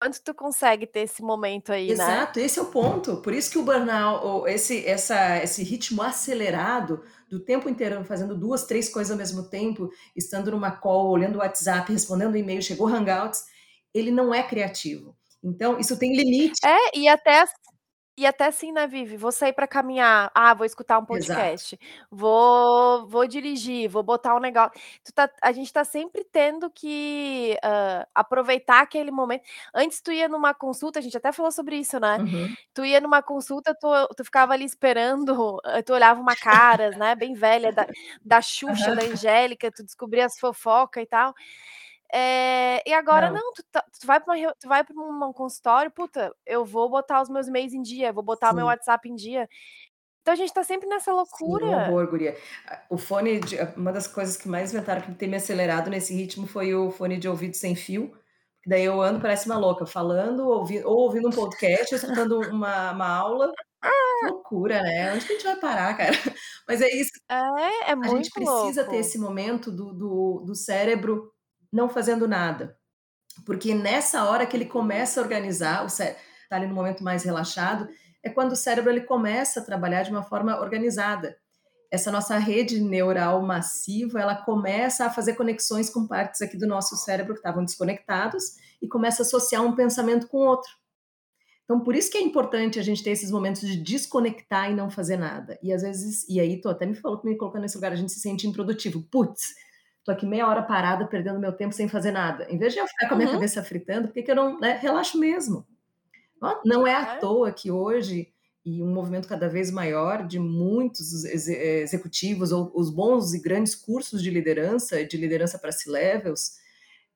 Quanto 0.00 0.18
tu 0.24 0.32
consegue 0.32 0.86
ter 0.86 1.00
esse 1.00 1.20
momento 1.22 1.74
aí, 1.74 1.88
né? 1.88 1.92
Exato, 1.92 2.40
esse 2.40 2.58
é 2.58 2.62
o 2.62 2.70
ponto. 2.70 3.18
Por 3.18 3.34
isso 3.34 3.50
que 3.50 3.58
o 3.58 3.62
burnout 3.62 4.24
ou 4.24 4.48
esse 4.48 4.86
essa 4.86 5.36
esse 5.42 5.62
ritmo 5.62 6.00
acelerado 6.00 7.02
do 7.28 7.38
tempo 7.38 7.68
inteiro 7.68 8.02
fazendo 8.06 8.34
2, 8.34 8.64
3 8.64 8.88
coisas 8.88 9.10
ao 9.10 9.18
mesmo 9.18 9.50
tempo, 9.50 9.90
estando 10.16 10.52
numa 10.52 10.70
call, 10.70 11.10
olhando 11.10 11.36
o 11.36 11.40
WhatsApp, 11.40 11.92
respondendo 11.92 12.34
e-mail, 12.34 12.62
chegou 12.62 12.88
Hangouts, 12.88 13.44
ele 13.92 14.10
não 14.10 14.32
é 14.32 14.42
criativo. 14.42 15.14
Então 15.44 15.78
isso 15.78 15.98
tem 15.98 16.16
limite. 16.16 16.58
É, 16.64 16.98
e 16.98 17.06
até 17.06 17.44
e 18.16 18.26
até 18.26 18.46
assim, 18.46 18.72
né, 18.72 18.86
Vivi, 18.86 19.16
vou 19.16 19.32
sair 19.32 19.52
para 19.52 19.66
caminhar, 19.66 20.30
ah, 20.34 20.54
vou 20.54 20.66
escutar 20.66 20.98
um 20.98 21.04
Exato. 21.08 21.60
podcast, 21.60 21.78
vou 22.10 23.06
vou 23.08 23.26
dirigir, 23.26 23.88
vou 23.90 24.02
botar 24.02 24.34
um 24.36 24.40
negócio 24.40 24.72
tu 25.04 25.12
tá 25.12 25.30
a 25.42 25.52
gente 25.52 25.72
tá 25.72 25.84
sempre 25.84 26.24
tendo 26.24 26.70
que, 26.70 27.56
hã, 27.64 28.04
aproveitar 28.14 28.80
aquele 28.82 29.10
momento. 29.10 29.42
Antes 29.74 30.00
tu 30.02 30.12
ia 30.12 30.28
numa 30.28 30.52
consulta, 30.54 30.98
a 30.98 31.02
gente 31.02 31.16
até 31.16 31.32
falou 31.32 31.52
sobre 31.52 31.76
isso, 31.76 31.98
né, 32.00 32.20
Uhum. 32.20 32.56
tu 32.74 32.84
ia 32.84 33.00
numa 33.00 33.22
consulta, 33.22 33.74
tu 33.80 33.88
tu 34.16 34.24
ficava 34.24 34.52
ali 34.54 34.64
esperando, 34.64 35.58
tu 35.86 35.92
olhava 35.94 36.20
uma 36.20 36.36
caras, 36.36 36.96
né, 36.96 37.14
bem 37.14 37.34
velha 37.34 37.72
da 37.72 37.86
da 38.24 38.40
Xuxa, 38.42 38.92
Aham. 38.92 38.94
da 38.94 39.02
Angélica, 39.04 39.70
tu 39.72 39.82
descobria 39.84 40.26
as 40.26 40.38
fofoca 40.38 41.00
e 41.02 41.06
tal. 41.06 41.34
Eh, 42.12 42.82
e 42.88 42.92
agora 42.94 43.30
Não. 43.30 43.32
não, 43.32 43.52
tu 43.54 43.62
tá 43.70 43.82
tu 44.00 44.06
vai 44.06 44.20
para 44.20 44.34
uma 44.36 44.54
tu 44.54 44.68
vai 44.68 44.84
para 44.84 44.94
um 45.00 45.32
consultório, 45.32 45.90
puta, 45.92 46.34
eu 46.46 46.64
vou 46.64 46.88
botar 46.90 47.22
os 47.22 47.28
meus 47.30 47.48
e-mails 47.48 47.72
em 47.74 47.82
dia, 47.82 48.12
vou 48.12 48.22
botar 48.24 48.52
o 48.52 48.54
meu 48.56 48.66
Sim. 48.66 48.68
WhatsApp 48.68 49.08
em 49.08 49.14
dia. 49.14 49.48
Então 50.22 50.34
a 50.34 50.36
gente 50.36 50.52
tá 50.54 50.64
sempre 50.64 50.88
nessa 50.88 51.12
Sim, 51.42 51.62
loucura. 51.62 51.66
horror, 51.74 52.08
guria. 52.10 52.36
A 52.66 52.82
o 52.90 52.98
fone 52.98 53.40
de 53.40 53.56
uma 53.76 53.92
das 53.92 54.06
coisas 54.06 54.36
que 54.36 54.48
mais 54.48 54.72
inventaram 54.72 55.00
que 55.02 55.14
tem 55.14 55.28
me 55.28 55.36
acelerado 55.36 55.88
nesse 55.88 56.14
ritmo 56.14 56.46
foi 56.46 56.74
o 56.74 56.90
fone 56.90 57.18
de 57.18 57.28
ouvido 57.28 57.54
sem 57.56 57.74
fio, 57.74 58.14
daí 58.66 58.84
eu 58.84 59.00
ando 59.00 59.20
parece 59.20 59.46
uma 59.46 59.56
louca, 59.58 59.86
falando, 59.86 60.46
ouvi 60.48 60.82
ou 60.84 60.98
ouvindo 61.00 61.28
um 61.28 61.32
podcast 61.32 61.94
ou 61.94 61.98
escutando 61.98 62.48
uma 62.50 62.92
uma 62.92 63.08
aula. 63.16 63.52
Que 64.18 64.26
loucura, 64.26 64.82
né, 64.82 65.14
onde 65.14 65.26
que 65.26 65.32
a 65.34 65.36
gente 65.36 65.44
vai 65.46 65.56
parar, 65.60 65.96
cara? 65.96 66.12
Mas 66.68 66.82
é 66.82 66.88
isso, 66.90 67.12
É, 67.28 67.90
é 67.92 67.94
a 68.02 68.08
gente 68.08 68.30
muito 68.30 68.34
precisa 68.34 68.84
ter 68.84 68.96
louco. 68.96 68.98
esse 68.98 69.18
momento 69.18 69.70
do 69.72 69.92
do 69.94 70.44
do 70.46 70.54
cérebro 70.56 71.32
não 71.72 71.88
fazendo 71.88 72.26
nada, 72.28 72.76
porque 73.44 73.74
nessa 73.74 74.24
hora 74.24 74.46
que 74.46 74.56
ele 74.56 74.66
começa 74.66 75.20
a 75.20 75.22
organizar, 75.22 75.84
o 75.84 75.88
cé 75.88 76.18
tá 76.48 76.56
ali 76.56 76.66
no 76.66 76.74
momento 76.74 77.02
mais 77.04 77.22
relaxado, 77.22 77.88
é 78.22 78.28
quando 78.28 78.52
o 78.52 78.56
cérebro 78.56 78.90
ele 78.90 79.02
começa 79.02 79.60
a 79.60 79.64
trabalhar 79.64 80.02
de 80.02 80.10
uma 80.10 80.22
forma 80.22 80.60
organizada. 80.60 81.36
Essa 81.90 82.10
nossa 82.10 82.38
rede 82.38 82.80
neural 82.80 83.42
massiva, 83.42 84.20
ela 84.20 84.36
começa 84.36 85.06
a 85.06 85.10
fazer 85.10 85.34
conexões 85.34 85.90
com 85.90 86.06
partes 86.06 86.40
aqui 86.42 86.56
do 86.56 86.66
nosso 86.66 86.96
cérebro 86.96 87.34
que 87.34 87.40
estavam 87.40 87.64
desconectados 87.64 88.44
e 88.80 88.86
começa 88.86 89.22
a 89.22 89.26
associar 89.26 89.62
um 89.64 89.74
pensamento 89.74 90.28
com 90.28 90.38
outro. 90.38 90.70
Então 91.64 91.80
por 91.80 91.94
isso 91.94 92.10
que 92.10 92.18
é 92.18 92.20
importante 92.20 92.78
a 92.78 92.82
gente 92.82 93.02
ter 93.02 93.10
esses 93.10 93.30
momentos 93.30 93.62
de 93.62 93.76
desconectar 93.76 94.70
e 94.70 94.74
não 94.74 94.90
fazer 94.90 95.16
nada. 95.16 95.58
E 95.62 95.72
às 95.72 95.82
vezes 95.82 96.28
e 96.28 96.40
aí 96.40 96.60
tu 96.60 96.68
até 96.68 96.84
me 96.84 96.94
falou 96.94 97.20
me 97.24 97.36
colocando 97.36 97.62
nesse 97.62 97.76
lugar, 97.76 97.92
a 97.92 97.96
gente 97.96 98.12
se 98.12 98.20
sente 98.20 98.46
improdutivo. 98.46 99.02
"Puts, 99.10 99.42
tô 100.04 100.12
aqui 100.12 100.26
meia 100.26 100.46
hora 100.48 100.62
parada 100.62 101.06
perdendo 101.08 101.40
meu 101.40 101.52
tempo 101.52 101.74
sem 101.74 101.88
fazer 101.88 102.12
nada". 102.12 102.46
Em 102.50 102.58
vez 102.58 102.72
de 102.74 102.80
eu 102.80 102.86
ficar 102.88 103.06
com 103.08 103.14
a 103.14 103.16
minha 103.18 103.28
Uhum. 103.28 103.30
cabeça 103.30 103.62
fritando, 103.64 104.08
por 104.08 104.14
que 104.14 104.22
que 104.22 104.30
eu 104.30 104.36
não, 104.36 104.58
né, 104.60 104.78
relaxo 104.80 105.18
mesmo. 105.18 105.66
Não 106.64 106.86
é 106.86 106.94
à 106.94 107.04
É. 107.04 107.20
toa 107.20 107.52
que 107.52 107.70
hoje, 107.70 108.28
e 108.64 108.82
um 108.82 108.92
movimento 108.92 109.28
cada 109.28 109.48
vez 109.48 109.70
maior 109.70 110.26
de 110.26 110.38
muitos 110.38 111.24
exe 111.24 111.54
executivos 111.82 112.52
ou 112.52 112.70
os 112.74 112.90
bons 112.90 113.34
e 113.34 113.40
grandes 113.40 113.74
cursos 113.76 114.22
de 114.22 114.30
liderança, 114.30 115.04
de 115.04 115.16
liderança 115.18 115.58
para 115.58 115.72
C-levels, 115.72 116.52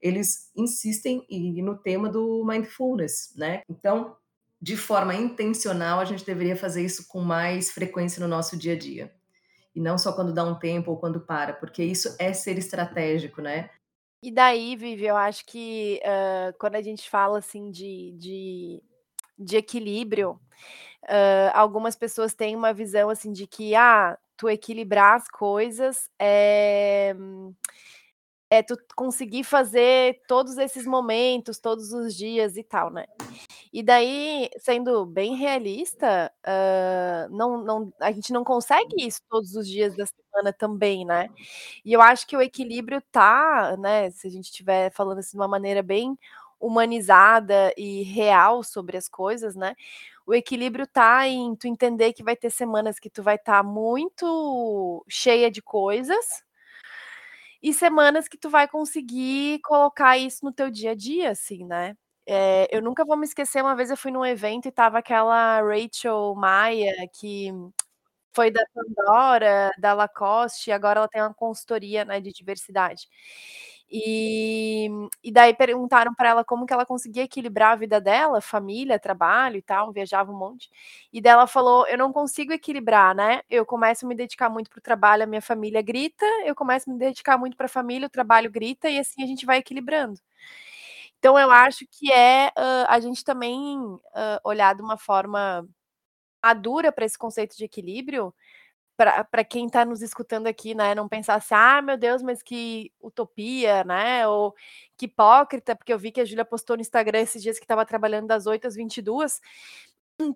eles 0.03 0.51
insistem 0.57 1.27
no 1.63 1.77
tema 1.79 2.09
do 2.11 2.45
mindfulness, 2.47 3.35
né. 3.37 3.63
Então, 3.71 4.17
de 4.63 4.77
forma 4.77 5.15
intencional, 5.15 6.01
a 6.01 6.05
gente 6.07 6.25
deveria 6.27 6.57
fazer 6.57 6.85
isso 6.85 7.09
com 7.09 7.21
mais 7.23 7.71
frequência 7.73 8.21
no 8.21 8.29
nosso 8.29 8.57
dia 8.59 8.75
a 8.75 8.79
dia. 8.79 9.13
E 9.75 9.81
não 9.81 9.99
só 9.99 10.13
quando 10.13 10.33
dá 10.33 10.45
um 10.45 10.59
tempo 10.59 10.91
ou 10.93 10.97
quando 10.99 11.21
para, 11.21 11.53
porque 11.55 11.83
isso 11.85 12.15
é 12.19 12.33
ser 12.33 12.57
estratégico, 12.59 13.43
né. 13.43 13.71
E 14.23 14.31
daí, 14.33 14.75
Vivi, 14.77 15.05
eu 15.07 15.17
acho 15.17 15.45
que, 15.45 16.01
hã, 16.05 16.53
quando 16.59 16.77
a 16.77 16.83
gente 16.83 17.09
fala, 17.11 17.39
assim, 17.39 17.71
de 17.71 18.13
de 18.19 18.83
de 19.39 19.57
equilíbrio, 19.57 20.41
hã, 21.11 21.51
algumas 21.55 21.97
pessoas 21.97 22.35
têm 22.35 22.57
uma 22.57 22.73
visão, 22.75 23.11
assim, 23.11 23.33
de 23.33 23.47
que, 23.47 23.75
ah, 23.77 24.19
tu 24.37 24.49
equilibrar 24.51 25.17
as 25.17 25.29
coisas, 25.29 26.11
eh, 26.21 27.15
é 28.51 28.63
tu 28.63 28.77
conseguir 28.97 29.45
fazer 29.45 30.21
todos 30.29 30.59
esses 30.59 30.87
momentos, 30.87 31.59
todos 31.59 31.93
os 31.93 32.15
dias 32.15 32.57
e 32.57 32.63
tal, 32.63 32.91
né. 32.91 33.05
E 33.75 33.83
daí, 33.83 34.49
sendo 34.59 35.05
bem 35.05 35.35
realista, 35.37 36.33
hã, 36.47 37.29
não 37.31 37.59
não 37.65 37.95
a 38.01 38.13
gente 38.13 38.33
não 38.33 38.45
consegue 38.45 39.05
isso 39.05 39.21
todos 39.29 39.57
os 39.57 39.69
dias 39.69 39.97
da 39.97 40.07
semana 40.07 40.53
também, 40.53 41.05
né. 41.05 41.29
E 41.85 41.93
eu 41.93 42.03
acho 42.03 42.27
que 42.27 42.37
o 42.37 42.43
equilíbrio 42.43 43.03
tá, 43.13 43.77
né, 43.79 44.11
se 44.13 44.29
a 44.29 44.31
gente 44.31 44.47
estiver 44.47 44.93
falando, 44.93 45.19
assim, 45.21 45.33
de 45.33 45.39
uma 45.39 45.49
maneira 45.49 45.83
bem 45.83 46.19
humanizada 46.61 47.73
e 47.77 48.03
real 48.05 48.63
sobre 48.65 48.97
as 48.99 49.09
coisas, 49.09 49.57
né, 49.57 49.75
o 50.27 50.35
equilíbrio 50.35 50.87
tá 50.87 51.29
em 51.29 51.57
tu 51.57 51.69
entender 51.69 52.13
que 52.15 52.25
vai 52.25 52.37
ter 52.37 52.51
semanas 52.51 52.99
que 53.01 53.11
tu 53.11 53.23
vai 53.23 53.37
estar 53.37 53.63
muito 53.65 55.05
cheia 55.09 55.51
de 55.51 55.63
coisas 55.63 56.45
e 57.63 57.73
semanas 57.73 58.29
que 58.29 58.37
tu 58.37 58.51
vai 58.51 58.69
conseguir 58.69 59.61
colocar 59.61 60.19
isso 60.19 60.45
no 60.45 60.53
teu 60.53 60.71
dia 60.71 60.93
a 60.93 60.95
dia, 60.95 61.31
assim, 61.31 61.65
né. 61.65 61.97
Eh, 62.27 62.67
eu 62.75 62.81
nunca 62.81 63.05
vou 63.05 63.17
me 63.19 63.27
esquecer, 63.27 63.61
uma 63.63 63.77
vez 63.77 63.91
eu 63.91 63.97
fui 63.99 64.11
num 64.11 64.25
evento 64.25 64.65
e 64.67 64.69
estava 64.71 64.99
aquela 64.99 65.61
Rachel 65.61 66.35
Maia, 66.35 66.95
que 67.13 67.51
foi 68.35 68.51
da 68.51 68.65
Pandora, 68.75 69.73
da 69.79 69.95
Lacoste, 69.95 70.71
e 70.71 70.73
agora 70.73 71.01
ela 71.01 71.09
tem 71.09 71.23
uma 71.23 71.35
consultoria, 71.35 72.05
né, 72.05 72.21
de 72.21 72.33
diversidade. 72.33 73.09
E 73.91 74.89
e 75.25 75.33
daí 75.33 75.55
perguntaram 75.55 76.15
pra 76.15 76.31
ela 76.31 76.45
como 76.45 76.67
que 76.67 76.73
ela 76.75 76.87
conseguia 76.87 77.25
equilibrar 77.25 77.73
a 77.73 77.77
vida 77.77 78.01
dela, 78.01 78.41
família, 78.43 78.99
trabalho 79.01 79.57
e 79.59 79.63
tal, 79.63 79.93
viajava 79.93 80.33
um 80.33 80.39
monte. 80.39 80.71
E 81.13 81.21
daí 81.23 81.33
ela 81.35 81.47
falou: 81.49 81.87
"Eu 81.89 81.99
não 81.99 82.13
consigo 82.13 82.53
equilibrar, 82.53 83.15
né, 83.17 83.43
eu 83.51 83.67
começo 83.67 84.07
a 84.07 84.09
me 84.09 84.15
dedicar 84.17 84.51
muito 84.51 84.71
para 84.71 84.79
o 84.81 84.83
trabalho, 84.83 85.25
a 85.25 85.27
minha 85.27 85.43
família 85.43 85.83
grita, 85.83 86.27
eu 86.47 86.55
começo 86.57 86.91
a 86.91 86.93
me 86.95 86.99
dedicar 87.01 87.39
muito 87.39 87.57
pra 87.57 87.69
família, 87.69 88.07
o 88.09 88.11
trabalho 88.11 88.51
grita 88.51 88.89
e 88.91 88.99
assim 89.01 89.23
a 89.25 89.27
gente 89.29 89.47
vai 89.47 89.59
equilibrando". 89.59 90.19
Então 91.25 91.39
eu 91.39 91.51
acho 91.51 91.87
que 91.91 92.13
é, 92.13 92.53
hã, 92.55 92.85
a 92.87 93.01
gente 93.01 93.25
também, 93.25 93.79
hã, 94.15 94.39
olhar 94.45 94.75
de 94.75 94.83
uma 94.83 94.99
forma 94.99 95.67
madura 96.45 96.93
pra 96.93 97.05
esse 97.07 97.19
conceito 97.19 97.57
de 97.57 97.65
equilíbrio, 97.65 98.35
pra 99.31 99.45
quem 99.45 99.69
tá 99.69 99.85
nos 99.85 100.03
escutando 100.03 100.47
aqui, 100.49 100.75
né, 100.75 100.95
não 100.95 101.09
pensar 101.09 101.37
assim: 101.37 101.55
"Ah, 101.57 101.83
meu 101.83 101.97
Deus, 101.99 102.23
mas 102.23 102.43
que 102.43 102.93
utopia, 103.03 103.85
né, 103.85 104.29
ou 104.29 104.55
que 104.99 105.07
hipócrita", 105.07 105.77
porque 105.77 105.93
eu 105.93 105.99
vi 105.99 106.13
que 106.13 106.21
a 106.23 106.25
Júlia 106.27 106.45
postou 106.45 106.77
no 106.77 106.83
Instagram 106.83 107.21
esses 107.21 107.43
dias 107.43 107.59
que 107.59 107.65
estava 107.65 107.87
trabalhando 107.87 108.29
das 108.29 108.47
8 108.47 108.67
às 108.69 108.77
22, 108.77 109.41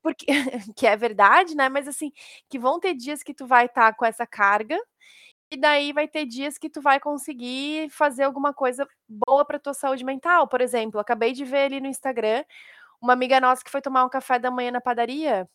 porque 0.02 0.26
que 0.76 0.86
é 0.86 0.96
verdade, 0.96 1.54
né, 1.56 1.68
mas 1.68 1.88
assim, 1.88 2.12
que 2.48 2.58
vão 2.58 2.80
ter 2.80 2.94
dias 2.94 3.22
que 3.22 3.34
tu 3.34 3.46
vai 3.46 3.66
estar 3.66 3.94
com 3.96 4.04
essa 4.06 4.26
carga, 4.26 4.78
e 5.50 5.56
daí 5.58 5.92
vai 5.92 6.08
ter 6.08 6.26
dias 6.26 6.58
que 6.58 6.70
tu 6.70 6.80
vai 6.82 7.00
conseguir 7.00 7.90
fazer 7.90 8.24
alguma 8.24 8.52
coisa 8.54 8.86
boa 9.08 9.44
pra 9.44 9.58
tua 9.58 9.74
saúde 9.74 10.04
mental. 10.04 10.48
Por 10.48 10.60
exemplo, 10.60 11.00
acabei 11.00 11.32
de 11.32 11.44
ver 11.44 11.64
ali 11.66 11.80
no 11.80 11.86
Instagram, 11.88 12.44
uma 13.02 13.12
amiga 13.14 13.40
nossa 13.40 13.64
que 13.64 13.70
foi 13.70 13.82
tomar 13.82 14.04
um 14.04 14.10
café 14.10 14.38
da 14.38 14.50
manhã 14.50 14.70
na 14.72 14.80
padaria. 14.82 15.48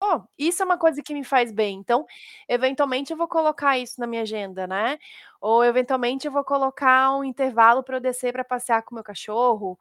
Pô, 0.00 0.22
isso 0.38 0.62
é 0.62 0.66
uma 0.66 0.78
coisa 0.78 1.02
que 1.02 1.14
me 1.14 1.24
faz 1.24 1.52
bem, 1.52 1.76
então, 1.78 2.06
eventualmente 2.48 3.12
eu 3.12 3.18
vou 3.18 3.28
colocar 3.28 3.78
isso 3.78 4.00
na 4.00 4.06
minha 4.06 4.22
agenda, 4.22 4.66
né. 4.66 4.98
Ou 5.40 5.64
eventualmente 5.64 6.26
eu 6.26 6.32
vou 6.32 6.44
colocar 6.44 7.12
um 7.16 7.24
intervalo 7.24 7.82
pra 7.84 7.96
eu 7.98 8.00
descer 8.00 8.32
pra 8.32 8.44
passear 8.44 8.82
com 8.82 8.94
meu 8.94 9.04
cachorro, 9.04 9.78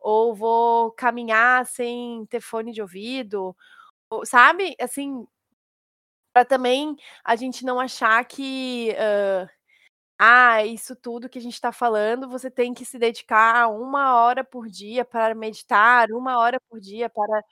ou 0.00 0.34
vou 0.34 0.92
caminhar 0.92 1.66
sem 1.66 2.26
ter 2.26 2.40
fone 2.40 2.72
de 2.72 2.82
ouvido, 2.82 3.56
ou 4.10 4.26
sabe, 4.26 4.76
assim 4.80 5.26
pra 6.32 6.44
também 6.44 6.96
a 7.24 7.36
gente 7.36 7.64
não 7.64 7.80
achar 7.80 8.24
que, 8.24 8.92
hã, 8.98 9.48
ah, 10.20 10.64
isso 10.66 10.96
tudo 10.96 11.28
que 11.28 11.38
a 11.38 11.42
gente 11.42 11.60
tá 11.60 11.72
falando, 11.72 12.28
você 12.28 12.50
tem 12.50 12.74
que 12.74 12.84
se 12.84 12.98
dedicar 12.98 13.68
1 13.70 14.14
hora 14.16 14.44
por 14.44 14.68
dia 14.68 15.04
para 15.04 15.34
meditar, 15.34 16.10
1 16.12 16.38
hora 16.38 16.60
por 16.70 16.80
dia 16.80 17.10
para, 17.10 17.42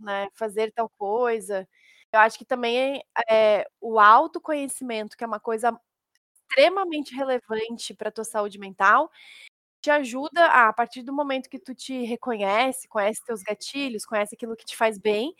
né, 0.00 0.28
fazer 0.34 0.72
tal 0.72 0.88
coisa. 0.98 1.68
Eu 2.12 2.20
acho 2.20 2.38
que 2.38 2.44
também, 2.46 3.02
eh, 3.30 3.66
o 3.80 4.00
autoconhecimento, 4.00 5.16
que 5.16 5.24
é 5.24 5.28
uma 5.28 5.40
coisa 5.40 5.78
extremamente 6.50 7.14
relevante 7.14 7.94
pra 7.94 8.10
tua 8.12 8.24
saúde 8.24 8.58
mental, 8.58 9.10
te 9.82 9.90
ajuda 9.90 10.46
a 10.46 10.68
a 10.70 10.72
partir 10.74 11.02
do 11.04 11.12
momento 11.14 11.50
que 11.50 11.58
tu 11.60 11.74
te 11.74 12.04
reconhece, 12.04 12.88
conhece 12.88 13.24
teus 13.24 13.42
gatilhos, 13.42 14.06
conhece 14.06 14.34
aquilo 14.36 14.56
que 14.56 14.64
te 14.66 14.76
faz 14.76 14.98
bem, 14.98 15.34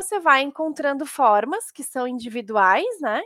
você 0.00 0.20
vai 0.20 0.42
encontrando 0.42 1.06
formas 1.06 1.70
que 1.70 1.82
são 1.84 2.06
individuais, 2.08 3.00
né, 3.00 3.22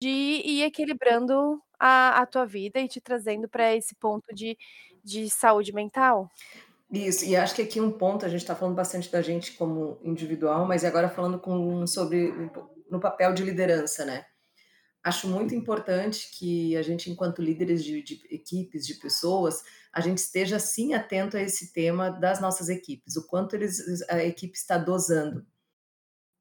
de 0.00 0.08
ir 0.10 0.62
equilibrando 0.64 1.60
a 1.78 2.22
a 2.22 2.26
tua 2.26 2.46
vida 2.46 2.80
e 2.80 2.88
te 2.88 3.00
trazendo 3.00 3.48
pra 3.48 3.74
esse 3.76 3.94
ponto 3.96 4.34
de 4.34 4.56
de 5.04 5.30
saúde 5.30 5.72
mental. 5.74 6.30
Isso, 6.90 7.24
e 7.24 7.34
acho 7.34 7.54
que 7.54 7.62
aqui 7.62 7.80
um 7.80 7.90
ponto, 7.90 8.24
a 8.24 8.28
gente 8.28 8.42
está 8.42 8.54
falando 8.54 8.76
bastante 8.76 9.10
da 9.10 9.20
gente 9.22 9.52
como 9.52 9.98
individual, 10.02 10.66
mas 10.66 10.84
agora 10.84 11.08
falando 11.08 11.40
com, 11.40 11.86
sobre 11.86 12.32
no 12.90 13.00
papel 13.00 13.32
de 13.34 13.42
liderança, 13.42 14.04
né? 14.04 14.24
Acho 15.02 15.28
muito 15.28 15.54
importante 15.54 16.30
que 16.38 16.76
a 16.76 16.82
gente, 16.82 17.10
enquanto 17.10 17.42
líderes 17.42 17.84
de, 17.84 18.02
de 18.02 18.22
equipes, 18.30 18.86
de 18.86 18.94
pessoas, 18.94 19.62
a 19.92 20.00
gente 20.00 20.18
esteja 20.18 20.58
sim 20.58 20.94
atento 20.94 21.36
a 21.36 21.42
esse 21.42 21.72
tema 21.72 22.10
das 22.10 22.40
nossas 22.40 22.68
equipes, 22.68 23.16
o 23.16 23.26
quanto 23.26 23.56
eles, 23.56 24.02
a 24.08 24.24
equipe 24.24 24.56
está 24.56 24.78
dosando, 24.78 25.46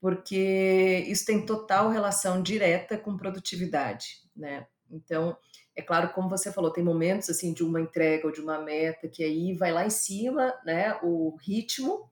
porque 0.04 1.06
isso 1.08 1.26
tem 1.26 1.46
total 1.46 1.88
relação 1.88 2.44
direta 2.44 2.98
com 2.98 3.16
produtividade, 3.16 4.18
né? 4.36 4.68
Então, 4.92 5.38
é 5.74 5.82
claro, 5.82 6.10
como 6.10 6.28
você 6.28 6.52
falou, 6.52 6.72
tem 6.72 6.84
momentos 6.84 7.30
assim 7.30 7.54
de 7.54 7.64
uma 7.64 7.80
entrega 7.80 8.28
ou 8.28 8.34
de 8.34 8.42
uma 8.42 8.60
meta 8.60 9.08
que 9.08 9.24
aí 9.24 9.54
vai 9.54 9.72
lá 9.72 9.86
em 9.86 9.90
cima, 9.90 10.54
né, 10.66 11.00
o 11.02 11.38
ritmo, 11.38 12.12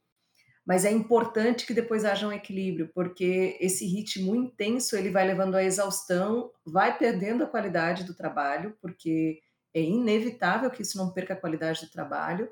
mas 0.66 0.86
é 0.86 0.90
importante 0.90 1.66
que 1.66 1.74
depois 1.74 2.06
haja 2.06 2.26
um 2.26 2.32
equilíbrio, 2.32 2.90
porque 2.96 3.58
esse 3.60 3.86
ritmo 3.86 4.34
intenso 4.38 4.96
ele 4.96 5.10
vai 5.10 5.28
levando 5.28 5.56
à 5.56 5.64
exaustão, 5.66 6.50
vai 6.66 6.98
perdendo 6.98 7.44
a 7.44 7.48
qualidade 7.48 8.06
do 8.06 8.16
trabalho, 8.16 8.74
porque 8.82 9.42
é 9.74 9.82
inevitável 9.82 10.72
que 10.72 10.82
isso 10.82 10.98
não 10.98 11.12
perca 11.12 11.34
a 11.34 11.38
qualidade 11.38 11.82
do 11.82 11.92
trabalho 11.92 12.50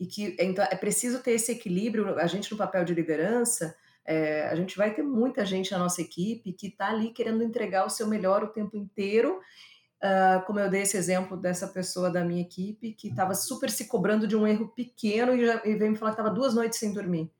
e 0.00 0.04
que 0.04 0.36
então 0.40 0.64
é 0.68 0.74
preciso 0.74 1.22
ter 1.22 1.30
esse 1.30 1.52
equilíbrio. 1.52 2.18
A 2.18 2.26
gente 2.26 2.50
no 2.50 2.58
papel 2.58 2.84
de 2.84 2.92
liderança, 2.92 3.76
é, 4.06 4.48
a 4.48 4.54
gente 4.54 4.76
vai 4.76 4.94
ter 4.94 5.02
muita 5.02 5.44
gente 5.44 5.72
na 5.72 5.78
nossa 5.78 6.00
equipe 6.00 6.52
que 6.52 6.68
está 6.68 6.90
ali 6.90 7.10
querendo 7.10 7.42
entregar 7.42 7.86
o 7.86 7.90
seu 7.90 8.06
melhor 8.06 8.44
o 8.44 8.48
tempo 8.48 8.76
inteiro 8.76 9.40
Uh, 10.04 10.44
como 10.44 10.60
eu 10.60 10.68
dei 10.68 10.82
esse 10.82 10.98
exemplo 10.98 11.34
dessa 11.34 11.66
pessoa 11.66 12.10
da 12.10 12.22
minha 12.22 12.42
equipe 12.42 12.92
que 12.92 13.08
estava 13.08 13.32
super 13.32 13.70
se 13.70 13.86
cobrando 13.86 14.28
de 14.28 14.36
um 14.36 14.46
erro 14.46 14.68
pequeno 14.68 15.34
e, 15.34 15.46
já, 15.46 15.62
e 15.64 15.74
veio 15.76 15.92
me 15.92 15.96
falar 15.96 16.10
que 16.10 16.20
estava 16.20 16.34
duas 16.34 16.54
noites 16.54 16.78
sem 16.78 16.92
dormir. 16.92 17.32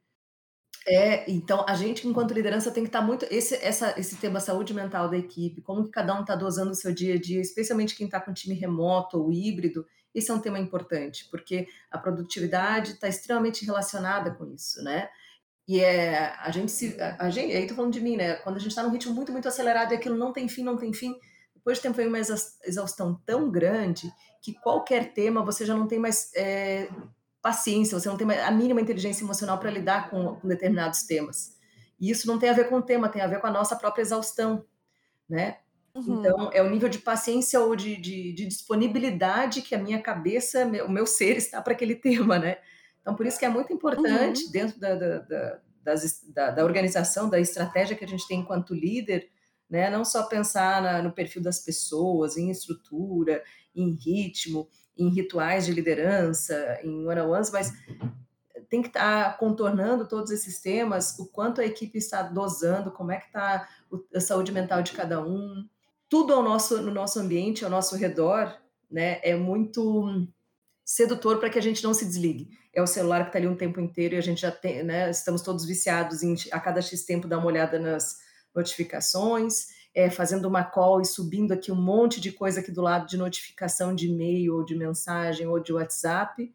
É, 0.87 1.31
então 1.31 1.62
a 1.68 1.74
gente, 1.74 2.09
enquanto 2.09 2.33
liderança, 2.33 2.70
tem 2.70 2.83
que 2.83 2.88
estar 2.88 3.00
tá 3.00 3.07
muito. 3.07 3.27
Esse, 3.31 3.57
essa, 3.57 3.98
esse 4.00 4.16
tema 4.16 4.40
saúde 4.40 4.72
mental 4.72 5.11
da 5.11 5.18
equipe, 5.18 5.61
como 5.61 5.85
que 5.85 5.90
cada 5.90 6.16
um 6.16 6.22
está 6.22 6.35
dosando 6.35 6.70
o 6.70 6.74
seu 6.74 6.94
dia 6.94 7.16
a 7.16 7.20
dia, 7.20 7.38
especialmente 7.38 7.94
quem 7.94 8.07
está 8.07 8.18
com 8.18 8.33
time 8.33 8.55
remoto 8.55 9.18
ou 9.20 9.31
híbrido, 9.31 9.87
esse 10.14 10.31
é 10.31 10.35
um 10.35 10.40
tema 10.40 10.59
importante, 10.59 11.29
porque 11.31 11.68
a 11.90 11.98
produtividade 11.98 12.92
está 12.92 13.09
extremamente 13.09 13.66
relacionada 13.66 14.31
com 14.31 14.46
isso, 14.46 14.83
né? 14.83 15.11
E 15.66 15.81
é, 15.81 16.35
a 16.38 16.50
gente 16.50 16.70
se. 16.70 17.00
A, 17.00 17.27
a 17.27 17.31
gente, 17.31 17.55
aí 17.55 17.66
tô 17.66 17.74
falando 17.74 17.92
de 17.92 18.00
mim, 18.00 18.16
né? 18.16 18.35
Quando 18.37 18.57
a 18.57 18.59
gente 18.59 18.70
está 18.70 18.83
num 18.83 18.90
ritmo 18.90 19.14
muito, 19.14 19.33
muito 19.33 19.48
acelerado 19.48 19.92
e 19.92 19.96
aquilo 19.96 20.16
não 20.16 20.33
tem 20.33 20.48
fim, 20.48 20.62
não 20.62 20.77
tem 20.77 20.92
fim, 20.92 21.18
depois 21.55 21.79
de 21.79 21.83
tempo 21.83 21.96
vem 21.96 22.09
uma 22.09 22.18
exaustão 22.18 23.18
tão 23.24 23.50
grande 23.50 24.12
que 24.42 24.53
qualquer 24.53 25.14
tema 25.14 25.42
você 25.42 25.64
já 25.64 25.74
não 25.74 25.88
tem 25.88 25.98
mais 25.98 26.31
é, 26.35 26.88
paciência, 27.40 27.98
você 27.98 28.07
não 28.07 28.18
tem 28.18 28.31
a 28.31 28.50
mínima 28.50 28.83
inteligência 28.83 29.24
emocional 29.24 29.59
para 29.59 29.70
lidar 29.70 30.11
com, 30.11 30.37
com, 30.37 30.46
determinados 30.46 31.05
temas. 31.05 31.55
E 31.98 32.11
isso 32.11 32.27
não 32.27 32.38
tem 32.38 32.50
a 32.50 32.53
ver 32.53 32.68
com 32.68 32.77
o 32.77 32.83
tema, 32.83 33.09
tem 33.09 33.22
a 33.22 33.27
ver 33.27 33.40
com 33.40 33.46
a 33.46 33.50
nossa 33.50 33.74
própria 33.74 34.03
exaustão, 34.03 34.66
né? 35.27 35.57
Uhum. 35.94 36.20
Então, 36.20 36.50
é 36.53 36.61
o 36.61 36.68
nível 36.68 36.90
de 36.90 36.98
paciência 36.98 37.59
ou 37.61 37.74
de, 37.74 37.96
de, 37.96 38.35
de 38.35 38.46
disponibilidade 38.46 39.62
que 39.62 39.74
a 39.74 39.79
minha 39.79 40.03
cabeça, 40.03 40.66
o 40.87 40.90
meu 40.90 41.07
ser 41.07 41.38
está 41.38 41.62
para 41.62 41.72
aquele 41.72 41.94
tema, 41.96 42.38
né? 42.38 42.59
Então, 43.05 43.14
por 43.14 43.27
isso 43.27 43.38
que 43.38 43.45
é 43.45 43.51
muito 43.51 43.71
importante, 43.71 44.47
uhum. 44.47 44.51
dentro 44.51 44.81
da, 44.81 44.95
da, 44.95 45.19
da, 45.19 45.59
das, 45.83 46.23
da, 46.27 46.64
organização, 46.64 47.29
da 47.29 47.38
estratégia 47.38 47.95
que 47.95 48.05
a 48.05 48.09
gente 48.09 48.27
tem 48.27 48.40
enquanto 48.40 48.73
líder, 48.73 49.29
né? 49.69 49.90
Não 49.90 50.07
só 50.07 50.23
pensar 50.23 50.81
na, 50.81 51.03
no 51.03 51.12
perfil 51.12 51.43
das 51.43 51.59
pessoas, 51.59 52.38
em 52.38 52.51
estrutura, 52.51 53.45
em 53.77 53.90
ritmo, 53.90 54.67
em 54.97 55.11
rituais 55.11 55.67
de 55.67 55.73
liderança, 55.73 56.81
em 56.83 57.07
one-on-ones, 57.07 57.51
mas 57.51 57.75
tem 58.71 58.81
que 58.81 58.88
estar 58.88 59.33
tá 59.33 59.37
contornando 59.37 60.09
todos 60.09 60.31
esses 60.31 60.62
temas, 60.62 61.19
o 61.19 61.27
quanto 61.27 61.61
a 61.61 61.67
equipe 61.67 61.99
está 61.99 62.23
dosando, 62.23 62.90
como 62.90 63.12
é 63.12 63.19
que 63.19 63.27
está 63.27 63.69
a 64.14 64.21
saúde 64.21 64.51
mental 64.51 64.83
de 64.83 64.93
cada 64.93 65.23
um, 65.23 65.69
tudo 66.09 66.33
ao 66.33 66.43
nosso, 66.43 66.81
no 66.81 66.90
nosso 66.90 67.21
ambiente, 67.21 67.64
ao 67.64 67.71
nosso 67.71 67.97
redor, 67.97 68.57
né, 68.90 69.21
é 69.23 69.37
muito 69.37 70.27
sedutor 70.85 71.38
para 71.38 71.51
que 71.51 71.59
a 71.59 71.62
gente 71.62 71.83
não 71.83 71.94
se 71.94 72.05
desligue. 72.05 72.51
É 72.73 72.83
o 72.83 72.87
celular 72.87 73.23
que 73.23 73.29
está 73.29 73.38
ali 73.38 73.49
um 73.49 73.57
tempo 73.57 73.81
inteiro 73.81 74.14
e 74.14 74.18
a 74.18 74.20
gente 74.20 74.40
já 74.40 74.51
tem, 74.51 74.83
né, 74.83 75.11
estamos 75.11 75.42
todos 75.42 75.64
viciados 75.64 76.23
em 76.23 76.35
a 76.51 76.61
cada 76.61 76.83
X 76.83 77.05
tempo 77.05 77.29
dar 77.29 77.38
uma 77.38 77.47
olhada 77.47 77.79
nas, 77.79 78.18
notificações, 78.55 79.68
é, 79.94 80.09
fazendo 80.09 80.47
uma 80.47 80.62
call 80.62 81.01
e 81.01 81.05
subindo 81.05 81.53
aqui 81.53 81.73
um 81.73 81.81
monte 81.81 82.20
de 82.20 82.31
coisa 82.31 82.61
aqui 82.61 82.70
do 82.70 82.81
lado 82.81 83.07
de 83.07 83.16
notificação 83.16 83.94
de 83.94 84.09
e-mail, 84.09 84.57
ou 84.57 84.64
de 84.64 84.77
mensagem, 84.77 85.47
ou 85.47 85.59
de 85.59 85.73
WhatsApp, 85.73 86.53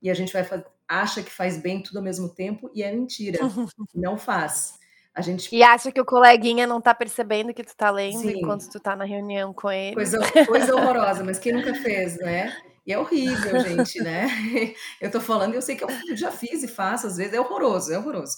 e 0.00 0.10
a 0.10 0.14
gente 0.14 0.32
vai 0.32 0.46
acha 0.88 1.22
que 1.22 1.30
faz 1.30 1.56
bem 1.56 1.82
tudo 1.82 1.98
ao 1.98 2.02
mesmo 2.02 2.28
tempo, 2.28 2.70
e 2.74 2.82
é 2.82 2.92
mentira, 2.92 3.38
não 3.94 4.18
faz. 4.18 4.80
A 5.14 5.20
gente... 5.20 5.54
E 5.54 5.62
acha 5.62 5.92
que 5.92 6.00
o 6.00 6.06
coleguinha 6.06 6.66
não 6.66 6.78
está 6.78 6.94
percebendo 6.94 7.52
que 7.52 7.62
tu 7.62 7.68
está 7.68 7.90
lendo 7.90 8.20
Sim. 8.20 8.38
enquanto 8.38 8.68
tu 8.68 8.78
está 8.78 8.96
na 8.96 9.04
reunião 9.04 9.52
com 9.52 9.70
ele. 9.70 9.94
Coisa, 9.94 10.18
coisa 10.46 10.74
horrorosa, 10.74 11.22
mas 11.22 11.38
quem 11.38 11.52
nunca 11.52 11.74
fez, 11.74 12.18
né? 12.18 12.56
E 12.86 12.92
é 12.92 12.98
horrível, 12.98 13.60
gente, 13.60 14.02
né? 14.02 14.26
Eu 15.00 15.10
tô 15.10 15.20
falando, 15.20 15.54
eu 15.54 15.62
sei 15.62 15.76
que 15.76 15.84
eu 15.84 16.16
já 16.16 16.32
fiz 16.32 16.62
e 16.64 16.68
faço, 16.68 17.06
às 17.06 17.16
vezes 17.16 17.32
é 17.32 17.40
horroroso, 17.40 17.92
é 17.92 17.98
horroroso. 17.98 18.36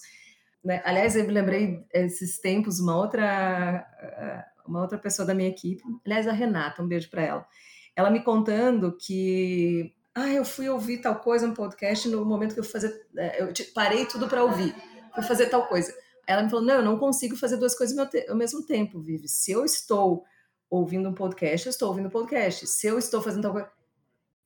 Né? 0.62 0.82
Aliás, 0.84 1.16
eu 1.16 1.24
me 1.24 1.32
lembrei 1.32 1.82
esses 1.92 2.38
tempos, 2.38 2.78
uma 2.78 2.96
outra, 2.96 3.86
eh, 4.00 4.44
uma 4.66 4.82
outra 4.82 4.98
pessoa 4.98 5.26
da 5.26 5.34
minha 5.34 5.48
equipe, 5.48 5.82
aliás, 6.04 6.26
a 6.26 6.32
Renata, 6.32 6.82
um 6.82 6.88
beijo 6.88 7.10
para 7.10 7.22
ela. 7.22 7.46
Ela 7.96 8.10
me 8.10 8.22
contando 8.22 8.96
que 8.96 9.94
ah, 10.14 10.30
eu 10.30 10.44
fui 10.44 10.68
ouvir 10.68 10.98
tal 10.98 11.16
coisa 11.16 11.46
no 11.46 11.54
podcast 11.54 12.08
no 12.08 12.24
momento 12.24 12.54
que 12.54 12.60
eu 12.60 12.64
fazer, 12.64 13.06
eh, 13.16 13.42
eu 13.42 13.52
parei 13.74 14.06
tudo 14.06 14.28
para 14.28 14.44
ouvir, 14.44 14.74
fui 15.14 15.22
fazer 15.24 15.46
tal 15.46 15.66
coisa. 15.66 15.92
Ela 16.26 16.42
me 16.42 16.50
falou: 16.50 16.64
não, 16.64 16.76
eu 16.76 16.82
não 16.82 16.98
consigo 16.98 17.36
fazer 17.36 17.56
duas 17.56 17.76
coisas 17.76 17.96
ao 18.28 18.36
mesmo 18.36 18.64
tempo, 18.64 19.00
Vivi. 19.00 19.28
Se 19.28 19.52
eu 19.52 19.64
estou 19.64 20.24
ouvindo 20.70 21.08
um 21.08 21.14
podcast, 21.14 21.66
eu 21.66 21.70
estou 21.70 21.88
ouvindo 21.88 22.06
um 22.06 22.10
podcast. 22.10 22.66
Se 22.66 22.86
eu 22.86 22.98
estou 22.98 23.20
fazendo 23.22 23.42
tal 23.42 23.52
coisa, 23.52 23.70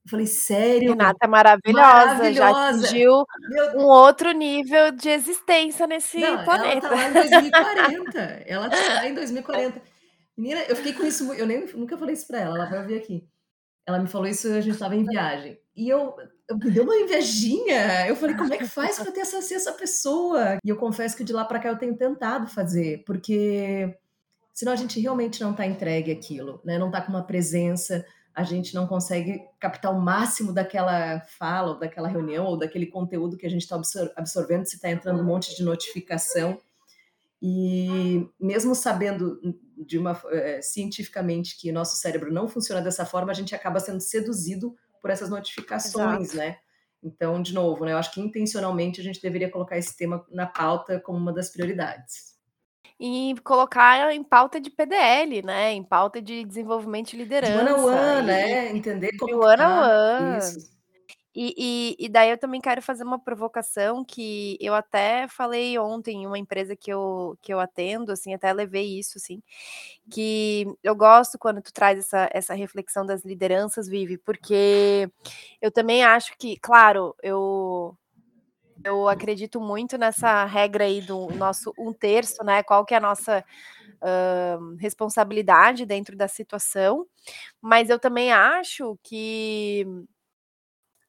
eu 0.08 0.10
falei, 0.10 0.26
sério? 0.26 0.90
Renata 0.90 1.18
é 1.22 1.28
maravilhosa, 1.28 2.14
maravilhosa. 2.14 2.32
já 2.34 2.68
atingiu 2.70 3.24
Meu... 3.50 3.80
um 3.80 3.84
outro 3.84 4.32
nível 4.32 4.90
de 4.92 5.10
existência 5.10 5.86
nesse 5.86 6.18
Não, 6.18 6.44
planeta. 6.44 6.86
Ela 6.86 6.88
tá 6.88 6.94
lá 6.94 7.08
em 7.08 7.12
2040. 7.12 8.18
ela 8.46 8.70
tá 8.70 8.94
lá 8.94 9.08
em 9.08 9.14
2040. 9.14 9.82
Menina, 10.36 10.62
eu 10.68 10.76
fiquei 10.76 10.92
com 10.92 11.04
isso, 11.04 11.32
eu 11.34 11.46
nem, 11.46 11.66
nunca 11.74 11.98
falei 11.98 12.14
isso 12.14 12.26
pra 12.26 12.40
ela, 12.40 12.56
ela 12.56 12.70
vai 12.70 12.80
ouvir 12.80 12.96
aqui. 12.96 13.28
Ela 13.86 13.98
me 13.98 14.08
falou 14.08 14.26
isso, 14.26 14.48
a 14.48 14.60
gente 14.60 14.74
estava 14.74 14.94
em 14.94 15.04
viagem. 15.04 15.58
E 15.74 15.88
eu, 15.88 16.14
eu 16.48 16.56
me 16.56 16.70
deu 16.70 16.84
uma 16.84 16.96
invejinha. 16.96 18.06
Eu 18.06 18.16
falei, 18.16 18.36
como 18.36 18.52
é 18.52 18.58
que 18.58 18.66
faz 18.66 18.98
para 18.98 19.10
ter 19.12 19.22
acesso 19.22 19.52
a 19.52 19.56
essa 19.56 19.72
pessoa? 19.72 20.58
E 20.64 20.68
eu 20.68 20.76
confesso 20.76 21.16
que 21.16 21.24
de 21.24 21.32
lá 21.32 21.44
para 21.44 21.58
cá 21.58 21.68
eu 21.70 21.78
tenho 21.78 21.96
tentado 21.96 22.46
fazer, 22.46 23.02
porque 23.04 23.96
senão 24.52 24.72
a 24.72 24.76
gente 24.76 25.00
realmente 25.00 25.40
não 25.40 25.52
está 25.52 25.66
entregue 25.66 26.12
aquilo, 26.12 26.60
né? 26.64 26.78
Não 26.78 26.88
está 26.88 27.00
com 27.00 27.10
uma 27.10 27.26
presença, 27.26 28.04
a 28.38 28.44
gente 28.44 28.72
não 28.72 28.86
consegue 28.86 29.42
captar 29.58 29.92
o 29.92 30.00
máximo 30.00 30.52
daquela 30.52 31.18
fala, 31.22 31.72
ou 31.72 31.78
daquela 31.80 32.06
reunião, 32.06 32.46
ou 32.46 32.56
daquele 32.56 32.86
conteúdo 32.86 33.36
que 33.36 33.44
a 33.44 33.50
gente 33.50 33.62
está 33.62 33.74
absorvendo, 34.14 34.64
se 34.64 34.76
está 34.76 34.88
entrando 34.88 35.20
um 35.20 35.24
monte 35.24 35.56
de 35.56 35.64
notificação. 35.64 36.56
E 37.42 38.24
mesmo 38.38 38.76
sabendo 38.76 39.40
de 39.76 39.98
uma, 39.98 40.16
é, 40.26 40.62
cientificamente 40.62 41.58
que 41.58 41.72
nosso 41.72 41.96
cérebro 41.96 42.32
não 42.32 42.46
funciona 42.46 42.80
dessa 42.80 43.04
forma, 43.04 43.32
a 43.32 43.34
gente 43.34 43.56
acaba 43.56 43.80
sendo 43.80 44.00
seduzido 44.00 44.72
por 45.02 45.10
essas 45.10 45.28
notificações, 45.28 46.32
Exato. 46.32 46.36
né? 46.36 46.58
Então, 47.02 47.42
de 47.42 47.52
novo, 47.52 47.84
né, 47.84 47.92
eu 47.92 47.98
acho 47.98 48.12
que 48.12 48.20
intencionalmente 48.20 49.00
a 49.00 49.04
gente 49.04 49.20
deveria 49.20 49.50
colocar 49.50 49.76
esse 49.76 49.96
tema 49.96 50.24
na 50.30 50.46
pauta 50.46 51.00
como 51.00 51.18
uma 51.18 51.32
das 51.32 51.50
prioridades 51.50 52.27
e 52.98 53.34
colocar 53.44 54.12
em 54.12 54.22
pauta 54.24 54.60
de 54.60 54.70
PDL, 54.70 55.42
né? 55.42 55.72
Em 55.72 55.84
pauta 55.84 56.20
de 56.20 56.44
desenvolvimento 56.44 57.10
de 57.10 57.16
liderança. 57.16 57.64
De 57.64 57.70
one 57.70 57.80
on 57.80 57.84
one, 57.86 58.26
né? 58.26 58.76
Entender 58.76 59.16
como. 59.16 59.32
De 59.32 59.38
one 59.38 59.62
on 59.62 60.28
one. 60.28 60.38
Isso. 60.38 60.78
E, 61.40 61.54
e, 61.56 62.06
e, 62.06 62.08
daí 62.08 62.30
eu 62.30 62.38
também 62.38 62.60
quero 62.60 62.82
fazer 62.82 63.04
uma 63.04 63.16
provocação 63.16 64.04
que 64.04 64.58
eu 64.60 64.74
até 64.74 65.28
falei 65.28 65.78
ontem 65.78 66.22
em 66.22 66.26
uma 66.26 66.36
empresa 66.36 66.74
que 66.74 66.92
eu, 66.92 67.38
que 67.40 67.54
eu 67.54 67.60
atendo, 67.60 68.10
assim, 68.10 68.34
até 68.34 68.52
levei 68.52 68.98
isso, 68.98 69.18
assim, 69.18 69.40
que 70.10 70.66
eu 70.82 70.96
gosto 70.96 71.38
quando 71.38 71.62
tu 71.62 71.72
traz 71.72 71.96
essa, 72.00 72.28
essa 72.32 72.54
reflexão 72.54 73.06
das 73.06 73.24
lideranças, 73.24 73.86
Vive, 73.86 74.18
porque 74.18 75.08
eu 75.62 75.70
também 75.70 76.02
acho 76.02 76.36
que, 76.36 76.58
claro, 76.58 77.14
eu 77.22 77.96
eu 78.84 79.08
acredito 79.08 79.60
muito 79.60 79.98
nessa 79.98 80.44
regra 80.44 80.84
aí 80.84 81.00
do 81.00 81.28
nosso 81.34 81.72
um 81.78 81.92
terço, 81.92 82.44
né? 82.44 82.62
Qual 82.62 82.84
que 82.84 82.94
é 82.94 82.96
a 82.98 83.00
nossa 83.00 83.44
uh, 84.02 84.76
responsabilidade 84.78 85.86
dentro 85.86 86.16
da 86.16 86.28
situação, 86.28 87.06
mas 87.60 87.90
eu 87.90 87.98
também 87.98 88.32
acho 88.32 88.98
que 89.02 89.86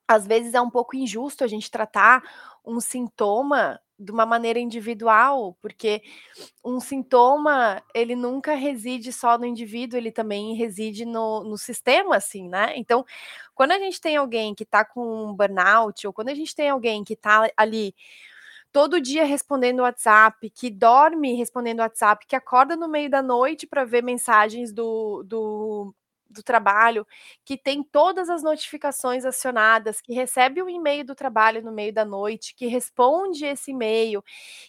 às 0.10 0.26
vezes 0.26 0.56
é 0.56 0.62
um 0.62 0.72
pouco 0.72 0.96
injusto 0.96 1.44
a 1.44 1.48
gente 1.48 1.70
tratar 1.70 2.24
um 2.66 2.82
sintoma 2.82 3.80
de 3.98 4.12
uma 4.12 4.26
maneira 4.26 4.58
individual, 4.58 5.56
porque 5.62 6.02
um 6.66 6.80
sintoma, 6.80 7.84
ele 7.94 8.16
nunca 8.16 8.56
reside 8.56 9.14
só 9.14 9.38
no 9.38 9.46
indivíduo, 9.46 9.98
ele 9.98 10.12
também 10.12 10.56
reside 10.56 11.06
no, 11.06 11.44
no 11.44 11.58
sistema, 11.60 12.16
assim, 12.16 12.50
né? 12.50 12.74
Então, 12.76 13.06
quando 13.54 13.74
a 13.74 13.78
gente 13.78 14.02
tem 14.02 14.16
alguém 14.16 14.56
que 14.56 14.66
tá 14.66 14.84
com 14.84 15.28
um 15.30 15.34
burnout, 15.34 16.08
ou 16.08 16.14
quando 16.14 16.30
a 16.30 16.34
gente 16.34 16.56
tem 16.56 16.70
alguém 16.70 17.04
que 17.04 17.16
tá 17.16 17.48
ali 17.56 17.94
todo 18.72 19.02
dia 19.02 19.26
respondendo 19.26 19.82
WhatsApp, 19.82 20.50
que 20.50 20.72
dorme 20.72 21.34
respondendo 21.36 21.80
WhatsApp, 21.82 22.26
que 22.26 22.36
acorda 22.36 22.76
no 22.76 22.88
meio 22.88 23.10
da 23.12 23.22
noite 23.22 23.68
para 23.68 23.86
ver 23.86 24.02
mensagens 24.04 24.72
do, 24.74 25.24
do 25.24 25.94
do 26.30 26.44
trabalho, 26.44 27.06
que 27.44 27.58
tem 27.58 27.84
todas 27.84 28.30
as 28.30 28.44
notificações 28.44 29.26
acionadas, 29.26 30.02
que 30.02 30.14
recebe 30.14 30.62
um 30.62 30.70
e-mail 30.70 31.04
do 31.06 31.16
trabalho 31.16 31.64
no 31.64 31.72
meio 31.72 31.94
da 31.94 32.06
noite, 32.06 32.54
que 32.56 32.68
responde 32.68 33.46
esse 33.46 33.72
e-mail, 33.72 34.24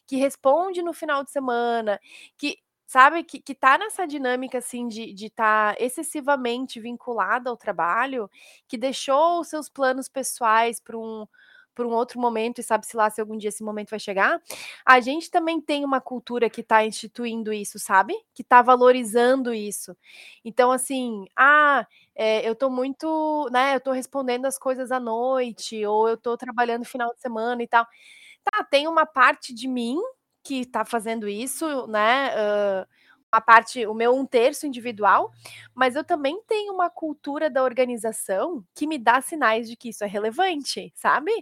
que 0.07 0.17
responde 0.17 0.83
no 0.83 0.93
final 0.93 1.23
de 1.25 1.31
semana, 1.31 2.01
que 2.37 2.59
sabe 2.87 3.23
que, 3.23 3.41
que 3.41 3.55
tá 3.55 3.79
nessa 3.79 4.05
dinâmica 4.07 4.59
assim 4.59 4.89
de 4.89 5.15
estar 5.15 5.77
tá 5.77 5.83
excessivamente 5.83 6.81
vinculada 6.81 7.49
ao 7.49 7.57
trabalho, 7.57 8.29
que 8.67 8.77
deixou 8.77 9.41
os 9.41 9.49
seus 9.49 9.69
planos 9.69 10.09
pessoais 10.09 10.81
para 10.81 10.99
um 10.99 11.27
por 11.75 11.87
um 11.87 11.91
outro 11.91 12.21
momento 12.21 12.61
e 12.61 12.63
sabe-se 12.63 12.97
lá 12.97 13.09
se 13.11 13.21
algum 13.21 13.37
dia 13.37 13.49
esse 13.49 13.63
momento 13.63 13.91
vai 13.91 13.99
chegar, 14.01 14.41
a 14.85 15.01
gente 15.01 15.31
também 15.31 15.61
tem 15.61 15.85
uma 15.85 16.01
cultura 16.01 16.51
que 16.51 16.61
está 16.61 16.85
instituindo 16.85 17.53
isso, 17.53 17.79
sabe? 17.79 18.15
Que 18.35 18.43
está 18.43 18.63
valorizando 18.63 19.55
isso. 19.55 19.97
Então, 20.45 20.73
assim, 20.73 21.27
ah, 21.37 21.87
é, 22.15 22.47
eu 22.47 22.53
estou 22.53 22.71
muito, 22.71 23.49
né? 23.53 23.75
Eu 23.75 23.79
estou 23.79 23.93
respondendo 23.93 24.47
as 24.47 24.59
coisas 24.59 24.91
à 24.93 25.01
noite, 25.01 25.85
ou 25.87 26.09
eu 26.09 26.15
estou 26.15 26.37
trabalhando 26.37 26.85
final 26.85 27.13
de 27.15 27.21
semana 27.21 27.63
e 27.63 27.69
tal. 27.69 27.87
Tá, 28.45 28.65
tem 28.65 28.89
uma 28.89 29.07
parte 29.07 29.55
de 29.55 29.69
mim 29.69 29.99
que 30.43 30.61
está 30.61 30.85
fazendo 30.85 31.29
isso, 31.29 31.87
né? 31.87 32.31
Uh, 32.35 32.87
a 33.33 33.41
parte, 33.41 33.87
o 33.87 33.95
meu 33.95 34.15
um 34.15 34.27
terço 34.27 34.67
individual, 34.67 35.31
mas 35.75 35.97
eu 35.97 36.05
também 36.05 36.41
tenho 36.47 36.73
uma 36.75 36.91
cultura 36.91 37.49
da 37.51 37.63
organização 37.63 38.65
que 38.75 38.87
me 38.87 38.99
dá 38.99 39.21
sinais 39.21 39.69
de 39.69 39.77
que 39.77 39.91
isso 39.91 40.05
é 40.05 40.07
relevante, 40.07 40.93
sabe? 40.97 41.33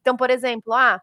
Então, 0.00 0.16
por 0.16 0.30
exemplo, 0.30 0.72
ah, 0.74 1.00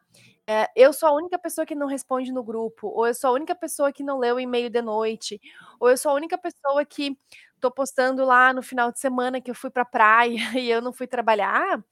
é, 0.48 0.70
eu 0.76 0.94
sou 0.94 1.10
a 1.10 1.14
única 1.14 1.38
pessoa 1.38 1.66
que 1.66 1.76
não 1.76 1.88
responde 1.88 2.32
no 2.32 2.44
grupo, 2.44 2.88
ou 2.88 3.06
eu 3.08 3.14
sou 3.14 3.30
a 3.32 3.34
única 3.34 3.56
pessoa 3.56 3.92
que 3.92 4.04
não 4.04 4.18
leu 4.20 4.36
o 4.38 4.40
e-mail 4.40 4.70
de 4.70 4.82
noite, 4.82 5.42
ou 5.80 5.90
eu 5.90 5.98
sou 5.98 6.12
a 6.12 6.16
única 6.16 6.38
pessoa 6.38 6.86
que 6.86 7.18
tô 7.60 7.72
postando 7.72 8.24
lá 8.26 8.54
no 8.54 8.62
final 8.62 8.92
de 8.92 9.00
semana 9.00 9.42
que 9.42 9.50
eu 9.52 9.56
fui 9.56 9.70
para 9.70 9.84
praia 9.86 10.38
e 10.60 10.70
eu 10.70 10.82
não 10.82 10.94
fui 10.94 11.08
trabalhar. 11.08 11.84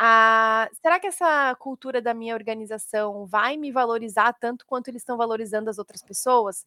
Ah, 0.00 0.68
será 0.80 1.00
que 1.00 1.06
essa 1.08 1.54
cultura 1.56 2.00
da 2.00 2.14
minha 2.14 2.34
organização 2.34 3.26
vai 3.26 3.56
me 3.56 3.72
valorizar 3.72 4.32
tanto 4.34 4.64
quanto 4.66 4.88
eles 4.88 5.02
estão 5.02 5.16
valorizando 5.16 5.68
as 5.70 5.78
outras 5.78 6.02
pessoas? 6.02 6.64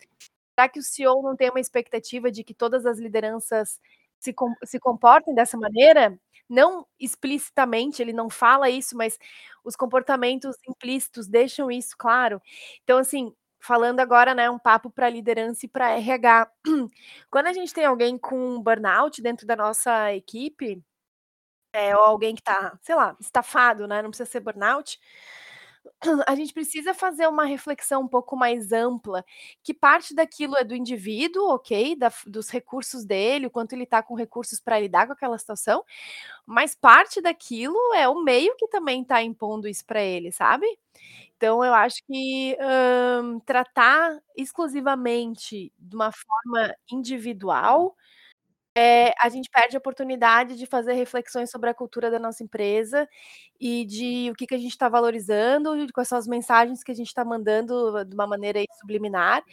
Será 0.55 0.69
que 0.69 0.79
o 0.79 0.83
CEO 0.83 1.21
não 1.23 1.35
tem 1.35 1.49
uma 1.49 1.59
expectativa 1.59 2.31
de 2.31 2.43
que 2.43 2.53
todas 2.53 2.85
as 2.85 2.99
lideranças 2.99 3.79
se, 4.19 4.33
com, 4.33 4.53
se 4.63 4.79
comportem 4.79 5.33
dessa 5.35 5.57
maneira? 5.57 6.17
Não 6.49 6.85
explicitamente, 6.99 8.01
ele 8.01 8.13
não 8.13 8.29
fala 8.29 8.69
isso, 8.69 8.95
mas 8.97 9.17
os 9.63 9.75
comportamentos 9.75 10.55
implícitos 10.67 11.27
deixam 11.27 11.71
isso 11.71 11.95
claro. 11.97 12.41
Então, 12.83 12.97
assim, 12.97 13.33
falando 13.59 13.99
agora, 14.01 14.33
né, 14.35 14.49
um 14.49 14.59
papo 14.59 14.89
para 14.91 15.09
liderança 15.09 15.65
e 15.65 15.69
para 15.69 15.91
RH. 15.91 16.51
Quando 17.31 17.47
a 17.47 17.53
gente 17.53 17.73
tem 17.73 17.85
alguém 17.85 18.17
com 18.17 18.61
burnout 18.61 19.21
dentro 19.21 19.47
da 19.47 19.55
nossa 19.55 20.13
equipe, 20.13 20.83
é, 21.73 21.95
ou 21.95 22.03
alguém 22.03 22.35
que 22.35 22.41
está, 22.41 22.77
sei 22.81 22.95
lá, 22.95 23.15
estafado, 23.19 23.87
né, 23.87 24.01
não 24.01 24.09
precisa 24.09 24.29
ser 24.29 24.41
burnout, 24.41 24.99
a 26.27 26.35
gente 26.35 26.53
precisa 26.53 26.93
fazer 26.93 27.27
uma 27.27 27.45
reflexão 27.45 28.01
um 28.03 28.07
pouco 28.07 28.35
mais 28.35 28.71
ampla, 28.71 29.23
que 29.63 29.73
parte 29.73 30.13
daquilo 30.15 30.55
é 30.57 30.63
do 30.63 30.75
indivíduo, 30.75 31.49
ok, 31.49 31.95
da, 31.95 32.11
dos 32.27 32.49
recursos 32.49 33.05
dele, 33.05 33.47
o 33.47 33.51
quanto 33.51 33.73
ele 33.73 33.83
está 33.83 34.01
com 34.03 34.15
recursos 34.15 34.59
para 34.59 34.79
lidar 34.79 35.07
com 35.07 35.13
aquela 35.13 35.37
situação, 35.37 35.83
mas 36.45 36.75
parte 36.75 37.21
daquilo 37.21 37.77
é 37.95 38.07
o 38.09 38.23
meio 38.23 38.55
que 38.57 38.67
também 38.67 39.01
está 39.01 39.21
impondo 39.23 39.67
isso 39.67 39.85
para 39.85 40.01
ele, 40.01 40.31
sabe? 40.31 40.65
Então, 41.37 41.63
eu 41.65 41.73
acho 41.73 41.97
que 42.07 42.55
tratar 43.45 44.19
exclusivamente 44.37 45.73
de 45.79 45.95
uma 45.95 46.11
forma 46.11 46.75
individual 46.91 47.95
é, 48.75 49.13
a 49.21 49.27
gente 49.27 49.49
perde 49.49 49.75
a 49.75 49.79
oportunidade 49.79 50.55
de 50.55 50.65
fazer 50.65 50.93
reflexões 50.93 51.49
sobre 51.49 51.69
a 51.69 51.73
cultura 51.73 52.09
da 52.09 52.17
nossa 52.17 52.41
empresa 52.41 53.07
e 53.59 53.85
de 53.85 54.29
o 54.31 54.33
que, 54.33 54.47
que 54.47 54.55
a 54.55 54.57
gente 54.57 54.71
está 54.71 54.87
valorizando, 54.87 55.71
quais 55.93 56.07
são 56.07 56.17
as 56.17 56.25
mensagens 56.25 56.83
que 56.83 56.91
a 56.91 56.95
gente 56.95 57.07
está 57.07 57.25
mandando 57.25 58.05
de 58.05 58.13
uma 58.13 58.25
maneira 58.25 58.63
subliminar 58.79 59.43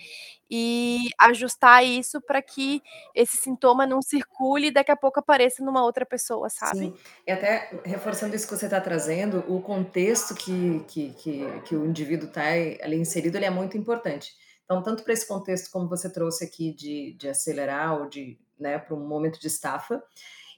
e 0.49 1.09
ajustar 1.19 1.85
isso 1.85 2.21
para 2.21 2.41
que 2.41 2.81
esse 3.15 3.37
sintoma 3.37 3.87
não 3.87 4.01
circule 4.01 4.69
e 4.69 4.71
daqui 4.71 4.93
a 4.93 4.97
pouco 4.97 5.19
apareça 5.19 5.65
numa 5.65 5.83
outra 5.83 6.07
pessoa, 6.07 6.49
sabe? 6.49 6.79
Sim, 6.79 6.95
e 7.27 7.33
até 7.33 7.71
reforçando 7.85 8.37
isso 8.37 8.47
que 8.47 8.57
você 8.57 8.67
está 8.67 8.81
trazendo, 8.81 9.45
o 9.49 9.61
contexto 9.61 10.35
que, 10.35 10.85
que, 10.87 11.13
que, 11.15 11.61
que 11.63 11.77
o 11.77 11.85
indivíduo 11.85 12.29
está 12.29 12.45
ali 12.83 12.97
inserido 12.97 13.37
ele 13.37 13.47
é 13.47 13.51
muito 13.51 13.77
importante. 13.77 14.33
Então, 14.69 14.83
tanto 14.83 15.03
para 15.03 15.15
esse 15.15 15.27
contexto 15.27 15.71
como 15.71 15.89
você 15.89 16.13
trouxe 16.13 16.45
aqui 16.45 16.75
de, 16.75 17.15
de 17.15 17.27
acelerar 17.27 17.99
ou 17.99 18.07
de 18.07 18.39
né, 18.61 18.79
para 18.79 18.95
um 18.95 19.09
momento 19.09 19.41
de 19.41 19.47
estafa, 19.47 20.03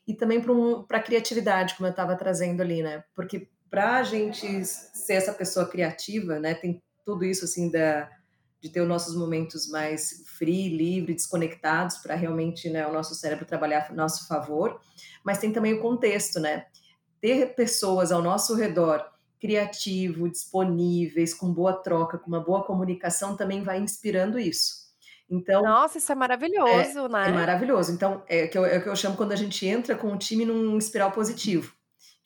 e 0.04 0.14
também 0.14 0.40
para 0.40 0.52
um, 0.52 0.84
a 0.90 0.98
criatividade, 1.00 1.76
como 1.76 1.86
eu 1.86 1.92
estava 1.92 2.16
trazendo 2.16 2.60
ali, 2.60 2.82
né? 2.82 3.04
Porque 3.14 3.48
para 3.70 3.98
a 3.98 4.02
gente 4.02 4.64
ser 4.64 5.12
essa 5.12 5.32
pessoa 5.32 5.68
criativa, 5.68 6.40
né, 6.40 6.54
tem 6.54 6.82
tudo 7.04 7.24
isso 7.24 7.44
assim 7.44 7.70
da 7.70 8.10
de 8.60 8.68
ter 8.68 8.82
os 8.82 8.88
nossos 8.88 9.16
momentos 9.16 9.70
mais 9.70 10.22
free, 10.36 10.68
livre, 10.68 11.14
desconectados 11.14 11.96
para 11.96 12.14
realmente 12.14 12.68
né, 12.68 12.86
o 12.86 12.92
nosso 12.92 13.14
cérebro 13.14 13.46
trabalhar 13.46 13.86
a 13.88 13.94
nosso 13.94 14.28
favor, 14.28 14.78
mas 15.24 15.38
tem 15.38 15.50
também 15.50 15.72
o 15.72 15.80
contexto, 15.80 16.38
né? 16.38 16.66
Ter 17.22 17.54
pessoas 17.54 18.12
ao 18.12 18.20
nosso 18.20 18.54
redor 18.54 19.02
criativo, 19.40 20.28
disponíveis, 20.28 21.32
com 21.32 21.52
boa 21.52 21.72
troca, 21.72 22.18
com 22.18 22.28
uma 22.28 22.40
boa 22.40 22.62
comunicação 22.62 23.36
também 23.36 23.62
vai 23.62 23.78
inspirando 23.80 24.38
isso. 24.38 24.80
Então, 25.30 25.62
Nossa, 25.62 25.98
isso 25.98 26.10
é 26.10 26.14
é, 26.14 26.18
maravilhoso, 26.18 26.98
é 26.98 27.08
né? 27.08 27.28
maravilhoso. 27.30 27.92
Então, 27.92 28.22
é 28.28 28.44
o 28.44 28.50
que 28.50 28.58
eu, 28.58 28.64
é 28.64 28.80
que 28.80 28.88
eu 28.88 28.96
chamo 28.96 29.16
quando 29.16 29.32
a 29.32 29.36
gente 29.36 29.64
entra 29.64 29.96
com 29.96 30.12
o 30.12 30.18
time 30.18 30.44
num 30.44 30.76
espiral 30.76 31.12
positivo, 31.12 31.72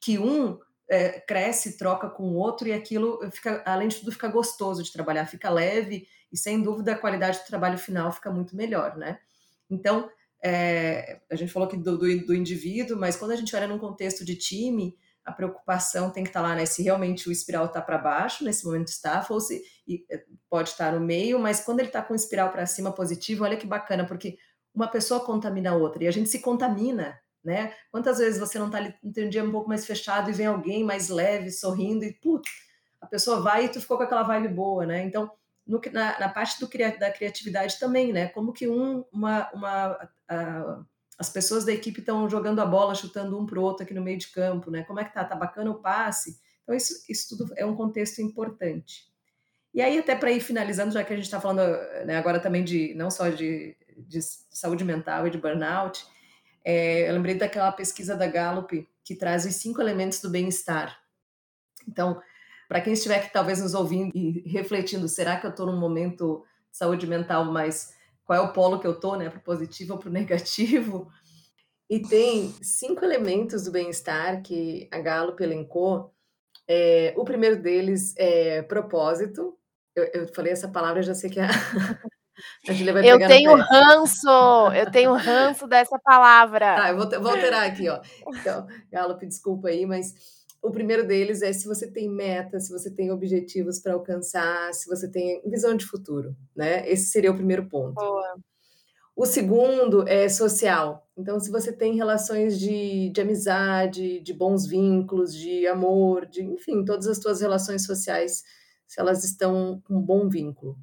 que 0.00 0.18
um 0.18 0.58
é, 0.88 1.20
cresce, 1.20 1.76
troca 1.76 2.08
com 2.08 2.24
o 2.24 2.34
outro 2.34 2.66
e 2.66 2.72
aquilo 2.72 3.20
fica, 3.30 3.62
além 3.66 3.88
de 3.88 3.96
tudo, 3.96 4.10
fica 4.10 4.28
gostoso 4.28 4.82
de 4.82 4.92
trabalhar, 4.92 5.26
fica 5.26 5.50
leve 5.50 6.08
e 6.32 6.36
sem 6.36 6.62
dúvida 6.62 6.92
a 6.92 6.98
qualidade 6.98 7.38
do 7.38 7.46
trabalho 7.46 7.78
final 7.78 8.10
fica 8.10 8.30
muito 8.30 8.56
melhor, 8.56 8.96
né? 8.96 9.18
Então, 9.70 10.10
é, 10.42 11.20
a 11.30 11.36
gente 11.36 11.52
falou 11.52 11.68
aqui 11.68 11.76
do, 11.76 11.96
do, 11.96 12.26
do, 12.26 12.34
indivíduo, 12.34 12.98
mas 12.98 13.16
quando 13.16 13.30
a 13.30 13.36
gente 13.36 13.54
olha 13.54 13.66
num 13.66 13.78
contexto 13.78 14.24
de 14.24 14.34
time, 14.34 14.96
a 15.24 15.32
preocupação 15.32 16.10
tem 16.10 16.22
que 16.22 16.30
estar 16.30 16.42
lá, 16.42 16.54
né? 16.54 16.66
Se 16.66 16.82
realmente 16.82 17.28
o 17.28 17.32
espiral 17.32 17.66
está 17.66 17.80
para 17.80 17.96
baixo, 17.96 18.44
nesse 18.44 18.64
momento 18.64 18.88
está, 18.88 19.24
ou 19.30 19.40
se 19.40 19.62
eh, 20.10 20.24
pode 20.50 20.68
estar 20.70 20.92
no 20.92 21.00
meio, 21.00 21.38
mas 21.38 21.64
quando 21.64 21.80
ele 21.80 21.88
está 21.88 22.02
com 22.02 22.12
o 22.12 22.16
espiral 22.16 22.50
para 22.50 22.66
cima 22.66 22.92
positivo, 22.92 23.44
olha 23.44 23.56
que 23.56 23.66
bacana, 23.66 24.06
porque 24.06 24.36
uma 24.74 24.86
pessoa 24.86 25.24
contamina 25.24 25.70
a 25.70 25.76
outra 25.76 26.04
e 26.04 26.08
a 26.08 26.10
gente 26.10 26.28
se 26.28 26.40
contamina, 26.40 27.18
né? 27.42 27.74
Quantas 27.90 28.18
vezes 28.18 28.38
você 28.38 28.58
não 28.58 28.66
está 28.66 28.78
ali 28.78 28.94
um 29.02 29.28
dia 29.28 29.42
um 29.42 29.50
pouco 29.50 29.68
mais 29.68 29.86
fechado 29.86 30.28
e 30.28 30.34
vem 30.34 30.46
alguém 30.46 30.84
mais 30.84 31.08
leve, 31.08 31.50
sorrindo 31.50 32.04
e 32.04 32.12
putz, 32.12 32.50
a 33.00 33.06
pessoa 33.06 33.40
vai 33.40 33.66
e 33.66 33.68
tu 33.68 33.80
ficou 33.80 33.96
com 33.96 34.02
aquela 34.02 34.22
vibe 34.22 34.48
boa, 34.48 34.84
né? 34.84 35.04
Então, 35.04 35.30
no, 35.66 35.80
na, 35.92 36.18
na, 36.18 36.28
parte 36.28 36.60
do, 36.60 36.68
da 36.98 37.10
criatividade 37.10 37.78
também, 37.78 38.12
né? 38.12 38.28
Como 38.28 38.52
que 38.52 38.68
um, 38.68 39.04
uma, 39.10 39.50
uma 39.52 40.86
as 41.18 41.28
pessoas 41.28 41.64
da 41.64 41.72
equipe 41.72 42.00
estão 42.00 42.28
jogando 42.28 42.60
a 42.60 42.66
bola, 42.66 42.94
chutando 42.94 43.38
um 43.38 43.46
para 43.46 43.58
o 43.58 43.62
outro 43.62 43.84
aqui 43.84 43.94
no 43.94 44.02
meio 44.02 44.18
de 44.18 44.28
campo, 44.28 44.70
né? 44.70 44.82
Como 44.82 45.00
é 45.00 45.04
que 45.04 45.14
tá? 45.14 45.24
Tá 45.24 45.36
bacana 45.36 45.70
o 45.70 45.80
passe? 45.80 46.40
Então, 46.62 46.74
isso, 46.74 47.04
isso 47.08 47.28
tudo 47.36 47.52
é 47.56 47.64
um 47.64 47.76
contexto 47.76 48.20
importante. 48.20 49.06
E 49.72 49.80
aí, 49.80 49.98
até 49.98 50.14
para 50.14 50.30
ir 50.30 50.40
finalizando, 50.40 50.92
já 50.92 51.04
que 51.04 51.12
a 51.12 51.16
gente 51.16 51.24
está 51.24 51.40
falando 51.40 51.60
né, 52.06 52.16
agora 52.16 52.40
também 52.40 52.64
de 52.64 52.94
não 52.94 53.10
só 53.10 53.28
de, 53.28 53.76
de 53.96 54.20
saúde 54.22 54.84
mental 54.84 55.26
e 55.26 55.30
de 55.30 55.38
burnout, 55.38 56.06
é, 56.64 57.08
eu 57.08 57.12
lembrei 57.12 57.34
daquela 57.34 57.70
pesquisa 57.70 58.16
da 58.16 58.26
Gallup 58.26 58.88
que 59.04 59.14
traz 59.14 59.44
os 59.44 59.54
cinco 59.56 59.80
elementos 59.80 60.20
do 60.20 60.30
bem-estar. 60.30 60.98
Então, 61.86 62.20
para 62.68 62.80
quem 62.80 62.94
estiver 62.94 63.16
aqui 63.16 63.32
talvez 63.32 63.60
nos 63.60 63.74
ouvindo 63.74 64.10
e 64.14 64.48
refletindo, 64.48 65.06
será 65.08 65.38
que 65.38 65.46
eu 65.46 65.50
estou 65.50 65.66
num 65.66 65.78
momento 65.78 66.44
de 66.70 66.78
saúde 66.78 67.06
mental 67.06 67.44
mais 67.44 67.94
qual 68.24 68.38
é 68.38 68.42
o 68.42 68.52
polo 68.52 68.78
que 68.78 68.86
eu 68.86 68.98
tô, 68.98 69.16
né, 69.16 69.28
para 69.28 69.38
o 69.38 69.42
positivo 69.42 69.94
ou 69.94 69.98
para 69.98 70.08
o 70.08 70.12
negativo. 70.12 71.10
E 71.88 72.00
tem 72.00 72.50
cinco 72.62 73.04
elementos 73.04 73.64
do 73.64 73.70
bem-estar 73.70 74.42
que 74.42 74.88
a 74.90 74.98
Gallup 75.00 75.40
elencou. 75.42 76.12
É, 76.66 77.12
o 77.16 77.24
primeiro 77.24 77.60
deles 77.60 78.14
é 78.16 78.62
propósito. 78.62 79.56
Eu, 79.94 80.04
eu 80.14 80.34
falei 80.34 80.52
essa 80.52 80.68
palavra, 80.68 81.02
já 81.02 81.14
sei 81.14 81.28
que 81.28 81.38
a, 81.38 81.48
a 82.68 82.72
Julia 82.72 82.92
vai 82.94 83.08
eu 83.08 83.18
pegar 83.18 83.28
tenho 83.28 83.54
ranço, 83.54 84.72
eu 84.74 84.90
tenho 84.90 85.12
ranço 85.12 85.66
dessa 85.66 85.98
palavra. 86.02 86.74
Tá, 86.74 86.90
eu 86.90 86.96
vou, 86.96 87.08
vou 87.20 87.32
alterar 87.32 87.64
aqui, 87.64 87.88
ó. 87.88 88.00
Então, 88.28 88.66
Gallup, 88.90 89.24
desculpa 89.26 89.68
aí, 89.68 89.84
mas 89.84 90.14
O 90.64 90.70
primeiro 90.70 91.06
deles 91.06 91.42
é 91.42 91.52
se 91.52 91.66
você 91.66 91.86
tem 91.90 92.08
metas, 92.08 92.66
se 92.68 92.72
você 92.72 92.90
tem 92.90 93.10
objetivos 93.10 93.78
para 93.78 93.92
alcançar, 93.92 94.72
se 94.72 94.88
você 94.88 95.06
tem 95.10 95.42
visão 95.44 95.76
de 95.76 95.84
futuro, 95.84 96.34
né? 96.56 96.88
Esse 96.90 97.10
seria 97.10 97.30
o 97.30 97.36
primeiro 97.36 97.68
ponto. 97.68 97.94
Boa. 97.94 98.40
O 99.14 99.26
segundo 99.26 100.08
é 100.08 100.26
social. 100.26 101.06
Então, 101.18 101.38
se 101.38 101.50
você 101.50 101.70
tem 101.70 101.96
relações 101.96 102.58
de, 102.58 103.10
de 103.10 103.20
amizade, 103.20 104.20
de 104.20 104.32
bons 104.32 104.66
vínculos, 104.66 105.34
de 105.34 105.66
amor, 105.66 106.24
de 106.24 106.42
enfim, 106.42 106.82
todas 106.82 107.06
as 107.08 107.18
suas 107.18 107.42
relações 107.42 107.84
sociais, 107.84 108.42
se 108.86 108.98
elas 108.98 109.22
estão 109.22 109.82
com 109.84 109.96
um 109.98 110.02
bom 110.02 110.30
vínculo. 110.30 110.78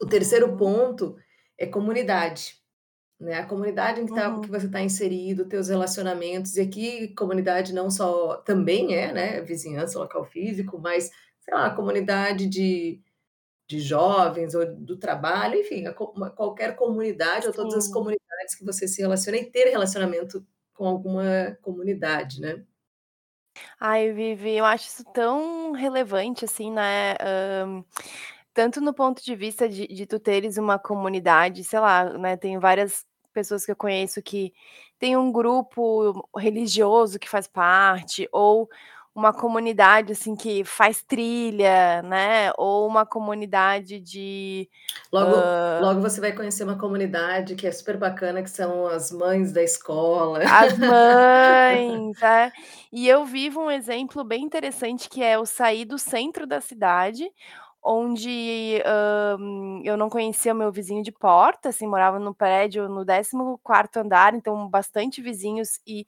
O 0.00 0.06
terceiro 0.06 0.50
Uhum. 0.50 0.56
ponto 0.56 1.16
é 1.58 1.66
comunidade 1.66 2.61
né? 3.22 3.34
A 3.40 3.46
comunidade 3.46 4.00
em 4.00 4.06
que, 4.06 4.12
tá, 4.12 4.28
Uhum. 4.28 4.40
que 4.40 4.50
você 4.50 4.66
está 4.66 4.80
inserido, 4.80 5.48
teus 5.48 5.68
relacionamentos, 5.68 6.56
e 6.56 6.60
aqui 6.60 7.08
comunidade 7.14 7.72
não 7.72 7.90
só 7.90 8.36
também 8.38 8.94
é, 8.94 9.12
né? 9.12 9.40
Vizinhança, 9.42 9.98
local 9.98 10.24
físico, 10.24 10.78
mas 10.78 11.10
sei 11.40 11.54
lá, 11.54 11.70
comunidade 11.74 12.46
de, 12.48 13.00
de 13.68 13.80
jovens 13.80 14.54
ou 14.54 14.64
do 14.74 14.96
trabalho, 14.98 15.60
enfim, 15.60 15.86
a, 15.86 15.94
uma, 16.14 16.30
qualquer 16.30 16.76
comunidade 16.76 17.42
Sim. 17.42 17.48
ou 17.48 17.54
todas 17.54 17.74
as 17.74 17.88
comunidades 17.88 18.54
que 18.56 18.64
você 18.64 18.86
se 18.88 19.00
relaciona 19.02 19.38
e 19.38 19.50
ter 19.50 19.70
relacionamento 19.70 20.44
com 20.74 20.86
alguma 20.86 21.56
comunidade, 21.62 22.40
né? 22.40 22.64
Ai, 23.78 24.12
Vivi, 24.12 24.56
eu 24.56 24.64
acho 24.64 24.88
isso 24.88 25.04
tão 25.12 25.72
relevante, 25.72 26.44
assim, 26.44 26.70
né? 26.70 27.14
Um, 27.66 27.84
tanto 28.54 28.80
no 28.80 28.94
ponto 28.94 29.22
de 29.24 29.34
vista 29.34 29.68
de, 29.68 29.86
de 29.86 30.06
tu 30.06 30.18
teres 30.18 30.56
uma 30.58 30.78
comunidade, 30.78 31.64
sei 31.64 31.80
lá, 31.80 32.16
né? 32.18 32.36
Tem 32.36 32.58
várias 32.58 33.04
pessoas 33.32 33.64
que 33.64 33.72
eu 33.72 33.76
conheço 33.76 34.22
que 34.22 34.52
tem 34.98 35.16
um 35.16 35.32
grupo 35.32 36.28
religioso 36.36 37.18
que 37.18 37.28
faz 37.28 37.46
parte, 37.46 38.28
ou 38.30 38.68
uma 39.14 39.32
comunidade 39.32 40.12
assim 40.12 40.34
que 40.34 40.64
faz 40.64 41.02
trilha, 41.02 42.00
né? 42.02 42.50
Ou 42.56 42.86
uma 42.86 43.04
comunidade 43.04 44.00
de 44.00 44.68
logo, 45.12 45.32
uh... 45.32 45.82
logo 45.82 46.00
você 46.00 46.20
vai 46.20 46.32
conhecer 46.32 46.64
uma 46.64 46.78
comunidade 46.78 47.54
que 47.54 47.66
é 47.66 47.72
super 47.72 47.98
bacana, 47.98 48.42
que 48.42 48.50
são 48.50 48.86
as 48.86 49.12
mães 49.12 49.52
da 49.52 49.62
escola. 49.62 50.38
As 50.38 50.76
mães, 50.78 52.22
é. 52.22 52.52
E 52.90 53.06
eu 53.06 53.24
vivo 53.26 53.60
um 53.60 53.70
exemplo 53.70 54.24
bem 54.24 54.42
interessante 54.42 55.10
que 55.10 55.22
é 55.22 55.36
eu 55.36 55.44
sair 55.44 55.84
do 55.84 55.98
centro 55.98 56.46
da 56.46 56.60
cidade, 56.60 57.30
onde 57.82 58.82
hum, 59.38 59.80
eu 59.84 59.96
não 59.96 60.08
conhecia 60.10 60.52
o 60.52 60.56
meu 60.56 60.70
vizinho 60.72 61.02
de 61.02 61.12
porta, 61.12 61.70
assim, 61.70 61.86
morava 61.86 62.18
no 62.18 62.34
prédio 62.34 62.88
no 62.88 63.04
14 63.04 63.98
andar, 63.98 64.34
então 64.34 64.68
bastante 64.68 65.20
vizinhos, 65.22 65.80
e 65.86 66.06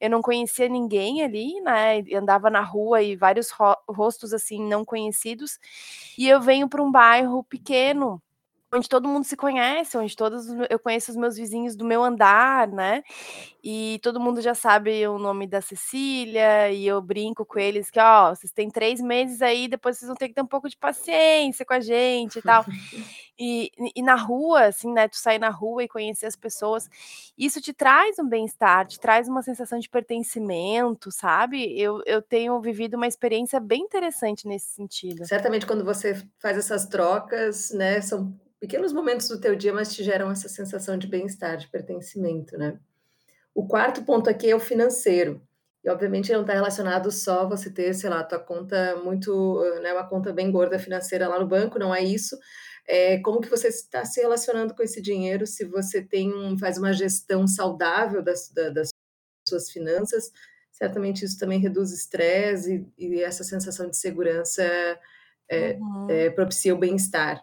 eu 0.00 0.10
não 0.10 0.22
conhecia 0.22 0.68
ninguém 0.68 1.22
ali, 1.22 1.60
né? 1.62 2.00
Andava 2.16 2.50
na 2.50 2.60
rua 2.62 3.02
e 3.02 3.16
vários 3.16 3.50
ro 3.50 3.76
rostos 3.88 4.32
assim 4.34 4.60
não 4.68 4.84
conhecidos, 4.84 5.58
e 6.18 6.28
eu 6.28 6.40
venho 6.40 6.68
para 6.68 6.82
um 6.82 6.90
bairro 6.92 7.44
pequeno, 7.44 8.22
onde 8.74 8.88
todo 8.88 9.08
mundo 9.08 9.24
se 9.24 9.36
conhece, 9.36 9.96
onde 9.96 10.16
todos 10.16 10.46
eu 10.68 10.78
conheço 10.78 11.10
os 11.10 11.16
meus 11.16 11.36
vizinhos 11.36 11.76
do 11.76 11.84
meu 11.84 12.02
andar, 12.02 12.68
né? 12.68 13.02
E 13.62 13.98
todo 14.02 14.20
mundo 14.20 14.42
já 14.42 14.54
sabe 14.54 15.06
o 15.06 15.18
nome 15.18 15.46
da 15.46 15.60
Cecília, 15.60 16.70
e 16.70 16.86
eu 16.86 17.00
brinco 17.00 17.46
com 17.46 17.58
eles 17.58 17.90
que, 17.90 18.00
ó, 18.00 18.34
vocês 18.34 18.52
têm 18.52 18.68
três 18.68 19.00
meses 19.00 19.40
aí, 19.40 19.68
depois 19.68 19.96
vocês 19.96 20.08
vão 20.08 20.16
ter 20.16 20.28
que 20.28 20.34
ter 20.34 20.42
um 20.42 20.46
pouco 20.46 20.68
de 20.68 20.76
paciência 20.76 21.64
com 21.64 21.72
a 21.72 21.80
gente 21.80 22.38
e 22.38 22.42
tal. 22.42 22.64
E, 23.36 23.72
e 23.96 24.00
na 24.00 24.14
rua, 24.14 24.66
assim, 24.66 24.92
né? 24.92 25.08
Tu 25.08 25.16
sair 25.16 25.40
na 25.40 25.50
rua 25.50 25.82
e 25.82 25.88
conhecer 25.88 26.26
as 26.26 26.36
pessoas, 26.36 26.88
isso 27.36 27.60
te 27.60 27.72
traz 27.72 28.16
um 28.20 28.28
bem-estar, 28.28 28.86
te 28.86 29.00
traz 29.00 29.28
uma 29.28 29.42
sensação 29.42 29.76
de 29.80 29.88
pertencimento, 29.88 31.10
sabe? 31.10 31.76
Eu, 31.76 32.00
eu 32.06 32.22
tenho 32.22 32.60
vivido 32.60 32.94
uma 32.94 33.08
experiência 33.08 33.58
bem 33.58 33.82
interessante 33.82 34.46
nesse 34.46 34.68
sentido. 34.68 35.26
Certamente, 35.26 35.66
quando 35.66 35.84
você 35.84 36.24
faz 36.38 36.56
essas 36.56 36.86
trocas, 36.86 37.72
né, 37.72 38.00
são 38.00 38.32
pequenos 38.64 38.94
momentos 38.94 39.28
do 39.28 39.38
teu 39.38 39.54
dia, 39.54 39.74
mas 39.74 39.94
te 39.94 40.02
geram 40.02 40.30
essa 40.30 40.48
sensação 40.48 40.96
de 40.96 41.06
bem-estar, 41.06 41.58
de 41.58 41.68
pertencimento, 41.68 42.56
né? 42.56 42.80
O 43.54 43.66
quarto 43.68 44.02
ponto 44.04 44.30
aqui 44.30 44.50
é 44.50 44.56
o 44.56 44.58
financeiro. 44.58 45.46
E 45.84 45.90
obviamente 45.90 46.32
não 46.32 46.40
está 46.40 46.54
relacionado 46.54 47.12
só 47.12 47.46
você 47.46 47.70
ter, 47.70 47.92
sei 47.92 48.08
lá, 48.08 48.24
tua 48.24 48.38
conta 48.38 48.96
muito, 49.04 49.60
né, 49.82 49.92
uma 49.92 50.08
conta 50.08 50.32
bem 50.32 50.50
gorda 50.50 50.78
financeira 50.78 51.28
lá 51.28 51.38
no 51.38 51.46
banco, 51.46 51.78
não 51.78 51.94
é 51.94 52.02
isso. 52.02 52.38
É 52.88 53.18
como 53.18 53.38
que 53.38 53.50
você 53.50 53.68
está 53.68 54.02
se 54.06 54.22
relacionando 54.22 54.74
com 54.74 54.82
esse 54.82 55.02
dinheiro, 55.02 55.46
se 55.46 55.66
você 55.66 56.00
tem 56.00 56.32
um, 56.32 56.56
faz 56.58 56.78
uma 56.78 56.94
gestão 56.94 57.46
saudável 57.46 58.22
das, 58.22 58.50
das 58.50 58.88
suas 59.46 59.70
finanças, 59.70 60.32
certamente 60.72 61.22
isso 61.22 61.38
também 61.38 61.60
reduz 61.60 61.92
estresse 61.92 62.86
e, 62.96 63.16
e, 63.16 63.22
essa 63.22 63.44
sensação 63.44 63.90
de 63.90 63.96
segurança 63.98 64.62
é, 65.50 65.74
Uhum. 65.74 66.10
é, 66.10 66.30
propicia 66.30 66.74
o 66.74 66.78
bem-estar. 66.78 67.42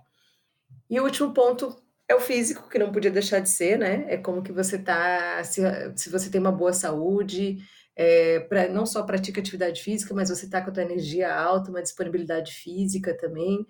E 0.91 0.99
o 0.99 1.03
último 1.05 1.33
ponto 1.33 1.73
é 2.05 2.13
o 2.13 2.19
físico, 2.19 2.67
que 2.69 2.77
não 2.77 2.91
podia 2.91 3.09
deixar 3.09 3.39
de 3.39 3.49
ser, 3.49 3.79
né? 3.79 4.05
É 4.09 4.17
como 4.17 4.43
que 4.43 4.51
você 4.51 4.77
tá, 4.77 5.41
se, 5.45 5.61
se 5.95 6.09
você 6.09 6.29
tem 6.29 6.41
uma 6.41 6.51
boa 6.51 6.73
saúde, 6.73 7.59
é, 7.95 8.41
pra, 8.41 8.67
não 8.67 8.85
só 8.85 9.01
pratica 9.03 9.39
atividade 9.39 9.81
física, 9.81 10.13
mas 10.13 10.29
você 10.29 10.49
tá 10.49 10.61
com 10.61 10.69
a 10.69 10.73
tua 10.73 10.83
energia 10.83 11.33
alta, 11.33 11.69
uma 11.69 11.81
disponibilidade 11.81 12.51
física 12.51 13.15
também. 13.17 13.65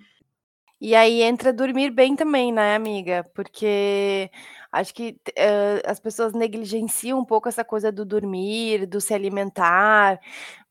E 0.81 0.95
aí 0.95 1.21
entra 1.21 1.53
dormir 1.53 1.91
bem 1.91 2.15
também, 2.15 2.51
né, 2.51 2.73
amiga? 2.73 3.23
Porque 3.35 4.31
acho 4.71 4.91
que 4.95 5.15
uh, 5.29 5.81
as 5.85 5.99
pessoas 5.99 6.33
negligenciam 6.33 7.19
um 7.19 7.25
pouco 7.25 7.47
essa 7.47 7.63
coisa 7.63 7.91
do 7.91 8.03
dormir, 8.03 8.87
do 8.87 8.99
se 8.99 9.13
alimentar, 9.13 10.19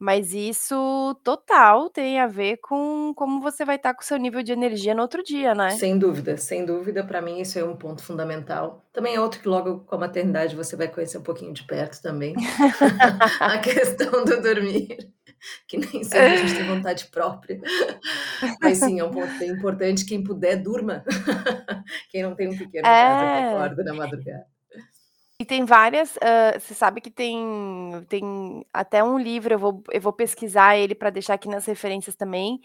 mas 0.01 0.35
isso 0.35 1.15
total 1.23 1.89
tem 1.89 2.19
a 2.19 2.27
ver 2.27 2.57
com 2.57 3.13
como 3.15 3.41
você 3.41 3.65
vai 3.65 3.77
estar 3.77 3.95
com 3.95 4.03
o 4.03 4.05
seu 4.05 4.17
nível 4.17 4.43
de 4.43 4.51
energia 4.51 4.97
no 4.97 5.03
outro 5.03 5.23
dia, 5.23 5.55
né? 5.55 5.71
Sem 5.71 5.97
dúvida, 5.97 6.37
sem 6.37 6.65
dúvida, 6.65 7.05
para 7.05 7.23
mim 7.23 7.41
isso 7.41 7.57
é 7.57 7.63
um 7.65 7.77
ponto 7.77 8.03
fundamental. 8.03 8.85
Também 8.93 9.15
é 9.15 9.21
outro 9.21 9.41
que 9.41 9.47
logo 9.49 9.85
com 9.87 9.95
a 9.95 9.99
maternidade 9.99 10.57
você 10.57 10.75
vai 10.75 10.89
conhecer 10.89 11.19
um 11.19 11.23
pouquinho 11.23 11.53
de 11.53 11.63
perto 11.63 12.03
também. 12.03 12.35
a 13.39 13.59
questão 13.59 14.25
do 14.25 14.43
dormir 14.43 15.09
que 15.67 15.79
nem 15.79 16.05
sempre 16.05 16.19
a 16.35 16.37
gente 16.37 16.55
tem 16.55 16.67
vontade 16.67 17.07
própria. 17.07 17.61
Mas 18.61 18.79
sim, 18.79 19.01
é 19.01 19.05
um 19.05 19.11
ponto 19.11 19.43
importante. 19.45 20.05
Quem 20.05 20.23
puder, 20.23 20.57
durma. 20.57 21.05
Quem 22.11 22.23
não 22.23 22.35
tem 22.35 22.49
um 22.49 22.57
pequeno 22.57 22.87
É. 22.87 23.55
acorda 23.55 23.83
na 23.85 23.95
madrugada. 23.95 24.47
E 25.41 25.45
tem 25.47 25.65
várias, 25.65 26.19
hã, 26.23 26.59
você 26.61 26.75
sabe 26.75 27.01
que 27.01 27.11
tem 27.11 27.39
tem 28.11 28.63
até 28.75 29.03
um 29.03 29.19
livro, 29.19 29.55
eu 29.55 29.59
vou 29.59 29.83
eu 29.91 29.99
vou 29.99 30.13
pesquisar 30.13 30.77
ele 30.77 30.95
para 30.95 31.09
deixar 31.09 31.33
aqui 31.33 31.49
nas 31.49 31.65
referências 31.65 32.15
também, 32.15 32.61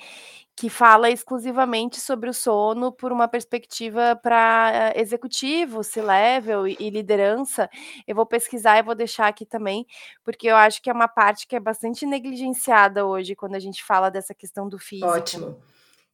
que 0.57 0.69
fala 0.69 1.09
exclusivamente 1.09 2.01
sobre 2.01 2.29
o 2.29 2.33
sono 2.33 2.91
por 2.91 3.13
uma 3.13 3.29
perspectiva 3.29 4.19
para 4.21 4.91
executivo, 4.93 5.85
C-level 5.85 6.67
e 6.67 6.75
e 6.77 6.89
liderança. 6.89 7.69
Eu 8.05 8.13
vou 8.13 8.25
pesquisar 8.25 8.77
e 8.77 8.83
vou 8.83 8.93
deixar 8.95 9.27
aqui 9.27 9.45
também, 9.45 9.85
porque 10.21 10.47
eu 10.47 10.57
acho 10.57 10.81
que 10.81 10.89
é 10.89 10.93
uma 10.93 11.07
parte 11.07 11.47
que 11.47 11.55
é 11.55 11.59
bastante 11.61 12.05
negligenciada 12.05 13.05
hoje 13.05 13.35
quando 13.37 13.55
a 13.55 13.59
gente 13.59 13.81
fala 13.85 14.09
dessa 14.11 14.33
questão 14.35 14.67
do 14.67 14.77
físico. 14.77 15.07
Ótimo. 15.07 15.57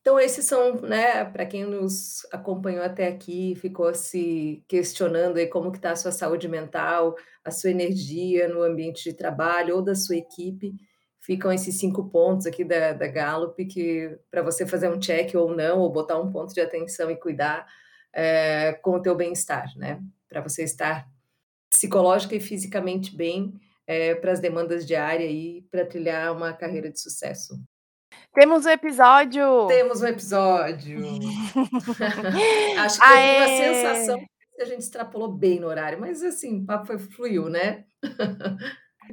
Então 0.01 0.19
esses 0.19 0.45
são, 0.45 0.81
né, 0.81 1.23
para 1.25 1.45
quem 1.45 1.63
nos 1.63 2.25
acompanhou 2.31 2.83
até 2.83 3.07
aqui, 3.07 3.55
ficou 3.55 3.93
se 3.93 4.63
questionando 4.67 5.37
aí 5.37 5.45
como 5.47 5.71
que 5.71 5.77
está 5.77 5.91
a 5.91 5.95
sua 5.95 6.11
saúde 6.11 6.47
mental, 6.47 7.15
a 7.45 7.51
sua 7.51 7.69
energia 7.69 8.47
no 8.47 8.63
ambiente 8.63 9.03
de 9.03 9.13
trabalho 9.15 9.75
ou 9.75 9.81
da 9.83 9.93
sua 9.93 10.15
equipe, 10.15 10.73
ficam 11.19 11.51
esses 11.53 11.79
cinco 11.79 12.09
pontos 12.09 12.47
aqui 12.47 12.63
da, 12.63 12.93
da 12.93 13.07
Gallup 13.07 13.63
que 13.65 14.17
para 14.31 14.41
você 14.41 14.65
fazer 14.65 14.89
um 14.89 14.99
check 14.99 15.35
ou 15.35 15.55
não, 15.55 15.79
ou 15.79 15.91
botar 15.91 16.19
um 16.19 16.31
ponto 16.31 16.51
de 16.51 16.61
atenção 16.61 17.11
e 17.11 17.15
cuidar 17.15 17.67
é, 18.13 18.73
com 18.81 18.95
o 18.95 19.01
teu 19.01 19.15
bem-estar, 19.15 19.71
né? 19.77 20.01
Para 20.27 20.41
você 20.41 20.63
estar 20.63 21.07
psicológica 21.69 22.35
e 22.35 22.39
fisicamente 22.39 23.15
bem 23.15 23.53
é, 23.87 24.15
para 24.15 24.31
as 24.31 24.39
demandas 24.39 24.85
diárias 24.85 25.31
e 25.31 25.65
para 25.71 25.85
trilhar 25.85 26.35
uma 26.35 26.53
carreira 26.53 26.91
de 26.91 26.99
sucesso. 26.99 27.55
Temos 28.33 28.65
um 28.65 28.69
episódio! 28.69 29.67
Temos 29.67 30.01
um 30.01 30.07
episódio! 30.07 30.99
Acho 32.79 32.97
que 32.97 33.05
Aê! 33.05 33.41
eu 33.41 33.45
tenho 33.45 33.71
a 33.71 33.75
sensação 33.75 34.19
que 34.55 34.61
a 34.61 34.65
gente 34.65 34.79
extrapolou 34.79 35.33
bem 35.33 35.59
no 35.59 35.67
horário, 35.67 35.99
mas 35.99 36.23
assim, 36.23 36.61
o 36.61 36.65
papo 36.65 36.85
foi, 36.85 36.97
fluiu, 36.97 37.49
né? 37.49 37.83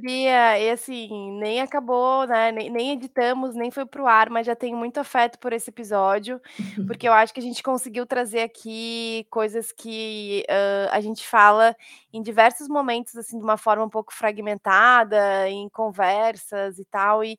Bia, 0.01 0.57
e 0.57 0.69
assim, 0.69 1.37
nem 1.37 1.59
acabou, 1.59 2.25
né? 2.27 2.49
Nem, 2.53 2.69
nem 2.69 2.91
editamos, 2.93 3.55
nem 3.55 3.69
foi 3.69 3.85
pro 3.85 4.07
ar, 4.07 4.29
mas 4.29 4.47
já 4.47 4.55
tenho 4.55 4.77
muito 4.77 4.97
afeto 5.01 5.37
por 5.37 5.51
esse 5.51 5.69
episódio, 5.69 6.39
porque 6.87 7.05
eu 7.05 7.11
acho 7.11 7.33
que 7.33 7.41
a 7.41 7.43
gente 7.43 7.61
conseguiu 7.61 8.05
trazer 8.05 8.39
aqui 8.39 9.27
coisas 9.29 9.73
que 9.73 10.45
uh, 10.49 10.89
a 10.91 11.01
gente 11.01 11.27
fala 11.27 11.75
em 12.13 12.21
diversos 12.21 12.69
momentos, 12.69 13.17
assim, 13.17 13.37
de 13.37 13.43
uma 13.43 13.57
forma 13.57 13.83
um 13.83 13.89
pouco 13.89 14.13
fragmentada, 14.13 15.49
em 15.49 15.67
conversas 15.67 16.79
e 16.79 16.85
tal, 16.85 17.21
e, 17.21 17.37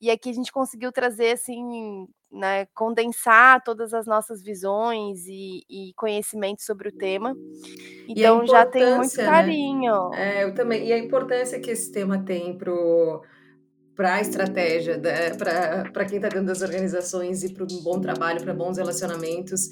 e 0.00 0.10
aqui 0.10 0.30
a 0.30 0.32
gente 0.32 0.52
conseguiu 0.52 0.92
trazer, 0.92 1.32
assim, 1.32 2.06
né, 2.30 2.66
condensar 2.74 3.62
todas 3.64 3.92
as 3.94 4.06
nossas 4.06 4.42
visões 4.42 5.26
e, 5.26 5.64
e 5.68 5.92
conhecimentos 5.96 6.64
sobre 6.64 6.88
o 6.88 6.92
tema. 6.92 7.34
Então 8.06 8.46
já 8.46 8.64
tem 8.66 8.96
muito 8.96 9.16
carinho. 9.16 10.10
Né? 10.10 10.40
É, 10.40 10.44
eu 10.44 10.54
também. 10.54 10.86
E 10.86 10.92
a 10.92 10.98
importância 10.98 11.58
que 11.60 11.70
esse 11.70 11.90
tema 11.90 12.22
tem 12.22 12.56
pro 12.56 13.22
para 13.98 14.14
a 14.14 14.20
estratégia, 14.20 15.00
para 15.92 16.04
quem 16.04 16.18
está 16.18 16.28
dentro 16.28 16.46
das 16.46 16.62
organizações 16.62 17.42
e 17.42 17.52
para 17.52 17.64
um 17.64 17.82
bom 17.82 18.00
trabalho, 18.00 18.40
para 18.40 18.54
bons 18.54 18.78
relacionamentos. 18.78 19.70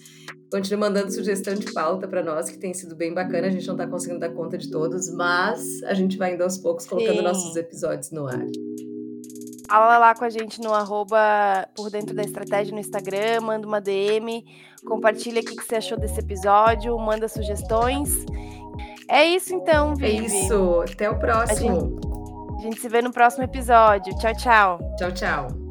Continue 0.50 0.80
mandando 0.80 1.12
sugestão 1.12 1.54
de 1.54 1.72
pauta 1.72 2.08
para 2.08 2.24
nós, 2.24 2.50
que 2.50 2.58
tem 2.58 2.74
sido 2.74 2.96
bem 2.96 3.14
bacana. 3.14 3.46
A 3.46 3.50
gente 3.50 3.64
não 3.68 3.76
está 3.76 3.86
conseguindo 3.86 4.18
dar 4.18 4.30
conta 4.30 4.58
de 4.58 4.68
todos, 4.68 5.08
mas 5.14 5.80
a 5.84 5.94
gente 5.94 6.18
vai 6.18 6.34
indo 6.34 6.42
aos 6.42 6.58
poucos 6.58 6.86
colocando 6.86 7.18
Sim. 7.18 7.22
nossos 7.22 7.54
episódios 7.54 8.10
no 8.10 8.26
ar. 8.26 8.44
Fala 9.68 9.98
lá 9.98 10.14
com 10.14 10.24
a 10.24 10.30
gente 10.30 10.60
no 10.60 10.72
arroba 10.72 11.68
por 11.74 11.90
dentro 11.90 12.14
da 12.14 12.22
estratégia 12.22 12.72
no 12.72 12.80
Instagram, 12.80 13.40
manda 13.40 13.66
uma 13.66 13.80
DM, 13.80 14.44
compartilha 14.86 15.40
o 15.40 15.44
que 15.44 15.54
você 15.54 15.76
achou 15.76 15.98
desse 15.98 16.20
episódio, 16.20 16.96
manda 16.98 17.28
sugestões. 17.28 18.24
É 19.08 19.24
isso 19.24 19.54
então, 19.54 19.92
é 19.92 19.94
Vivi. 19.96 20.36
É 20.36 20.40
isso, 20.44 20.84
até 20.92 21.10
o 21.10 21.18
próximo. 21.18 21.50
A 21.50 21.54
gente, 21.54 22.58
a 22.58 22.62
gente 22.62 22.80
se 22.80 22.88
vê 22.88 23.02
no 23.02 23.12
próximo 23.12 23.44
episódio. 23.44 24.16
Tchau, 24.18 24.34
tchau. 24.34 24.78
Tchau, 24.98 25.12
tchau. 25.12 25.65